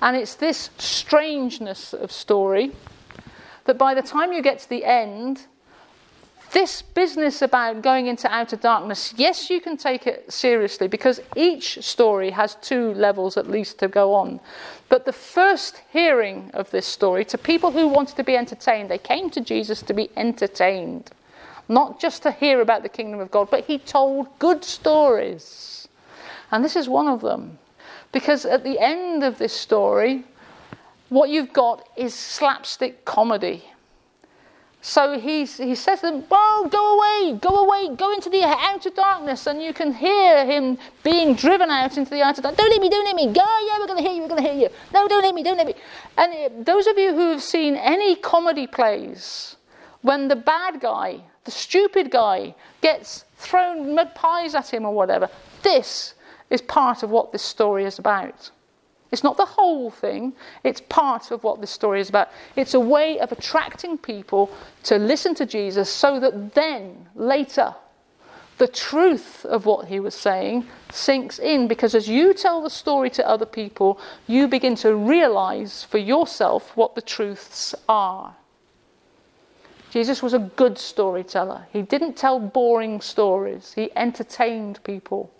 And 0.00 0.16
it's 0.16 0.34
this 0.34 0.70
strangeness 0.78 1.92
of 1.92 2.12
story 2.12 2.72
that 3.64 3.78
by 3.78 3.94
the 3.94 4.02
time 4.02 4.32
you 4.32 4.42
get 4.42 4.58
to 4.60 4.68
the 4.68 4.84
end, 4.84 5.46
this 6.52 6.80
business 6.80 7.42
about 7.42 7.82
going 7.82 8.06
into 8.06 8.32
outer 8.32 8.56
darkness, 8.56 9.12
yes, 9.16 9.50
you 9.50 9.60
can 9.60 9.76
take 9.76 10.06
it 10.06 10.32
seriously 10.32 10.88
because 10.88 11.20
each 11.34 11.82
story 11.84 12.30
has 12.30 12.54
two 12.56 12.94
levels 12.94 13.36
at 13.36 13.50
least 13.50 13.78
to 13.80 13.88
go 13.88 14.14
on. 14.14 14.40
But 14.88 15.04
the 15.04 15.12
first 15.12 15.82
hearing 15.90 16.50
of 16.54 16.70
this 16.70 16.86
story 16.86 17.24
to 17.26 17.38
people 17.38 17.72
who 17.72 17.88
wanted 17.88 18.16
to 18.16 18.24
be 18.24 18.36
entertained, 18.36 18.90
they 18.90 18.98
came 18.98 19.28
to 19.30 19.40
Jesus 19.40 19.82
to 19.82 19.92
be 19.92 20.10
entertained, 20.16 21.10
not 21.68 22.00
just 22.00 22.22
to 22.22 22.30
hear 22.30 22.60
about 22.60 22.82
the 22.82 22.88
kingdom 22.88 23.20
of 23.20 23.30
God, 23.30 23.50
but 23.50 23.64
he 23.64 23.78
told 23.78 24.38
good 24.38 24.64
stories. 24.64 25.88
And 26.50 26.64
this 26.64 26.76
is 26.76 26.88
one 26.88 27.08
of 27.08 27.20
them. 27.20 27.58
Because 28.16 28.46
at 28.46 28.64
the 28.64 28.78
end 28.78 29.22
of 29.24 29.36
this 29.36 29.52
story, 29.52 30.24
what 31.10 31.28
you've 31.28 31.52
got 31.52 31.86
is 31.98 32.14
slapstick 32.14 33.04
comedy. 33.04 33.62
So 34.80 35.20
he's, 35.20 35.58
he 35.58 35.74
says 35.74 36.00
to 36.00 36.06
them, 36.06 36.24
Oh, 36.30 36.66
go 36.72 36.96
away, 36.96 37.38
go 37.38 37.50
away, 37.62 37.94
go 37.94 38.14
into 38.14 38.30
the 38.30 38.42
outer 38.42 38.88
darkness. 38.88 39.46
And 39.46 39.60
you 39.60 39.74
can 39.74 39.92
hear 39.92 40.46
him 40.46 40.78
being 41.04 41.34
driven 41.34 41.68
out 41.68 41.98
into 41.98 42.08
the 42.08 42.22
outer 42.22 42.40
darkness. 42.40 42.56
Don't 42.56 42.70
let 42.70 42.80
me, 42.80 42.88
don't 42.88 43.04
let 43.04 43.16
me. 43.16 43.26
Go, 43.26 43.44
yeah, 43.66 43.78
we're 43.80 43.86
going 43.86 44.02
to 44.02 44.08
hear 44.08 44.16
you, 44.16 44.22
we're 44.22 44.28
going 44.28 44.42
to 44.42 44.50
hear 44.50 44.60
you. 44.62 44.68
No, 44.94 45.06
don't 45.08 45.22
let 45.22 45.34
me, 45.34 45.42
don't 45.42 45.58
let 45.58 45.66
me. 45.66 45.74
And 46.16 46.32
it, 46.32 46.64
those 46.64 46.86
of 46.86 46.96
you 46.96 47.12
who 47.12 47.32
have 47.32 47.42
seen 47.42 47.76
any 47.76 48.16
comedy 48.16 48.66
plays, 48.66 49.56
when 50.00 50.28
the 50.28 50.36
bad 50.36 50.80
guy, 50.80 51.20
the 51.44 51.50
stupid 51.50 52.10
guy, 52.10 52.54
gets 52.80 53.26
thrown 53.36 53.94
mud 53.94 54.14
pies 54.14 54.54
at 54.54 54.72
him 54.72 54.86
or 54.86 54.94
whatever, 54.94 55.28
this 55.62 56.14
is 56.50 56.62
part 56.62 57.02
of 57.02 57.10
what 57.10 57.32
this 57.32 57.42
story 57.42 57.84
is 57.84 57.98
about. 57.98 58.50
It's 59.12 59.22
not 59.22 59.36
the 59.36 59.46
whole 59.46 59.90
thing, 59.90 60.32
it's 60.64 60.80
part 60.80 61.30
of 61.30 61.44
what 61.44 61.60
this 61.60 61.70
story 61.70 62.00
is 62.00 62.08
about. 62.08 62.28
It's 62.56 62.74
a 62.74 62.80
way 62.80 63.18
of 63.20 63.30
attracting 63.30 63.98
people 63.98 64.50
to 64.84 64.98
listen 64.98 65.34
to 65.36 65.46
Jesus 65.46 65.88
so 65.88 66.18
that 66.20 66.54
then, 66.54 67.08
later, 67.14 67.74
the 68.58 68.66
truth 68.66 69.44
of 69.44 69.66
what 69.66 69.88
he 69.88 70.00
was 70.00 70.14
saying 70.14 70.66
sinks 70.90 71.38
in 71.38 71.68
because 71.68 71.94
as 71.94 72.08
you 72.08 72.32
tell 72.32 72.62
the 72.62 72.70
story 72.70 73.10
to 73.10 73.28
other 73.28 73.46
people, 73.46 74.00
you 74.26 74.48
begin 74.48 74.74
to 74.76 74.94
realize 74.94 75.84
for 75.84 75.98
yourself 75.98 76.76
what 76.76 76.94
the 76.94 77.02
truths 77.02 77.74
are. 77.88 78.34
Jesus 79.90 80.22
was 80.22 80.34
a 80.34 80.38
good 80.38 80.78
storyteller. 80.78 81.66
He 81.72 81.82
didn't 81.82 82.16
tell 82.16 82.40
boring 82.40 83.00
stories, 83.00 83.72
he 83.74 83.90
entertained 83.94 84.82
people. 84.84 85.30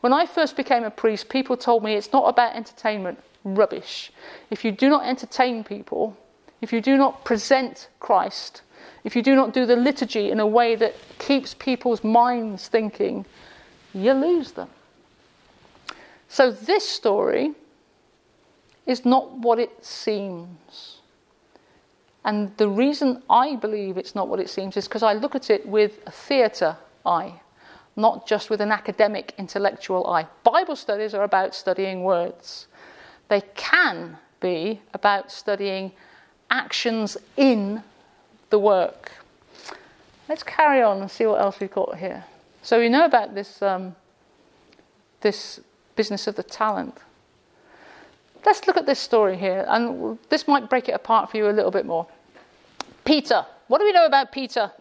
When 0.00 0.12
I 0.12 0.26
first 0.26 0.56
became 0.56 0.84
a 0.84 0.90
priest, 0.90 1.28
people 1.28 1.56
told 1.56 1.84
me 1.84 1.94
it's 1.94 2.12
not 2.12 2.28
about 2.28 2.56
entertainment. 2.56 3.18
Rubbish. 3.44 4.12
If 4.50 4.64
you 4.64 4.72
do 4.72 4.88
not 4.88 5.06
entertain 5.06 5.64
people, 5.64 6.16
if 6.60 6.72
you 6.72 6.80
do 6.80 6.96
not 6.96 7.24
present 7.24 7.88
Christ, 7.98 8.62
if 9.04 9.16
you 9.16 9.22
do 9.22 9.34
not 9.34 9.52
do 9.52 9.64
the 9.64 9.76
liturgy 9.76 10.30
in 10.30 10.40
a 10.40 10.46
way 10.46 10.74
that 10.76 10.94
keeps 11.18 11.54
people's 11.54 12.04
minds 12.04 12.68
thinking, 12.68 13.24
you 13.94 14.12
lose 14.12 14.52
them. 14.52 14.68
So, 16.28 16.52
this 16.52 16.88
story 16.88 17.54
is 18.86 19.04
not 19.04 19.32
what 19.38 19.58
it 19.58 19.84
seems. 19.84 20.98
And 22.24 22.54
the 22.58 22.68
reason 22.68 23.22
I 23.30 23.56
believe 23.56 23.96
it's 23.96 24.14
not 24.14 24.28
what 24.28 24.40
it 24.40 24.50
seems 24.50 24.76
is 24.76 24.86
because 24.86 25.02
I 25.02 25.14
look 25.14 25.34
at 25.34 25.48
it 25.48 25.66
with 25.66 26.00
a 26.06 26.10
theatre 26.10 26.76
eye, 27.06 27.40
not 28.00 28.26
just 28.26 28.50
with 28.50 28.60
an 28.60 28.72
academic, 28.72 29.34
intellectual 29.38 30.06
eye. 30.06 30.26
Bible 30.44 30.76
studies 30.76 31.14
are 31.14 31.22
about 31.22 31.54
studying 31.54 32.02
words, 32.02 32.66
they 33.28 33.42
can 33.54 34.18
be 34.40 34.80
about 34.94 35.30
studying 35.30 35.92
actions 36.50 37.16
in 37.36 37.82
the 38.50 38.58
work. 38.58 39.12
Let's 40.28 40.42
carry 40.42 40.82
on 40.82 41.00
and 41.00 41.10
see 41.10 41.26
what 41.26 41.40
else 41.40 41.60
we've 41.60 41.70
got 41.70 41.98
here. 41.98 42.24
So 42.62 42.78
we 42.78 42.88
know 42.88 43.04
about 43.04 43.34
this, 43.34 43.62
um, 43.62 43.94
this 45.20 45.60
business 45.96 46.26
of 46.26 46.36
the 46.36 46.42
talent. 46.42 46.96
Let's 48.44 48.66
look 48.66 48.76
at 48.76 48.86
this 48.86 48.98
story 48.98 49.36
here, 49.36 49.64
and 49.68 50.18
this 50.28 50.48
might 50.48 50.70
break 50.70 50.88
it 50.88 50.92
apart 50.92 51.30
for 51.30 51.36
you 51.36 51.48
a 51.48 51.52
little 51.52 51.70
bit 51.70 51.84
more. 51.86 52.06
Peter. 53.04 53.44
What 53.68 53.78
do 53.78 53.84
we 53.84 53.92
know 53.92 54.06
about 54.06 54.32
Peter? 54.32 54.72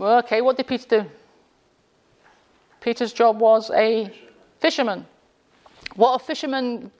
Okay, 0.00 0.40
what 0.40 0.56
did 0.56 0.66
Peter 0.66 1.02
do? 1.02 1.10
Peter's 2.80 3.12
job 3.12 3.40
was 3.40 3.70
a 3.70 4.10
fisherman. 4.60 5.06
What 5.96 6.10
are 6.10 6.18
fishermen 6.18 6.90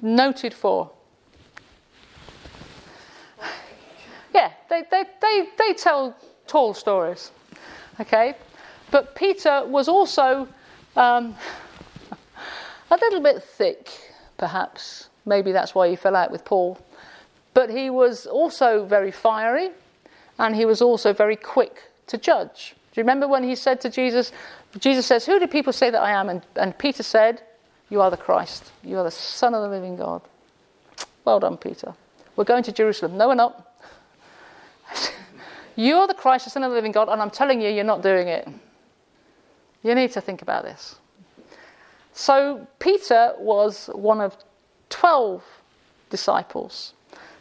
noted 0.00 0.54
for? 0.54 0.90
Yeah, 4.34 4.52
they, 4.70 4.84
they, 4.90 5.04
they, 5.20 5.48
they 5.58 5.74
tell 5.74 6.16
tall 6.46 6.74
stories. 6.74 7.32
Okay? 8.00 8.34
But 8.90 9.14
Peter 9.14 9.64
was 9.66 9.88
also 9.88 10.48
um, 10.96 11.34
a 12.90 12.96
little 12.96 13.20
bit 13.20 13.42
thick, 13.42 13.90
perhaps. 14.38 15.08
Maybe 15.24 15.52
that's 15.52 15.74
why 15.74 15.88
he 15.88 15.96
fell 15.96 16.14
out 16.14 16.30
with 16.30 16.44
Paul. 16.44 16.78
But 17.52 17.70
he 17.70 17.90
was 17.90 18.26
also 18.26 18.84
very 18.84 19.10
fiery 19.10 19.70
and 20.38 20.54
he 20.54 20.64
was 20.64 20.80
also 20.80 21.12
very 21.12 21.36
quick 21.36 21.82
to 22.08 22.18
judge. 22.18 22.74
Do 22.92 23.00
you 23.00 23.02
remember 23.02 23.28
when 23.28 23.44
he 23.44 23.54
said 23.54 23.80
to 23.82 23.90
Jesus, 23.90 24.32
Jesus 24.78 25.06
says, 25.06 25.26
Who 25.26 25.38
do 25.38 25.46
people 25.46 25.72
say 25.72 25.90
that 25.90 26.00
I 26.00 26.12
am? 26.12 26.28
And, 26.28 26.42
and 26.56 26.76
Peter 26.78 27.02
said, 27.02 27.42
You 27.90 28.00
are 28.00 28.10
the 28.10 28.16
Christ. 28.16 28.72
You 28.82 28.98
are 28.98 29.04
the 29.04 29.10
Son 29.10 29.54
of 29.54 29.62
the 29.62 29.68
living 29.68 29.96
God. 29.96 30.22
Well 31.24 31.40
done, 31.40 31.56
Peter. 31.56 31.94
We're 32.36 32.44
going 32.44 32.62
to 32.64 32.72
Jerusalem. 32.72 33.16
No, 33.16 33.28
we're 33.28 33.34
not. 33.34 33.72
you 35.76 35.96
are 35.96 36.06
the 36.06 36.14
Christ, 36.14 36.44
the 36.44 36.50
Son 36.50 36.62
of 36.62 36.70
the 36.70 36.76
living 36.76 36.92
God, 36.92 37.08
and 37.08 37.20
I'm 37.20 37.30
telling 37.30 37.60
you, 37.60 37.68
you're 37.68 37.84
not 37.84 38.02
doing 38.02 38.28
it. 38.28 38.48
You 39.82 39.94
need 39.94 40.12
to 40.12 40.20
think 40.20 40.42
about 40.42 40.64
this. 40.64 40.96
So, 42.12 42.66
Peter 42.78 43.34
was 43.38 43.88
one 43.92 44.20
of 44.20 44.36
12 44.88 45.44
disciples. 46.10 46.94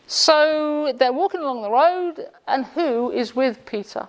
So, 0.07 0.93
they're 0.97 1.13
walking 1.13 1.41
along 1.41 1.61
the 1.61 1.71
road, 1.71 2.27
and 2.47 2.65
who 2.65 3.11
is 3.11 3.35
with 3.35 3.65
Peter? 3.65 4.07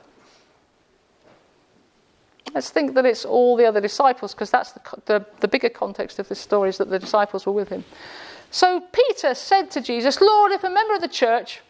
Let's 2.57 2.71
think 2.71 2.95
that 2.95 3.05
it's 3.05 3.27
all 3.27 3.55
the 3.55 3.67
other 3.67 3.83
disciples, 3.83 4.33
because 4.33 4.51
that's 4.51 4.73
the, 4.73 4.81
the, 5.05 5.27
the, 5.41 5.47
bigger 5.47 5.69
context 5.69 6.19
of 6.19 6.27
this 6.27 6.41
story 6.41 6.71
is 6.71 6.79
that 6.79 6.89
the 6.89 6.99
disciples 6.99 7.45
were 7.45 7.53
with 7.53 7.69
him. 7.69 7.85
So 8.51 8.81
Peter 8.81 9.35
said 9.35 9.71
to 9.73 9.83
Jesus, 9.83 10.23
Lord, 10.23 10.53
if 10.53 10.65
a 10.65 10.71
member 10.71 10.95
of 10.95 11.03
the 11.03 11.09
church, 11.09 11.61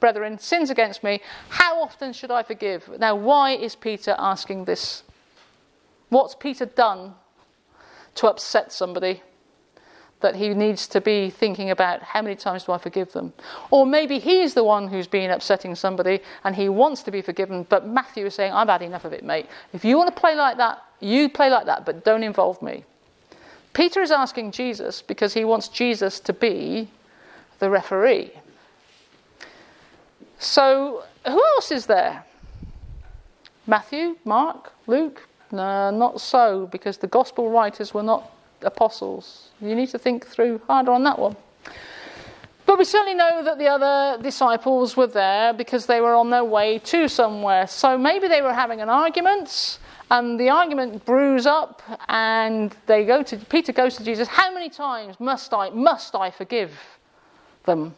brethren, 0.00 0.38
sins 0.38 0.70
against 0.70 1.04
me, 1.04 1.20
how 1.50 1.82
often 1.82 2.14
should 2.14 2.30
I 2.30 2.42
forgive? 2.44 2.88
Now, 2.98 3.14
why 3.14 3.50
is 3.50 3.76
Peter 3.76 4.16
asking 4.18 4.64
this? 4.64 5.02
What's 6.08 6.34
Peter 6.34 6.64
done 6.64 7.14
to 8.14 8.28
upset 8.28 8.72
somebody? 8.72 9.20
That 10.22 10.36
he 10.36 10.50
needs 10.50 10.86
to 10.88 11.00
be 11.00 11.30
thinking 11.30 11.70
about 11.70 12.02
how 12.02 12.22
many 12.22 12.36
times 12.36 12.64
do 12.64 12.72
I 12.72 12.78
forgive 12.78 13.12
them? 13.12 13.32
Or 13.70 13.84
maybe 13.84 14.18
he's 14.18 14.54
the 14.54 14.64
one 14.64 14.88
who's 14.88 15.06
been 15.06 15.30
upsetting 15.30 15.74
somebody 15.74 16.20
and 16.44 16.56
he 16.56 16.68
wants 16.68 17.02
to 17.04 17.10
be 17.10 17.22
forgiven, 17.22 17.66
but 17.68 17.86
Matthew 17.86 18.26
is 18.26 18.34
saying, 18.34 18.52
I've 18.52 18.68
had 18.68 18.82
enough 18.82 19.04
of 19.04 19.12
it, 19.12 19.24
mate. 19.24 19.46
If 19.72 19.84
you 19.84 19.96
want 19.96 20.14
to 20.14 20.20
play 20.20 20.34
like 20.34 20.56
that, 20.56 20.82
you 21.00 21.28
play 21.28 21.50
like 21.50 21.66
that, 21.66 21.84
but 21.84 22.04
don't 22.04 22.22
involve 22.22 22.62
me. 22.62 22.84
Peter 23.72 24.00
is 24.00 24.10
asking 24.10 24.52
Jesus 24.52 25.02
because 25.02 25.34
he 25.34 25.44
wants 25.44 25.68
Jesus 25.68 26.20
to 26.20 26.32
be 26.32 26.88
the 27.58 27.70
referee. 27.70 28.32
So, 30.38 31.04
who 31.24 31.44
else 31.54 31.70
is 31.70 31.86
there? 31.86 32.24
Matthew, 33.66 34.16
Mark, 34.24 34.72
Luke? 34.86 35.28
No, 35.52 35.90
not 35.90 36.20
so, 36.20 36.66
because 36.66 36.96
the 36.96 37.06
gospel 37.06 37.50
writers 37.50 37.94
were 37.94 38.02
not 38.02 38.30
apostles. 38.64 39.50
You 39.60 39.74
need 39.74 39.88
to 39.90 39.98
think 39.98 40.26
through 40.26 40.60
harder 40.66 40.92
on 40.92 41.04
that 41.04 41.18
one. 41.18 41.36
But 42.64 42.78
we 42.78 42.84
certainly 42.84 43.14
know 43.14 43.42
that 43.42 43.58
the 43.58 43.66
other 43.66 44.22
disciples 44.22 44.96
were 44.96 45.06
there 45.06 45.52
because 45.52 45.86
they 45.86 46.00
were 46.00 46.14
on 46.14 46.30
their 46.30 46.44
way 46.44 46.78
to 46.78 47.08
somewhere. 47.08 47.66
So 47.66 47.98
maybe 47.98 48.28
they 48.28 48.40
were 48.40 48.54
having 48.54 48.80
an 48.80 48.88
argument, 48.88 49.78
and 50.10 50.38
the 50.38 50.48
argument 50.48 51.04
brews 51.04 51.44
up, 51.44 51.82
and 52.08 52.74
they 52.86 53.04
go 53.04 53.22
to 53.24 53.36
Peter 53.36 53.72
goes 53.72 53.96
to 53.96 54.04
Jesus. 54.04 54.28
How 54.28 54.54
many 54.54 54.70
times 54.70 55.18
must 55.18 55.52
I 55.52 55.70
must 55.70 56.14
I 56.14 56.30
forgive 56.30 56.72
them? 57.64 57.94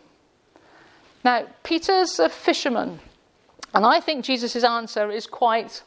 Now 1.24 1.46
Peter's 1.62 2.18
a 2.18 2.28
fisherman, 2.28 3.00
and 3.74 3.84
I 3.84 4.00
think 4.00 4.24
Jesus' 4.24 4.64
answer 4.64 5.10
is 5.10 5.26
quite 5.26 5.82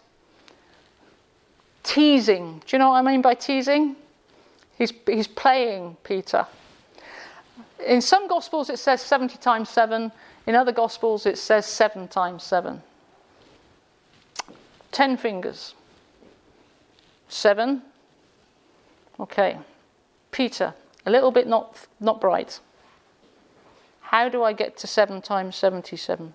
teasing. 1.84 2.62
Do 2.66 2.76
you 2.76 2.80
know 2.80 2.90
what 2.90 2.98
I 2.98 3.02
mean 3.02 3.22
by 3.22 3.34
teasing? 3.34 3.96
He's, 4.78 4.94
he's 5.06 5.28
playing 5.28 5.98
Peter. 6.04 6.46
In 7.86 8.02
some 8.02 8.28
Gospels 8.28 8.70
it 8.70 8.80
says 8.80 9.02
70 9.02 9.38
times 9.38 9.70
7, 9.70 10.12
in 10.46 10.56
other 10.56 10.72
Gospels 10.72 11.26
it 11.26 11.38
says 11.38 11.66
7 11.66 12.08
times 12.08 12.44
7. 12.44 12.82
10 14.92 15.18
fingers. 15.18 15.74
7. 17.30 17.82
Okay. 19.20 19.58
Peter, 20.32 20.74
a 21.06 21.12
little 21.12 21.32
bit 21.32 21.48
not, 21.48 21.88
not 22.00 22.22
bright. 22.22 22.60
How 24.02 24.30
do 24.30 24.44
I 24.44 24.54
get 24.54 24.78
to 24.78 24.88
7 24.88 25.22
times 25.22 25.56
77? 25.56 26.34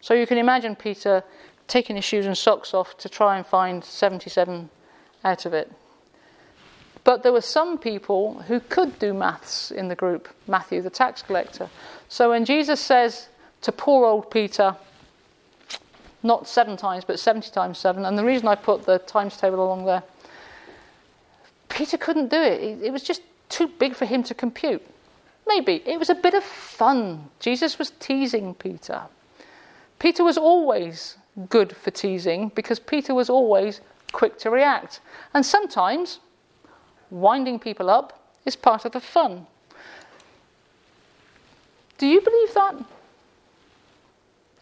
So 0.00 0.14
you 0.14 0.26
can 0.26 0.38
imagine 0.38 0.76
Peter 0.76 1.24
taking 1.66 1.96
his 1.96 2.04
shoes 2.04 2.26
and 2.26 2.36
socks 2.36 2.74
off 2.74 2.96
to 2.98 3.08
try 3.08 3.36
and 3.36 3.46
find 3.46 3.84
77 3.84 4.70
out 5.24 5.46
of 5.46 5.54
it. 5.54 5.70
But 7.04 7.22
there 7.22 7.32
were 7.32 7.40
some 7.40 7.78
people 7.78 8.42
who 8.42 8.60
could 8.60 8.98
do 8.98 9.14
maths 9.14 9.70
in 9.70 9.88
the 9.88 9.94
group, 9.94 10.28
Matthew, 10.46 10.82
the 10.82 10.90
tax 10.90 11.22
collector. 11.22 11.68
So 12.08 12.30
when 12.30 12.44
Jesus 12.44 12.80
says 12.80 13.28
to 13.62 13.72
poor 13.72 14.04
old 14.06 14.30
Peter, 14.30 14.76
not 16.22 16.46
seven 16.46 16.76
times, 16.76 17.04
but 17.04 17.18
70 17.18 17.50
times 17.50 17.78
seven, 17.78 18.04
and 18.04 18.18
the 18.18 18.24
reason 18.24 18.48
I 18.48 18.54
put 18.54 18.84
the 18.84 18.98
times 18.98 19.36
table 19.36 19.64
along 19.64 19.86
there, 19.86 20.02
Peter 21.68 21.96
couldn't 21.96 22.28
do 22.28 22.40
it. 22.40 22.82
It 22.82 22.92
was 22.92 23.02
just 23.02 23.22
too 23.48 23.66
big 23.66 23.94
for 23.94 24.04
him 24.04 24.22
to 24.24 24.34
compute. 24.34 24.84
Maybe. 25.46 25.82
It 25.86 25.98
was 25.98 26.10
a 26.10 26.14
bit 26.14 26.34
of 26.34 26.44
fun. 26.44 27.30
Jesus 27.40 27.78
was 27.78 27.92
teasing 27.98 28.54
Peter. 28.54 29.02
Peter 29.98 30.22
was 30.22 30.36
always 30.36 31.16
good 31.48 31.76
for 31.76 31.90
teasing 31.90 32.50
because 32.54 32.78
Peter 32.78 33.14
was 33.14 33.30
always 33.30 33.80
quick 34.12 34.38
to 34.38 34.50
react. 34.50 35.00
And 35.32 35.44
sometimes 35.44 36.20
winding 37.10 37.58
people 37.58 37.90
up 37.90 38.34
is 38.44 38.56
part 38.56 38.84
of 38.84 38.92
the 38.92 39.00
fun. 39.00 39.46
Do 41.98 42.06
you 42.06 42.20
believe 42.20 42.54
that? 42.54 42.74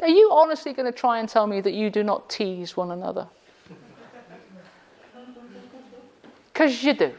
Are 0.01 0.09
you 0.09 0.30
honestly 0.32 0.72
going 0.72 0.90
to 0.90 0.96
try 0.96 1.18
and 1.18 1.28
tell 1.28 1.46
me 1.46 1.61
that 1.61 1.72
you 1.72 1.90
do 1.90 2.03
not 2.03 2.28
tease 2.28 2.76
one 2.76 2.90
another? 2.90 3.26
Because 6.53 6.82
you 6.82 6.92
do. 6.92 7.12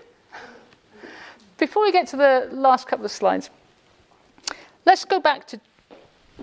Before 1.58 1.84
we 1.84 1.92
get 1.92 2.08
to 2.08 2.18
the 2.18 2.50
last 2.52 2.88
couple 2.88 3.06
of 3.06 3.12
slides, 3.12 3.50
let's 4.86 5.06
go 5.06 5.20
back 5.20 5.48
to, 5.48 5.60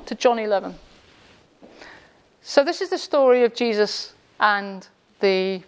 to 0.06 0.14
John 0.14 0.38
11. 0.38 0.74
So, 2.42 2.64
this 2.64 2.80
is 2.80 2.90
the 2.90 2.98
story 2.98 3.42
of 3.44 3.54
Jesus 3.54 4.12
and 4.40 4.86
the 5.20 5.62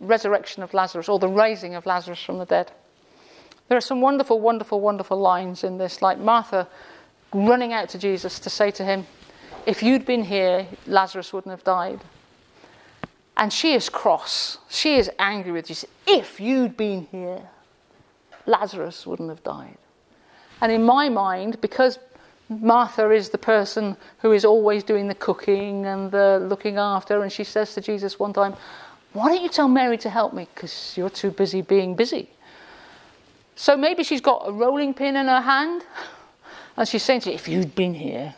resurrection 0.00 0.62
of 0.62 0.74
Lazarus 0.74 1.08
or 1.08 1.18
the 1.18 1.28
raising 1.28 1.74
of 1.74 1.86
Lazarus 1.86 2.22
from 2.22 2.38
the 2.38 2.46
dead. 2.46 2.70
There 3.68 3.78
are 3.78 3.82
some 3.82 4.00
wonderful, 4.00 4.40
wonderful, 4.40 4.80
wonderful 4.80 5.18
lines 5.18 5.62
in 5.62 5.78
this, 5.78 6.02
like 6.02 6.18
Martha 6.18 6.66
running 7.32 7.72
out 7.72 7.88
to 7.90 7.98
Jesus 7.98 8.38
to 8.40 8.50
say 8.50 8.70
to 8.72 8.84
him, 8.84 9.06
If 9.66 9.82
you'd 9.82 10.04
been 10.04 10.24
here, 10.24 10.66
Lazarus 10.86 11.32
wouldn't 11.32 11.52
have 11.52 11.64
died. 11.64 12.00
And 13.36 13.52
she 13.52 13.72
is 13.72 13.88
cross. 13.88 14.58
She 14.68 14.96
is 14.96 15.10
angry 15.18 15.52
with 15.52 15.66
Jesus. 15.66 15.88
If 16.06 16.40
you'd 16.40 16.76
been 16.76 17.06
here, 17.10 17.40
Lazarus 18.46 19.06
wouldn't 19.06 19.28
have 19.28 19.42
died. 19.44 19.78
And 20.60 20.72
in 20.72 20.82
my 20.82 21.08
mind, 21.08 21.60
because 21.60 21.98
Martha 22.48 23.10
is 23.10 23.30
the 23.30 23.38
person 23.38 23.96
who 24.18 24.32
is 24.32 24.44
always 24.44 24.82
doing 24.82 25.06
the 25.06 25.14
cooking 25.14 25.86
and 25.86 26.10
the 26.10 26.44
looking 26.50 26.76
after, 26.76 27.22
and 27.22 27.30
she 27.30 27.44
says 27.44 27.72
to 27.74 27.80
Jesus 27.80 28.18
one 28.18 28.32
time, 28.32 28.54
Why 29.12 29.28
don't 29.28 29.42
you 29.42 29.48
tell 29.48 29.68
Mary 29.68 29.98
to 29.98 30.10
help 30.10 30.32
me? 30.32 30.48
Because 30.54 30.94
you're 30.96 31.10
too 31.10 31.30
busy 31.30 31.62
being 31.62 31.94
busy. 31.96 32.30
So 33.56 33.76
maybe 33.76 34.04
she's 34.04 34.20
got 34.20 34.42
a 34.46 34.52
rolling 34.52 34.94
pin 34.94 35.16
in 35.16 35.26
her 35.26 35.40
hand, 35.40 35.84
and 36.76 36.88
she's 36.88 37.02
saying 37.02 37.22
to 37.22 37.30
you, 37.30 37.34
if 37.34 37.48
you'd 37.48 37.74
been 37.74 37.94
here, 37.94 38.34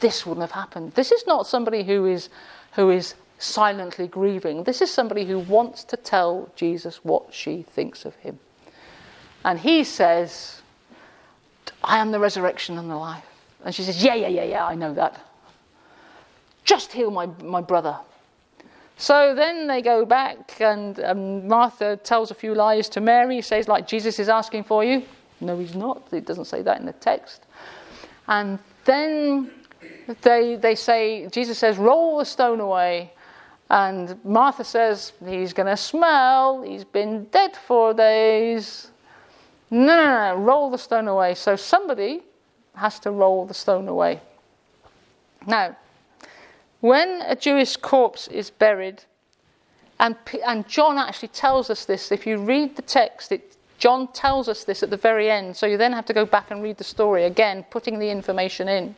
this 0.00 0.24
wouldn't 0.24 0.42
have 0.42 0.52
happened. 0.52 0.92
This 0.92 1.12
is 1.12 1.26
not 1.26 1.46
somebody 1.46 1.82
who 1.82 2.06
is, 2.06 2.30
who 2.72 2.90
is 2.90 3.14
silently 3.38 4.06
grieving. 4.06 4.64
This 4.64 4.80
is 4.80 4.90
somebody 4.90 5.24
who 5.24 5.40
wants 5.40 5.84
to 5.84 5.96
tell 5.96 6.50
Jesus 6.56 7.04
what 7.04 7.34
she 7.34 7.62
thinks 7.62 8.04
of 8.04 8.14
him. 8.16 8.38
And 9.44 9.58
he 9.58 9.84
says, 9.84 10.62
I 11.82 11.98
am 11.98 12.10
the 12.10 12.18
resurrection 12.18 12.78
and 12.78 12.90
the 12.90 12.96
life. 12.96 13.24
And 13.64 13.74
she 13.74 13.82
says, 13.82 14.02
Yeah, 14.02 14.14
yeah, 14.14 14.28
yeah, 14.28 14.44
yeah, 14.44 14.66
I 14.66 14.74
know 14.74 14.94
that. 14.94 15.20
Just 16.64 16.92
heal 16.92 17.10
my, 17.10 17.26
my 17.42 17.60
brother. 17.60 17.98
So 19.00 19.32
then 19.32 19.68
they 19.68 19.80
go 19.80 20.04
back, 20.04 20.60
and 20.60 20.98
um, 21.04 21.46
Martha 21.46 21.96
tells 21.96 22.32
a 22.32 22.34
few 22.34 22.52
lies 22.54 22.88
to 22.90 23.00
Mary, 23.00 23.40
says, 23.40 23.68
like, 23.68 23.86
Jesus 23.86 24.18
is 24.18 24.28
asking 24.28 24.64
for 24.64 24.82
you. 24.84 25.04
No, 25.40 25.56
he's 25.56 25.76
not. 25.76 26.02
It 26.12 26.26
doesn't 26.26 26.46
say 26.46 26.62
that 26.62 26.80
in 26.80 26.86
the 26.86 26.92
text. 26.94 27.46
And 28.26 28.58
then 28.84 29.52
they, 30.22 30.56
they 30.56 30.74
say, 30.74 31.28
Jesus 31.28 31.58
says, 31.58 31.78
roll 31.78 32.18
the 32.18 32.24
stone 32.24 32.58
away. 32.58 33.12
And 33.70 34.18
Martha 34.24 34.64
says, 34.64 35.12
he's 35.24 35.52
going 35.52 35.68
to 35.68 35.76
smell. 35.76 36.62
He's 36.62 36.84
been 36.84 37.24
dead 37.26 37.56
four 37.56 37.94
days. 37.94 38.90
No, 39.70 39.94
no, 39.94 40.34
no, 40.34 40.42
roll 40.42 40.70
the 40.70 40.78
stone 40.78 41.06
away. 41.06 41.34
So 41.34 41.54
somebody 41.54 42.22
has 42.74 42.98
to 43.00 43.12
roll 43.12 43.46
the 43.46 43.54
stone 43.54 43.86
away. 43.86 44.20
Now, 45.46 45.76
when 46.80 47.22
a 47.26 47.34
Jewish 47.34 47.76
corpse 47.76 48.28
is 48.28 48.50
buried, 48.50 49.02
and, 50.00 50.16
and 50.46 50.66
John 50.68 50.98
actually 50.98 51.28
tells 51.28 51.70
us 51.70 51.84
this, 51.84 52.12
if 52.12 52.26
you 52.26 52.38
read 52.38 52.76
the 52.76 52.82
text, 52.82 53.32
it, 53.32 53.56
John 53.78 54.08
tells 54.12 54.48
us 54.48 54.64
this 54.64 54.82
at 54.82 54.90
the 54.90 54.96
very 54.96 55.30
end, 55.30 55.56
so 55.56 55.66
you 55.66 55.76
then 55.76 55.92
have 55.92 56.06
to 56.06 56.12
go 56.12 56.24
back 56.24 56.50
and 56.50 56.62
read 56.62 56.76
the 56.76 56.84
story 56.84 57.24
again, 57.24 57.64
putting 57.70 57.98
the 57.98 58.10
information 58.10 58.68
in. 58.68 58.94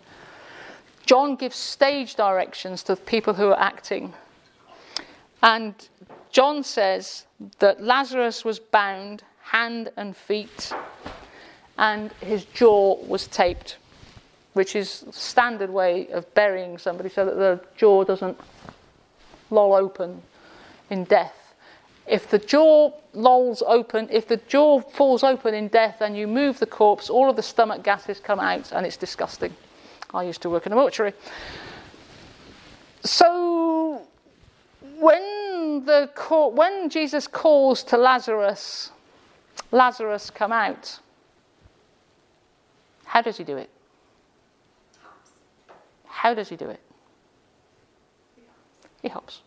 John 1.07 1.37
gives 1.37 1.57
stage 1.57 2.15
directions 2.15 2.83
to 2.85 2.95
the 2.95 3.01
people 3.01 3.35
who 3.35 3.49
are 3.49 3.61
acting. 3.61 4.13
And 5.43 5.75
John 6.31 6.63
says 6.63 7.25
that 7.59 7.83
Lazarus 7.83 8.45
was 8.45 8.59
bound 8.59 9.25
hand 9.43 9.91
and 9.97 10.15
feet, 10.17 10.73
and 11.79 12.13
his 12.21 12.45
jaw 12.45 12.97
was 13.07 13.27
taped 13.27 13.79
which 14.53 14.75
is 14.75 15.05
standard 15.11 15.71
way 15.71 16.09
of 16.09 16.33
burying 16.35 16.79
somebody 16.79 17.09
so 17.09 17.25
that 17.25 17.37
the 17.37 17.61
jaw 17.77 18.05
doesn't 18.05 18.39
loll 19.51 19.75
open 19.75 20.23
in 20.91 21.05
death. 21.05 21.55
If 22.07 22.29
the 22.29 22.39
jaw 22.39 22.93
lolls 23.13 23.63
open, 23.67 24.09
if 24.11 24.27
the 24.27 24.39
jaw 24.49 24.81
falls 24.81 25.23
open 25.23 25.55
in 25.55 25.69
death 25.69 26.01
and 26.01 26.17
you 26.17 26.27
move 26.27 26.59
the 26.59 26.67
corpse, 26.67 27.09
all 27.09 27.31
of 27.31 27.37
the 27.37 27.43
stomach 27.43 27.85
gases 27.85 28.19
come 28.19 28.41
out 28.41 28.73
and 28.73 28.85
it's 28.85 28.97
disgusting. 28.97 29.55
I 30.13 30.25
used 30.25 30.43
to 30.43 30.51
work 30.51 30.67
in 30.67 30.73
a 30.73 30.75
mortuary. 30.75 31.13
So 33.05 34.03
when 34.99 35.85
the 35.85 36.11
when 36.55 36.91
Jesus 36.91 37.29
calls 37.29 37.85
to 37.85 37.97
Lazarus, 37.97 38.91
Lazarus 39.71 40.31
come 40.31 40.53
out. 40.53 40.99
How 43.05 43.23
does 43.23 43.37
he 43.37 43.45
do 43.45 43.57
it? 43.57 43.71
How 46.21 46.35
does 46.35 46.51
he 46.51 46.57
do 46.57 46.69
it? 46.69 46.81
He 49.01 49.09
helps. 49.09 49.41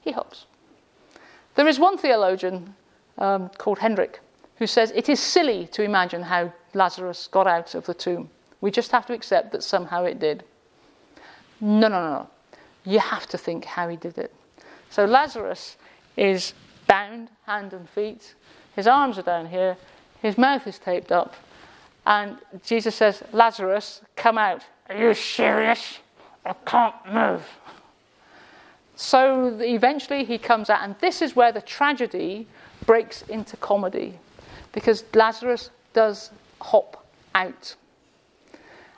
He 0.00 0.10
helps. 0.10 0.46
There 1.54 1.68
is 1.68 1.78
one 1.78 1.96
theologian 1.96 2.74
um, 3.18 3.50
called 3.56 3.78
Hendrik 3.78 4.18
who 4.56 4.66
says 4.66 4.92
it 4.96 5.08
is 5.08 5.20
silly 5.20 5.68
to 5.68 5.84
imagine 5.84 6.22
how 6.22 6.52
Lazarus 6.74 7.28
got 7.28 7.46
out 7.46 7.76
of 7.76 7.86
the 7.86 7.94
tomb. 7.94 8.28
We 8.60 8.72
just 8.72 8.90
have 8.90 9.06
to 9.06 9.12
accept 9.12 9.52
that 9.52 9.62
somehow 9.62 10.02
it 10.02 10.18
did. 10.18 10.42
No, 11.60 11.86
no, 11.86 12.00
no, 12.02 12.10
no. 12.10 12.30
You 12.84 12.98
have 12.98 13.28
to 13.28 13.38
think 13.38 13.64
how 13.64 13.88
he 13.88 13.96
did 13.96 14.18
it. 14.18 14.34
So 14.90 15.04
Lazarus 15.04 15.76
is 16.16 16.52
bound, 16.88 17.28
hand 17.46 17.72
and 17.72 17.88
feet. 17.88 18.34
His 18.74 18.88
arms 18.88 19.18
are 19.18 19.22
down 19.22 19.46
here. 19.46 19.76
His 20.20 20.36
mouth 20.36 20.66
is 20.66 20.80
taped 20.80 21.12
up. 21.12 21.36
And 22.04 22.38
Jesus 22.64 22.96
says, 22.96 23.22
Lazarus, 23.32 24.00
come 24.16 24.36
out. 24.36 24.64
Are 24.88 24.96
you 24.96 25.14
serious? 25.14 25.98
I 26.44 26.54
can't 26.64 26.94
move. 27.12 27.42
So 28.94 29.58
eventually 29.60 30.24
he 30.24 30.38
comes 30.38 30.70
out, 30.70 30.82
and 30.82 30.94
this 31.00 31.20
is 31.20 31.36
where 31.36 31.52
the 31.52 31.60
tragedy 31.60 32.46
breaks 32.86 33.22
into 33.22 33.56
comedy 33.56 34.18
because 34.72 35.04
Lazarus 35.14 35.70
does 35.92 36.30
hop 36.60 37.06
out. 37.34 37.74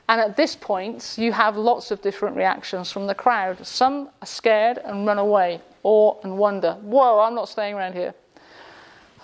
And 0.09 0.21
at 0.21 0.37
this 0.37 0.57
point, 0.57 1.17
you 1.19 1.33
have 1.33 1.57
lots 1.57 1.91
of 1.91 2.01
different 2.01 2.37
reactions 2.37 2.91
from 2.91 3.07
the 3.07 3.15
crowd. 3.15 3.65
Some 3.67 4.09
are 4.23 4.27
scared 4.27 4.79
and 4.85 5.07
run 5.07 5.19
away, 5.19 5.61
or 5.83 6.19
and 6.23 6.39
wonder, 6.39 6.75
whoa, 6.81 7.21
I'm 7.21 7.35
not 7.35 7.49
staying 7.49 7.75
around 7.75 7.95
here. 7.95 8.15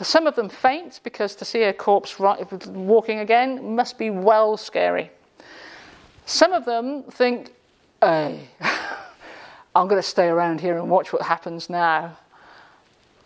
Some 0.03 0.27
of 0.27 0.35
them 0.35 0.49
faint 0.49 1.01
because 1.05 1.37
to 1.37 1.45
see 1.45 1.63
a 1.63 1.73
corpse 1.73 2.19
walking 2.19 3.21
again 3.21 3.77
must 3.77 3.97
be 3.97 4.11
well 4.11 4.57
scary. 4.57 5.11
Some 6.27 6.53
of 6.53 6.65
them 6.65 7.03
think, 7.05 7.53
hey, 8.01 8.49
I'm 9.75 9.89
going 9.89 10.01
to 10.01 10.09
stay 10.09 10.29
around 10.29 10.61
here 10.61 10.79
and 10.79 10.89
watch 10.89 11.13
what 11.13 11.23
happens 11.23 11.69
now. 11.69 12.17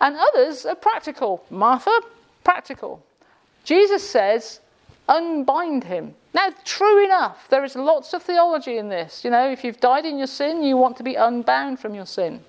And 0.00 0.16
others 0.16 0.64
are 0.64 0.74
practical. 0.74 1.44
Martha, 1.50 2.00
practical. 2.44 3.04
Jesus 3.64 4.08
says, 4.08 4.60
unbind 5.08 5.84
him. 5.84 6.14
Now, 6.34 6.50
true 6.64 7.04
enough, 7.04 7.48
there 7.48 7.64
is 7.64 7.74
lots 7.74 8.12
of 8.14 8.22
theology 8.22 8.78
in 8.78 8.88
this. 8.88 9.24
You 9.24 9.30
know, 9.30 9.50
if 9.50 9.64
you've 9.64 9.80
died 9.80 10.04
in 10.04 10.18
your 10.18 10.26
sin, 10.26 10.62
you 10.62 10.76
want 10.76 10.96
to 10.98 11.02
be 11.02 11.14
unbound 11.14 11.80
from 11.80 11.94
your 11.94 12.06
sin. 12.06 12.40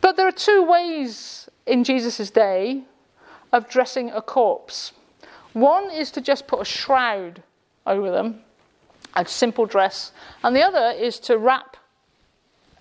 But 0.00 0.16
there 0.16 0.26
are 0.26 0.32
two 0.32 0.62
ways 0.62 1.48
in 1.66 1.84
Jesus' 1.84 2.30
day 2.30 2.82
of 3.52 3.68
dressing 3.68 4.10
a 4.10 4.22
corpse. 4.22 4.92
One 5.52 5.90
is 5.90 6.10
to 6.12 6.20
just 6.20 6.46
put 6.46 6.60
a 6.60 6.64
shroud 6.64 7.42
over 7.86 8.10
them, 8.10 8.43
a 9.16 9.26
simple 9.26 9.66
dress, 9.66 10.12
and 10.42 10.54
the 10.54 10.62
other 10.62 10.96
is 10.98 11.18
to 11.20 11.38
wrap 11.38 11.76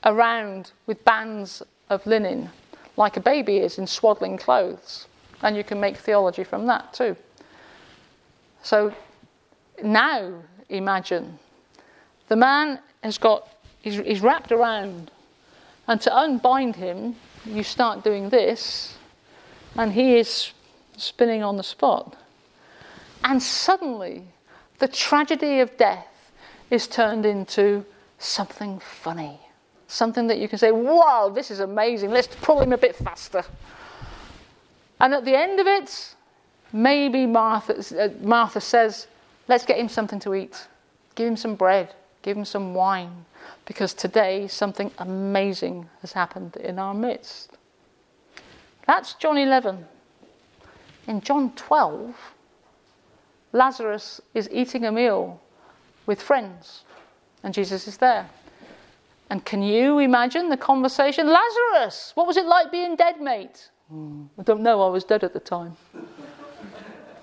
around 0.03 0.71
with 0.86 1.03
bands 1.05 1.63
of 1.89 2.05
linen, 2.05 2.49
like 2.97 3.17
a 3.17 3.21
baby 3.21 3.57
is 3.57 3.77
in 3.77 3.88
swaddling 3.88 4.38
clothes. 4.38 5.07
And 5.41 5.57
you 5.57 5.63
can 5.63 5.79
make 5.79 5.97
theology 5.97 6.43
from 6.43 6.67
that 6.67 6.93
too. 6.93 7.15
So 8.61 8.93
now 9.84 10.34
imagine 10.69 11.38
the 12.29 12.36
man 12.36 12.79
has 13.03 13.17
got, 13.17 13.49
he's, 13.81 13.97
he's 13.97 14.21
wrapped 14.21 14.51
around, 14.51 15.11
and 15.88 15.99
to 16.01 16.17
unbind 16.17 16.77
him, 16.77 17.15
you 17.45 17.63
start 17.63 18.03
doing 18.03 18.29
this, 18.29 18.95
and 19.75 19.91
he 19.91 20.15
is 20.15 20.53
spinning 20.95 21.43
on 21.43 21.57
the 21.57 21.63
spot. 21.63 22.15
And 23.23 23.43
suddenly, 23.43 24.23
the 24.79 24.88
tragedy 24.88 25.59
of 25.59 25.75
death 25.77 26.07
is 26.74 26.88
turned 26.88 27.24
into 27.24 27.86
something 28.17 28.80
funny. 28.80 29.39
Something 29.86 30.26
that 30.26 30.39
you 30.39 30.49
can 30.49 30.57
say, 30.57 30.71
wow, 30.71 31.32
this 31.34 31.51
is 31.51 31.59
amazing, 31.59 32.09
let's 32.09 32.36
pull 32.41 32.59
him 32.59 32.74
a 32.74 32.80
bit 32.80 32.95
faster. 32.95 33.43
And 34.99 35.13
at 35.13 35.24
the 35.24 35.38
end 35.38 35.59
of 35.59 35.67
it, 35.67 36.15
maybe 36.71 37.28
Martha, 37.28 37.76
uh, 37.76 38.09
Martha 38.26 38.59
says, 38.59 39.05
let's 39.47 39.65
get 39.65 39.78
him 39.78 39.88
something 39.88 40.19
to 40.21 40.34
eat. 40.34 40.67
Give 41.13 41.28
him 41.28 41.38
some 41.38 41.53
bread, 41.53 41.93
give 42.24 42.36
him 42.36 42.45
some 42.45 42.74
wine, 42.74 43.24
because 43.65 43.93
today 43.93 44.47
something 44.47 44.89
amazing 44.97 45.88
has 46.01 46.13
happened 46.13 46.55
in 46.55 46.80
our 46.80 46.95
midst. 46.95 47.51
That's 48.88 49.13
John 49.13 49.38
11. 49.38 49.86
In 51.07 51.21
John 51.21 51.53
12, 51.55 52.15
Lazarus 53.51 54.21
is 54.34 54.49
eating 54.51 54.86
a 54.86 54.91
meal 54.91 55.39
with 56.06 56.22
friends, 56.22 56.84
and 57.43 57.54
Jesus 57.54 57.88
is 57.88 57.97
there. 57.97 58.30
And 59.30 59.43
can 59.45 59.64
you 59.64 59.99
imagine 59.99 60.49
the 60.49 60.58
conversation? 60.58 61.28
Lazarus, 61.28 62.12
what 62.16 62.28
was 62.28 62.38
it 62.38 62.45
like 62.45 62.72
being 62.72 62.95
dead, 62.95 63.22
mate? 63.22 63.70
Mm, 63.91 64.28
I 64.38 64.43
don't 64.43 64.62
know, 64.62 64.82
I 64.82 64.89
was 64.89 65.04
dead 65.04 65.24
at 65.24 65.34
the 65.34 65.39
time. 65.39 65.76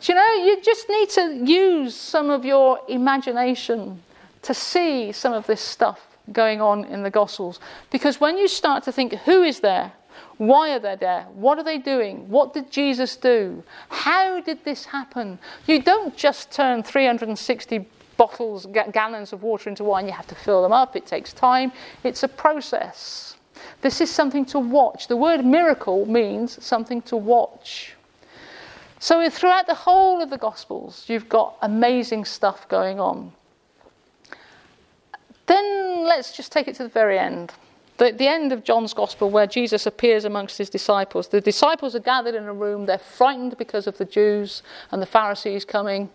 You 0.03 0.15
know, 0.15 0.33
you 0.35 0.63
just 0.63 0.89
need 0.89 1.11
to 1.11 1.43
use 1.45 1.95
some 1.95 2.31
of 2.31 2.45
your 2.45 2.81
imagination 2.89 4.03
to 4.43 4.55
see 4.55 5.13
some 5.13 5.35
of 5.35 5.47
this 5.47 5.61
stuff 5.61 6.01
going 6.33 6.61
on 6.61 6.85
in 6.87 7.03
the 7.03 7.11
Gospels. 7.11 7.61
Because 7.91 8.21
when 8.21 8.39
you 8.39 8.49
start 8.49 8.83
to 8.85 8.93
think, 8.93 9.13
who 9.13 9.43
is 9.43 9.61
there? 9.61 9.93
Why 10.39 10.71
are 10.71 10.79
they 10.79 10.97
there? 10.97 11.27
What 11.35 11.59
are 11.59 11.65
they 11.65 11.77
doing? 11.77 12.29
What 12.31 12.55
did 12.55 12.71
Jesus 12.71 13.17
do? 13.17 13.63
How 13.91 14.41
did 14.41 14.65
this 14.65 14.87
happen? 14.87 15.39
You 15.67 15.83
don't 15.83 16.17
just 16.17 16.51
turn 16.51 16.83
360 16.83 17.87
bottles, 18.21 18.67
gallons 18.93 19.33
of 19.33 19.43
water 19.43 19.71
into 19.71 19.83
wine, 19.83 20.05
you 20.05 20.13
have 20.13 20.27
to 20.27 20.35
fill 20.35 20.63
them 20.63 20.73
up. 20.73 20.95
It 20.95 21.07
takes 21.07 21.33
time. 21.33 21.73
It's 22.05 22.23
a 22.23 22.29
process. 22.29 23.37
This 23.81 24.03
is 24.03 24.11
something 24.11 24.45
to 24.47 24.59
watch. 24.59 25.09
The 25.09 25.17
word 25.17 25.43
miracle 25.43 26.05
means 26.05 26.63
something 26.63 27.01
to 27.03 27.17
watch. 27.17 27.95
So, 28.99 29.31
throughout 29.31 29.67
the 29.67 29.75
whole 29.75 30.21
of 30.21 30.29
the 30.29 30.37
Gospels, 30.37 31.07
you've 31.09 31.31
got 31.31 31.57
amazing 31.63 32.27
stuff 32.27 32.69
going 32.69 33.01
on. 33.01 33.33
Then 35.47 36.05
let's 36.05 36.37
just 36.37 36.53
take 36.53 36.69
it 36.69 36.75
to 36.75 36.83
the 36.83 36.91
very 36.91 37.19
end. 37.19 37.55
The, 37.97 38.13
the 38.13 38.29
end 38.29 38.53
of 38.53 38.65
John's 38.65 38.93
Gospel, 38.93 39.31
where 39.31 39.47
Jesus 39.47 39.87
appears 39.87 40.27
amongst 40.27 40.59
his 40.59 40.69
disciples. 40.69 41.29
The 41.29 41.41
disciples 41.41 41.95
are 41.95 42.01
gathered 42.01 42.35
in 42.35 42.45
a 42.45 42.53
room, 42.53 42.85
they're 42.85 42.99
frightened 42.99 43.57
because 43.57 43.87
of 43.87 43.97
the 43.97 44.05
Jews 44.05 44.63
and 44.91 45.01
the 45.01 45.07
Pharisees 45.07 45.65
coming. 45.65 46.11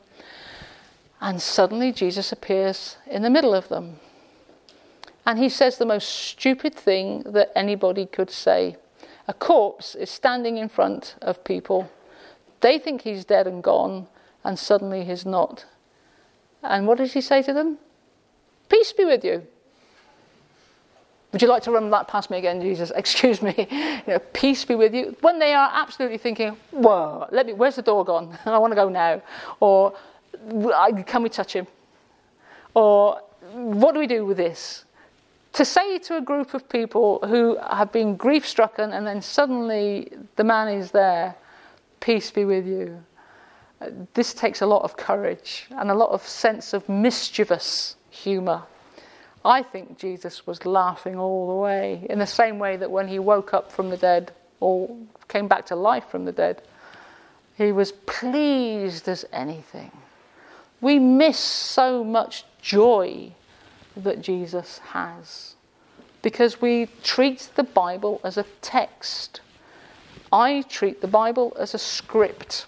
And 1.26 1.42
suddenly 1.42 1.92
Jesus 1.92 2.32
appears 2.32 2.98
in 3.08 3.24
the 3.24 3.32
middle 3.32 3.56
of 3.56 3.68
them. 3.68 4.00
And 5.26 5.40
he 5.40 5.50
says 5.50 5.80
the 5.80 5.86
most 5.86 6.08
stupid 6.08 6.76
thing 6.76 7.24
that 7.26 7.52
anybody 7.56 8.06
could 8.06 8.30
say. 8.30 8.76
A 9.28 9.34
corpse 9.34 9.96
is 9.96 10.12
standing 10.12 10.60
in 10.60 10.70
front 10.70 11.16
of 11.24 11.44
people. 11.44 11.90
They 12.62 12.78
think 12.78 13.02
he's 13.02 13.26
dead 13.26 13.48
and 13.48 13.64
gone, 13.64 14.06
and 14.44 14.60
suddenly 14.60 15.04
he's 15.04 15.26
not. 15.26 15.66
And 16.62 16.86
what 16.86 17.00
does 17.00 17.14
he 17.14 17.22
say 17.22 17.42
to 17.42 17.54
them? 17.54 17.80
Peace 18.70 18.94
be 18.94 19.04
with 19.04 19.26
you. 19.26 19.48
Would 21.32 21.42
you 21.42 21.48
like 21.48 21.64
to 21.64 21.72
run 21.72 21.90
that 21.90 22.08
past 22.08 22.30
me 22.30 22.38
again, 22.38 22.62
Jesus? 22.62 22.92
Excuse 22.96 23.42
me. 23.42 23.68
You 24.08 24.14
know, 24.14 24.20
peace 24.32 24.64
be 24.64 24.76
with 24.76 24.94
you. 24.94 25.18
When 25.22 25.40
they 25.40 25.54
are 25.54 25.72
absolutely 25.74 26.20
thinking, 26.20 26.56
"Whoa, 26.70 27.28
let 27.32 27.48
me. 27.48 27.54
Where's 27.54 27.78
the 27.78 27.82
door 27.82 28.06
gone? 28.06 28.38
I 28.46 28.60
want 28.60 28.72
to 28.72 28.76
go 28.76 28.90
now." 28.90 29.24
Or, 29.60 29.96
"Can 31.06 31.24
we 31.24 31.30
touch 31.30 31.54
him?" 31.54 31.68
Or, 32.74 33.22
"What 33.54 33.94
do 33.94 34.00
we 34.00 34.08
do 34.08 34.26
with 34.26 34.38
this?" 34.38 34.86
to 35.56 35.64
say 35.64 35.98
to 35.98 36.18
a 36.18 36.22
group 36.22 36.54
of 36.54 36.68
people 36.68 37.20
who 37.26 37.58
have 37.58 37.90
been 37.94 38.18
grief 38.18 38.46
stricken 38.46 38.92
and 38.92 39.08
then 39.08 39.22
suddenly 39.22 40.12
the 40.36 40.44
man 40.44 40.68
is 40.68 40.92
there, 40.92 41.34
peace 42.02 42.30
be 42.30 42.44
with 42.44 42.68
you. 42.68 43.02
This 44.14 44.34
takes 44.34 44.62
a 44.62 44.66
lot 44.66 44.84
of 44.84 44.98
courage 44.98 45.68
and 45.72 45.90
a 45.90 45.94
lot 45.94 46.10
of 46.10 46.28
sense 46.28 46.74
of 46.74 46.90
mischievous 46.90 47.96
humour. 48.10 48.64
I 49.46 49.64
think 49.64 49.98
Jesus 49.98 50.46
was 50.46 50.66
laughing 50.66 51.18
all 51.18 51.48
the 51.48 51.56
way, 51.56 52.06
in 52.10 52.20
the 52.20 52.28
same 52.28 52.60
way 52.60 52.76
that 52.76 52.92
when 52.92 53.08
he 53.08 53.20
woke 53.20 53.54
up 53.54 53.72
from 53.72 53.90
the 53.90 53.98
dead 53.98 54.34
or 54.60 54.90
came 55.30 55.48
back 55.48 55.66
to 55.68 55.76
life 55.76 56.06
from 56.10 56.26
the 56.26 56.34
dead, 56.34 56.64
he 57.58 57.72
was 57.72 57.94
pleased 57.94 59.08
as 59.08 59.24
anything. 59.32 59.92
We 60.82 61.00
miss 61.00 61.40
so 61.40 62.04
much 62.04 62.46
joy 62.62 63.32
that 63.96 64.22
Jesus 64.22 64.80
has 64.80 65.56
because 66.22 66.60
we 66.60 66.88
treat 67.04 67.52
the 67.56 67.64
Bible 67.64 68.20
as 68.24 68.38
a 68.38 68.46
text. 68.62 69.42
I 70.32 70.64
treat 70.64 71.02
the 71.02 71.08
Bible 71.08 71.56
as 71.60 71.76
a 71.76 71.78
script, 71.78 72.66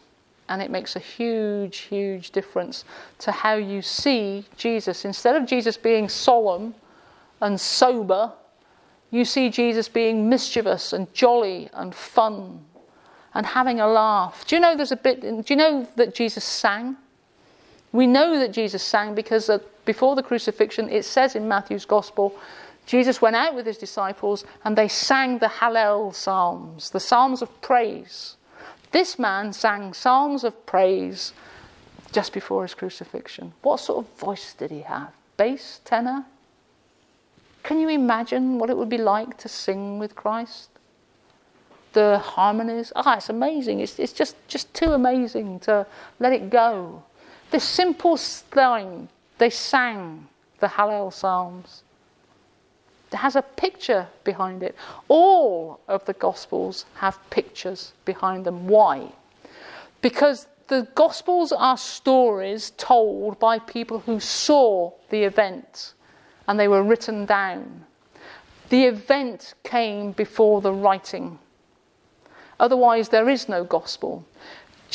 and 0.48 0.62
it 0.62 0.70
makes 0.70 0.96
a 0.96 1.00
huge, 1.00 1.78
huge 1.78 2.30
difference 2.30 2.86
to 3.18 3.32
how 3.32 3.56
you 3.56 3.82
see 3.82 4.46
Jesus. 4.58 5.06
Instead 5.06 5.36
of 5.36 5.48
Jesus 5.48 5.76
being 5.76 6.08
solemn 6.08 6.76
and 7.42 7.60
sober, 7.60 8.32
you 9.10 9.26
see 9.26 9.50
Jesus 9.50 9.90
being 9.90 10.30
mischievous 10.30 10.94
and 10.94 11.12
jolly 11.14 11.70
and 11.74 11.96
fun 11.96 12.64
and 13.34 13.46
having 13.46 13.80
a 13.80 13.88
laugh. 13.88 14.46
Do 14.48 14.56
you 14.56 14.62
know 14.62 14.76
there's 14.76 14.92
a 14.92 14.98
bit, 14.98 15.22
do 15.22 15.44
you 15.48 15.56
know 15.56 15.88
that 15.96 16.14
Jesus 16.14 16.44
sang? 16.44 16.96
We 17.92 18.08
know 18.08 18.38
that 18.40 18.52
Jesus 18.52 18.84
sang 18.84 19.16
because 19.16 19.50
before 19.86 20.16
the 20.16 20.24
crucifixion, 20.24 20.90
it 20.90 21.06
says 21.06 21.36
in 21.36 21.48
Matthew's 21.48 21.86
Gospel, 21.86 22.36
Jesus 22.86 23.22
went 23.22 23.36
out 23.36 23.56
with 23.56 23.66
his 23.66 23.78
disciples 23.78 24.46
and 24.64 24.78
they 24.78 24.88
sang 24.88 25.40
the 25.40 25.48
Hallel 25.48 26.14
Psalms, 26.14 26.90
the 26.90 27.00
Psalms 27.00 27.42
of 27.42 27.62
praise. 27.62 28.36
This 28.92 29.20
man 29.20 29.52
sang 29.54 29.94
Psalms 29.94 30.44
of 30.44 30.66
praise 30.66 31.34
just 32.12 32.34
before 32.34 32.64
his 32.64 32.74
crucifixion. 32.74 33.54
What 33.62 33.80
sort 33.80 34.06
of 34.06 34.20
voice 34.20 34.54
did 34.54 34.72
he 34.72 34.82
have? 34.82 35.12
Bass, 35.36 35.82
tenor? 35.84 36.26
Can 37.64 37.82
you 37.82 37.90
imagine 37.90 38.58
what 38.60 38.70
it 38.70 38.78
would 38.78 38.90
be 38.90 38.98
like 38.98 39.38
to 39.40 39.50
sing 39.50 40.00
with 40.00 40.16
Christ? 40.16 40.70
The 41.92 42.20
harmonies. 42.20 42.94
Ah, 42.96 43.18
it's 43.18 43.30
amazing. 43.30 43.82
It's, 43.82 44.00
it's 44.00 44.14
just, 44.14 44.36
just 44.48 44.74
too 44.74 44.94
amazing 44.94 45.60
to 45.62 45.86
let 46.20 46.32
it 46.32 46.50
go. 46.50 47.04
This 47.52 47.64
simple 47.64 48.18
thing, 48.18 49.10
they 49.38 49.50
sang 49.50 50.28
the 50.60 50.68
Hallel 50.68 51.14
Psalms. 51.14 51.84
It 53.12 53.18
has 53.18 53.36
a 53.36 53.42
picture 53.42 54.08
behind 54.24 54.64
it. 54.64 54.76
All 55.08 55.80
of 55.88 56.04
the 56.06 56.14
Gospels 56.14 56.86
have 56.96 57.18
pictures 57.30 57.94
behind 58.04 58.46
them. 58.46 58.68
Why? 58.68 59.14
Because 60.02 60.48
the 60.68 60.88
Gospels 60.94 61.54
are 61.54 61.78
stories 61.78 62.72
told 62.72 63.40
by 63.40 63.60
people 63.60 64.00
who 64.00 64.20
saw 64.20 64.92
the 65.10 65.24
event 65.24 65.94
and 66.48 66.60
they 66.60 66.68
were 66.68 66.84
written 66.84 67.26
down. 67.26 67.86
The 68.70 68.84
event 68.84 69.54
came 69.64 70.12
before 70.12 70.60
the 70.60 70.74
writing. 70.74 71.40
Otherwise, 72.60 73.10
there 73.10 73.30
is 73.30 73.48
no 73.48 73.64
Gospel. 73.64 74.26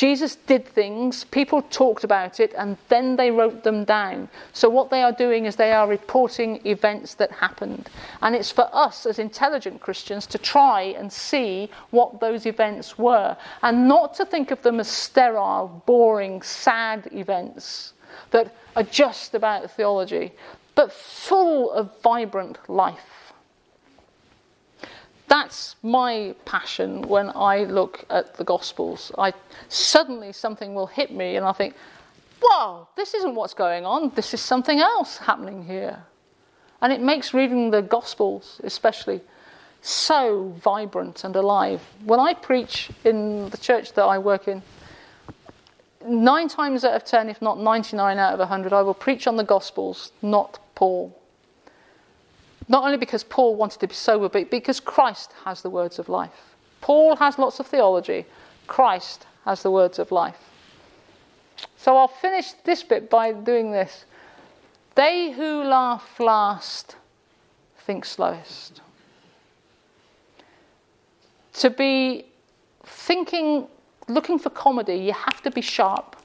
Jesus 0.03 0.35
did 0.35 0.67
things, 0.67 1.23
people 1.23 1.61
talked 1.61 2.03
about 2.03 2.41
it, 2.41 2.53
and 2.57 2.75
then 2.89 3.15
they 3.15 3.31
wrote 3.31 3.63
them 3.63 3.85
down. 3.85 4.27
So, 4.51 4.69
what 4.69 4.89
they 4.89 5.01
are 5.01 5.13
doing 5.13 5.45
is 5.45 5.55
they 5.55 5.71
are 5.71 5.87
reporting 5.87 6.59
events 6.67 7.13
that 7.13 7.31
happened. 7.31 7.89
And 8.21 8.35
it's 8.35 8.51
for 8.51 8.67
us 8.73 9.05
as 9.05 9.17
intelligent 9.17 9.79
Christians 9.79 10.25
to 10.27 10.37
try 10.37 10.81
and 10.81 11.09
see 11.09 11.69
what 11.91 12.19
those 12.19 12.45
events 12.45 12.97
were, 12.97 13.37
and 13.61 13.87
not 13.87 14.13
to 14.15 14.25
think 14.25 14.51
of 14.51 14.61
them 14.61 14.81
as 14.81 14.89
sterile, 14.89 15.81
boring, 15.85 16.41
sad 16.41 17.07
events 17.13 17.93
that 18.31 18.53
are 18.75 18.83
just 18.83 19.35
about 19.35 19.71
theology, 19.71 20.33
but 20.75 20.91
full 20.91 21.71
of 21.71 21.97
vibrant 22.01 22.57
life. 22.69 23.22
That's 25.33 25.77
my 25.81 26.35
passion 26.45 27.01
when 27.07 27.31
I 27.35 27.63
look 27.63 28.05
at 28.11 28.35
the 28.35 28.43
Gospels. 28.43 29.11
I 29.17 29.33
suddenly 29.67 30.31
something 30.31 30.75
will 30.75 30.85
hit 30.85 31.11
me, 31.11 31.37
and 31.37 31.43
I 31.43 31.53
think, 31.53 31.75
"Whoa, 32.39 32.87
this 32.95 33.15
isn't 33.15 33.33
what's 33.33 33.55
going 33.55 33.83
on. 33.83 34.11
This 34.13 34.35
is 34.35 34.41
something 34.41 34.79
else 34.79 35.17
happening 35.17 35.65
here," 35.65 36.05
and 36.81 36.93
it 36.93 37.01
makes 37.01 37.33
reading 37.33 37.71
the 37.71 37.81
Gospels, 37.81 38.61
especially, 38.63 39.21
so 39.81 40.53
vibrant 40.57 41.23
and 41.23 41.35
alive. 41.35 41.81
When 42.05 42.19
I 42.19 42.35
preach 42.35 42.91
in 43.03 43.49
the 43.49 43.57
church 43.57 43.93
that 43.93 44.05
I 44.05 44.19
work 44.19 44.47
in, 44.47 44.61
nine 46.05 46.47
times 46.47 46.85
out 46.85 46.93
of 46.93 47.05
ten, 47.05 47.27
if 47.27 47.41
not 47.41 47.57
99 47.57 48.19
out 48.19 48.35
of 48.35 48.39
100, 48.39 48.71
I 48.71 48.83
will 48.83 48.93
preach 48.93 49.25
on 49.25 49.37
the 49.37 49.43
Gospels, 49.43 50.11
not 50.21 50.59
Paul. 50.75 51.11
Not 52.67 52.83
only 52.83 52.97
because 52.97 53.23
Paul 53.23 53.55
wanted 53.55 53.79
to 53.79 53.87
be 53.87 53.93
sober, 53.93 54.29
but 54.29 54.49
because 54.49 54.79
Christ 54.79 55.31
has 55.45 55.61
the 55.61 55.69
words 55.69 55.99
of 55.99 56.09
life. 56.09 56.55
Paul 56.81 57.15
has 57.17 57.37
lots 57.37 57.59
of 57.59 57.67
theology, 57.67 58.25
Christ 58.67 59.25
has 59.45 59.63
the 59.63 59.71
words 59.71 59.99
of 59.99 60.11
life. 60.11 60.37
So 61.77 61.97
I'll 61.97 62.07
finish 62.07 62.53
this 62.63 62.83
bit 62.83 63.09
by 63.09 63.33
doing 63.33 63.71
this. 63.71 64.05
They 64.95 65.31
who 65.31 65.63
laugh 65.63 66.19
last 66.19 66.95
think 67.79 68.05
slowest. 68.05 68.81
To 71.53 71.69
be 71.69 72.25
thinking, 72.85 73.67
looking 74.07 74.39
for 74.39 74.49
comedy, 74.49 74.95
you 74.95 75.13
have 75.13 75.41
to 75.43 75.51
be 75.51 75.61
sharp. 75.61 76.15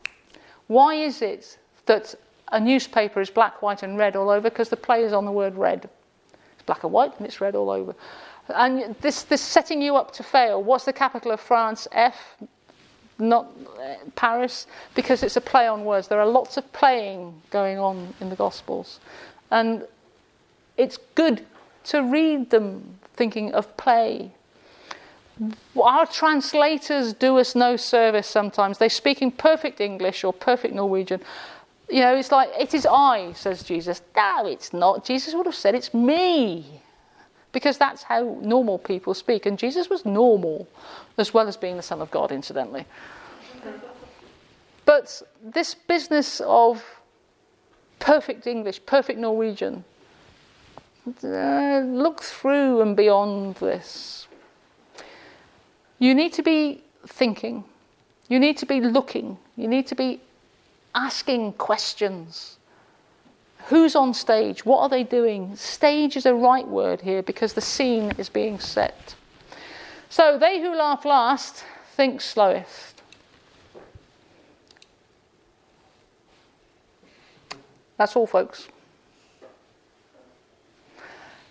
Why 0.69 0.95
is 0.95 1.23
it 1.23 1.59
that 1.87 2.15
a 2.53 2.61
newspaper 2.61 3.21
is 3.21 3.31
black, 3.31 3.61
white, 3.63 3.83
and 3.83 3.99
red 3.99 4.17
all 4.17 4.31
over? 4.31 4.49
Because 4.49 4.69
the 4.69 4.77
play 4.77 5.03
is 5.03 5.13
on 5.13 5.25
the 5.25 5.33
word 5.33 5.57
red 5.57 5.89
black 6.69 6.85
and 6.85 6.93
white 6.93 7.13
and 7.19 7.27
it's 7.27 7.41
red 7.41 7.57
all 7.57 7.71
over. 7.71 7.95
And 8.55 8.95
this, 9.01 9.25
this 9.25 9.41
setting 9.41 9.83
you 9.83 9.97
up 9.97 10.13
to 10.13 10.23
fail. 10.23 10.63
What's 10.63 10.85
the 10.85 10.93
capital 10.93 11.33
of 11.33 11.41
France? 11.41 11.89
F, 11.93 12.37
not 13.19 13.51
uh, 13.81 13.97
Paris, 14.15 14.67
because 14.95 15.23
it's 15.23 15.37
a 15.37 15.41
play 15.41 15.67
on 15.67 15.85
words. 15.85 16.09
There 16.09 16.21
are 16.21 16.27
lots 16.27 16.57
of 16.57 16.73
playing 16.73 17.35
going 17.51 17.79
on 17.79 18.15
in 18.21 18.31
the 18.31 18.37
Gospels. 18.37 19.01
And 19.51 19.85
it's 20.77 20.99
good 21.15 21.45
to 21.85 22.03
read 22.03 22.51
them 22.51 22.99
thinking 23.15 23.53
of 23.53 23.77
play. 23.77 24.31
Our 25.81 26.07
translators 26.07 27.13
do 27.13 27.39
us 27.39 27.55
no 27.55 27.77
service 27.77 28.27
sometimes. 28.27 28.79
They 28.79 28.89
speak 28.89 29.23
in 29.23 29.31
perfect 29.31 29.81
English 29.81 30.25
or 30.25 30.33
perfect 30.33 30.75
Norwegian, 30.75 31.21
you 31.89 32.01
know, 32.01 32.15
it's 32.15 32.31
like, 32.31 32.51
it 32.59 32.75
is 32.75 32.87
I, 32.87 33.33
says 33.33 33.63
Jesus. 33.63 34.03
No, 34.15 34.47
it's 34.47 34.73
not. 34.73 35.05
Jesus 35.05 35.35
would 35.35 35.47
have 35.47 35.55
said, 35.55 35.75
it's 35.75 35.95
me. 35.95 36.83
Because 37.51 37.79
that's 37.79 38.03
how 38.03 38.39
normal 38.43 38.79
people 38.79 39.15
speak. 39.15 39.47
And 39.47 39.59
Jesus 39.59 39.89
was 39.89 40.05
normal, 40.05 40.69
as 41.17 41.33
well 41.33 41.49
as 41.49 41.57
being 41.57 41.77
the 41.77 41.83
Son 41.83 42.03
of 42.03 42.11
God, 42.11 42.31
incidentally. 42.31 42.85
But 44.85 45.23
this 45.43 45.75
business 45.75 46.41
of 46.45 46.85
perfect 47.99 48.47
English, 48.47 48.85
perfect 48.85 49.19
Norwegian, 49.19 49.85
uh, 51.25 51.81
look 51.87 52.23
through 52.23 52.83
and 52.83 52.95
beyond 52.95 53.57
this. 53.57 54.27
You 55.99 56.15
need 56.15 56.35
to 56.35 56.43
be 56.43 56.83
thinking. 57.07 57.65
You 58.29 58.39
need 58.39 58.59
to 58.59 58.67
be 58.67 58.81
looking. 58.81 59.39
You 59.57 59.69
need 59.69 59.87
to 59.87 59.95
be 59.95 60.21
asking 60.95 61.55
questions. 61.55 62.57
Who's 63.67 63.95
on 63.95 64.15
stage? 64.15 64.65
What 64.65 64.81
are 64.81 64.89
they 64.89 65.05
doing? 65.05 65.55
Stage 65.57 66.17
is 66.17 66.27
a 66.27 66.35
right 66.35 66.67
word 66.67 67.01
here 67.01 67.23
because 67.23 67.53
the 67.53 67.61
scene 67.61 68.13
is 68.19 68.29
being 68.29 68.59
set. 68.59 69.15
So, 70.09 70.39
they 70.39 70.61
who 70.61 70.75
laugh 70.75 71.05
last 71.05 71.65
think 71.95 72.21
slowest. 72.21 73.03
That's 77.99 78.15
all, 78.15 78.27
folks. 78.27 78.69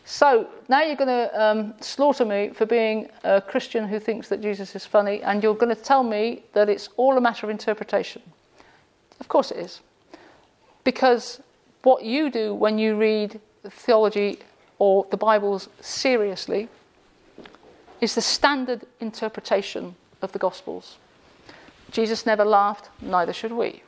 So 0.05 0.47
now 0.69 0.83
you're 0.83 0.95
going 0.95 1.09
to 1.09 1.41
um, 1.43 1.73
slaughter 1.81 2.23
me 2.23 2.51
for 2.55 2.65
being 2.65 3.09
a 3.25 3.41
Christian 3.41 3.85
who 3.85 3.99
thinks 3.99 4.29
that 4.29 4.41
Jesus 4.41 4.73
is 4.73 4.85
funny, 4.85 5.21
and 5.21 5.43
you're 5.43 5.53
going 5.53 5.75
to 5.75 5.81
tell 5.81 6.01
me 6.01 6.43
that 6.53 6.69
it's 6.69 6.87
all 6.95 7.17
a 7.17 7.21
matter 7.21 7.45
of 7.45 7.49
interpretation. 7.49 8.21
Of 9.19 9.27
course 9.27 9.51
it 9.51 9.57
is. 9.57 9.81
Because 10.83 11.41
what 11.83 12.03
you 12.03 12.29
do 12.29 12.53
when 12.53 12.77
you 12.77 12.95
read 12.95 13.39
theology 13.69 14.39
or 14.79 15.05
the 15.09 15.17
Bibles 15.17 15.69
seriously 15.81 16.69
is 17.99 18.15
the 18.15 18.21
standard 18.21 18.85
interpretation 18.99 19.95
of 20.21 20.31
the 20.31 20.39
Gospels. 20.39 20.97
Jesus 21.91 22.25
never 22.25 22.45
laughed, 22.45 22.89
neither 23.01 23.33
should 23.33 23.51
we. 23.51 23.83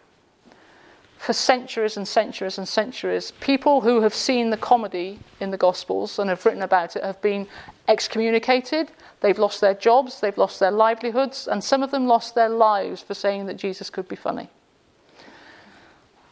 For 1.18 1.34
centuries 1.34 1.98
and 1.98 2.08
centuries 2.08 2.58
and 2.58 2.68
centuries, 2.68 3.32
people 3.42 3.82
who 3.82 4.02
have 4.02 4.14
seen 4.14 4.50
the 4.50 4.58
comedy 4.58 5.20
in 5.42 5.52
the 5.52 5.58
Gospels 5.58 6.18
and 6.18 6.30
have 6.30 6.46
written 6.46 6.62
about 6.62 6.96
it 6.96 7.04
have 7.04 7.22
been 7.22 7.46
excommunicated, 7.90 8.92
they've 9.20 9.38
lost 9.38 9.60
their 9.60 9.74
jobs, 9.74 10.22
they've 10.22 10.38
lost 10.38 10.62
their 10.62 10.72
livelihoods, 10.72 11.48
and 11.48 11.62
some 11.62 11.84
of 11.84 11.92
them 11.92 12.08
lost 12.08 12.36
their 12.36 12.50
lives 12.50 13.02
for 13.02 13.14
saying 13.14 13.48
that 13.48 13.58
Jesus 13.58 13.90
could 13.90 14.08
be 14.08 14.16
funny. 14.16 14.50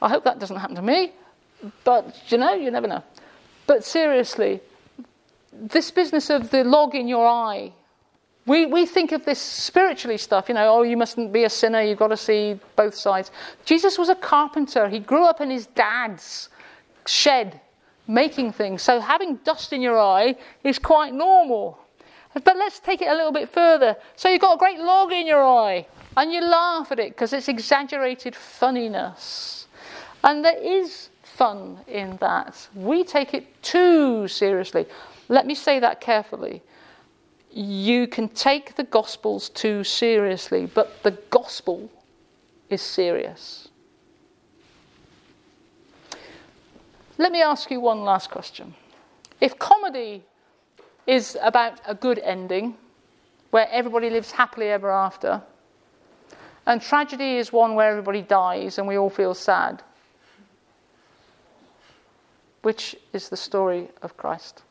I 0.01 0.09
hope 0.09 0.23
that 0.25 0.39
doesn't 0.39 0.57
happen 0.57 0.75
to 0.75 0.81
me, 0.81 1.13
but 1.83 2.15
you 2.27 2.37
know, 2.37 2.53
you 2.53 2.71
never 2.71 2.87
know. 2.87 3.03
But 3.65 3.83
seriously, 3.83 4.61
this 5.51 5.91
business 5.91 6.29
of 6.29 6.51
the 6.51 6.63
log 6.63 6.95
in 6.95 7.07
your 7.07 7.27
eye, 7.27 7.71
we, 8.45 8.65
we 8.65 8.85
think 8.85 9.11
of 9.11 9.25
this 9.25 9.39
spiritually 9.39 10.17
stuff, 10.17 10.47
you 10.47 10.55
know, 10.55 10.73
oh, 10.73 10.83
you 10.83 10.95
mustn't 10.95 11.33
be 11.33 11.43
a 11.43 11.49
sinner, 11.49 11.81
you've 11.81 11.99
got 11.99 12.07
to 12.07 12.17
see 12.17 12.59
both 12.75 12.95
sides. 12.95 13.31
Jesus 13.65 13.97
was 13.97 14.09
a 14.09 14.15
carpenter, 14.15 14.87
he 14.87 14.99
grew 14.99 15.25
up 15.25 15.41
in 15.41 15.49
his 15.49 15.65
dad's 15.67 16.49
shed 17.05 17.59
making 18.07 18.53
things, 18.53 18.81
so 18.81 19.01
having 19.01 19.35
dust 19.37 19.73
in 19.73 19.81
your 19.81 19.99
eye 19.99 20.35
is 20.63 20.79
quite 20.79 21.13
normal. 21.13 21.77
But 22.43 22.55
let's 22.55 22.79
take 22.79 23.01
it 23.01 23.07
a 23.07 23.13
little 23.13 23.31
bit 23.31 23.49
further. 23.49 23.95
So 24.15 24.29
you've 24.29 24.41
got 24.41 24.55
a 24.55 24.57
great 24.57 24.79
log 24.79 25.11
in 25.11 25.25
your 25.25 25.43
eye, 25.43 25.87
and 26.15 26.31
you 26.31 26.41
laugh 26.41 26.91
at 26.91 26.99
it 26.99 27.09
because 27.09 27.33
it's 27.33 27.47
exaggerated 27.47 28.35
funniness. 28.35 29.56
And 30.27 30.43
there 30.43 30.57
is 30.57 31.07
fun 31.23 31.77
in 31.87 32.17
that. 32.17 32.67
We 32.75 33.05
take 33.05 33.33
it 33.33 33.63
too 33.63 34.27
seriously. 34.27 34.85
Let 35.29 35.47
me 35.47 35.55
say 35.55 35.79
that 35.79 36.01
carefully. 36.01 36.61
You 37.49 38.07
can 38.07 38.27
take 38.27 38.75
the 38.75 38.83
Gospels 38.83 39.47
too 39.47 39.85
seriously, 39.85 40.65
but 40.65 41.01
the 41.03 41.11
Gospel 41.29 41.89
is 42.69 42.81
serious. 42.81 43.69
Let 47.17 47.31
me 47.31 47.41
ask 47.41 47.71
you 47.71 47.79
one 47.79 48.01
last 48.01 48.29
question. 48.29 48.75
If 49.39 49.57
comedy 49.57 50.25
is 51.07 51.37
about 51.41 51.79
a 51.87 51.95
good 51.95 52.19
ending, 52.19 52.75
where 53.51 53.69
everybody 53.71 54.09
lives 54.09 54.31
happily 54.31 54.67
ever 54.67 54.91
after, 54.91 55.41
and 56.65 56.81
tragedy 56.81 57.37
is 57.37 57.53
one 57.53 57.75
where 57.75 57.89
everybody 57.89 58.23
dies 58.23 58.77
and 58.77 58.85
we 58.89 58.97
all 58.97 59.09
feel 59.09 59.33
sad, 59.33 59.83
which 62.61 62.95
is 63.13 63.29
the 63.29 63.37
story 63.37 63.89
of 64.01 64.17
Christ? 64.17 64.63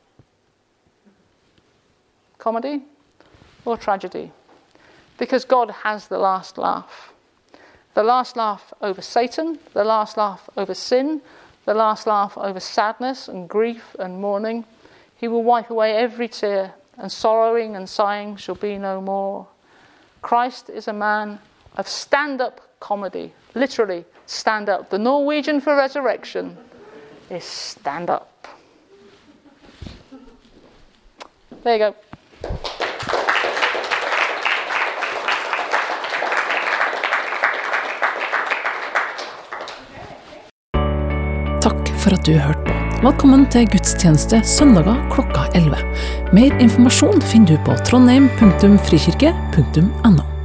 Comedy 2.38 2.82
or 3.64 3.76
tragedy? 3.76 4.32
Because 5.18 5.44
God 5.44 5.70
has 5.70 6.08
the 6.08 6.18
last 6.18 6.58
laugh. 6.58 7.12
The 7.94 8.02
last 8.02 8.36
laugh 8.36 8.74
over 8.82 9.00
Satan, 9.00 9.58
the 9.72 9.84
last 9.84 10.16
laugh 10.16 10.50
over 10.56 10.74
sin, 10.74 11.22
the 11.64 11.74
last 11.74 12.06
laugh 12.06 12.36
over 12.36 12.60
sadness 12.60 13.28
and 13.28 13.48
grief 13.48 13.96
and 13.98 14.20
mourning. 14.20 14.64
He 15.16 15.28
will 15.28 15.42
wipe 15.42 15.70
away 15.70 15.96
every 15.96 16.28
tear, 16.28 16.74
and 16.98 17.10
sorrowing 17.10 17.76
and 17.76 17.88
sighing 17.88 18.36
shall 18.36 18.54
be 18.54 18.76
no 18.78 19.00
more. 19.00 19.46
Christ 20.22 20.70
is 20.70 20.88
a 20.88 20.92
man 20.92 21.38
of 21.76 21.88
stand 21.88 22.40
up 22.40 22.60
comedy, 22.80 23.32
literally, 23.54 24.04
stand 24.26 24.68
up. 24.68 24.90
The 24.90 24.98
Norwegian 24.98 25.60
for 25.60 25.76
resurrection 25.76 26.56
is 27.30 27.44
stand 27.44 28.10
up. 28.10 28.28
There 31.62 31.76
you 31.76 31.78
go. 31.78 31.94
Takk 41.60 41.88
for 41.98 42.10
at 42.14 42.26
du 42.26 42.38
hørte 42.38 42.60
på. 42.66 42.72
Velkommen 43.02 43.46
til 43.52 43.68
gudstjeneste 43.70 44.42
søndager 44.44 45.10
klokka 45.12 45.40
11. 45.54 45.76
Mer 46.32 46.60
informasjon 46.62 47.22
finner 47.22 47.46
du 47.50 47.56
på 47.66 47.72
trondheim.frikirke.no. 47.90 50.35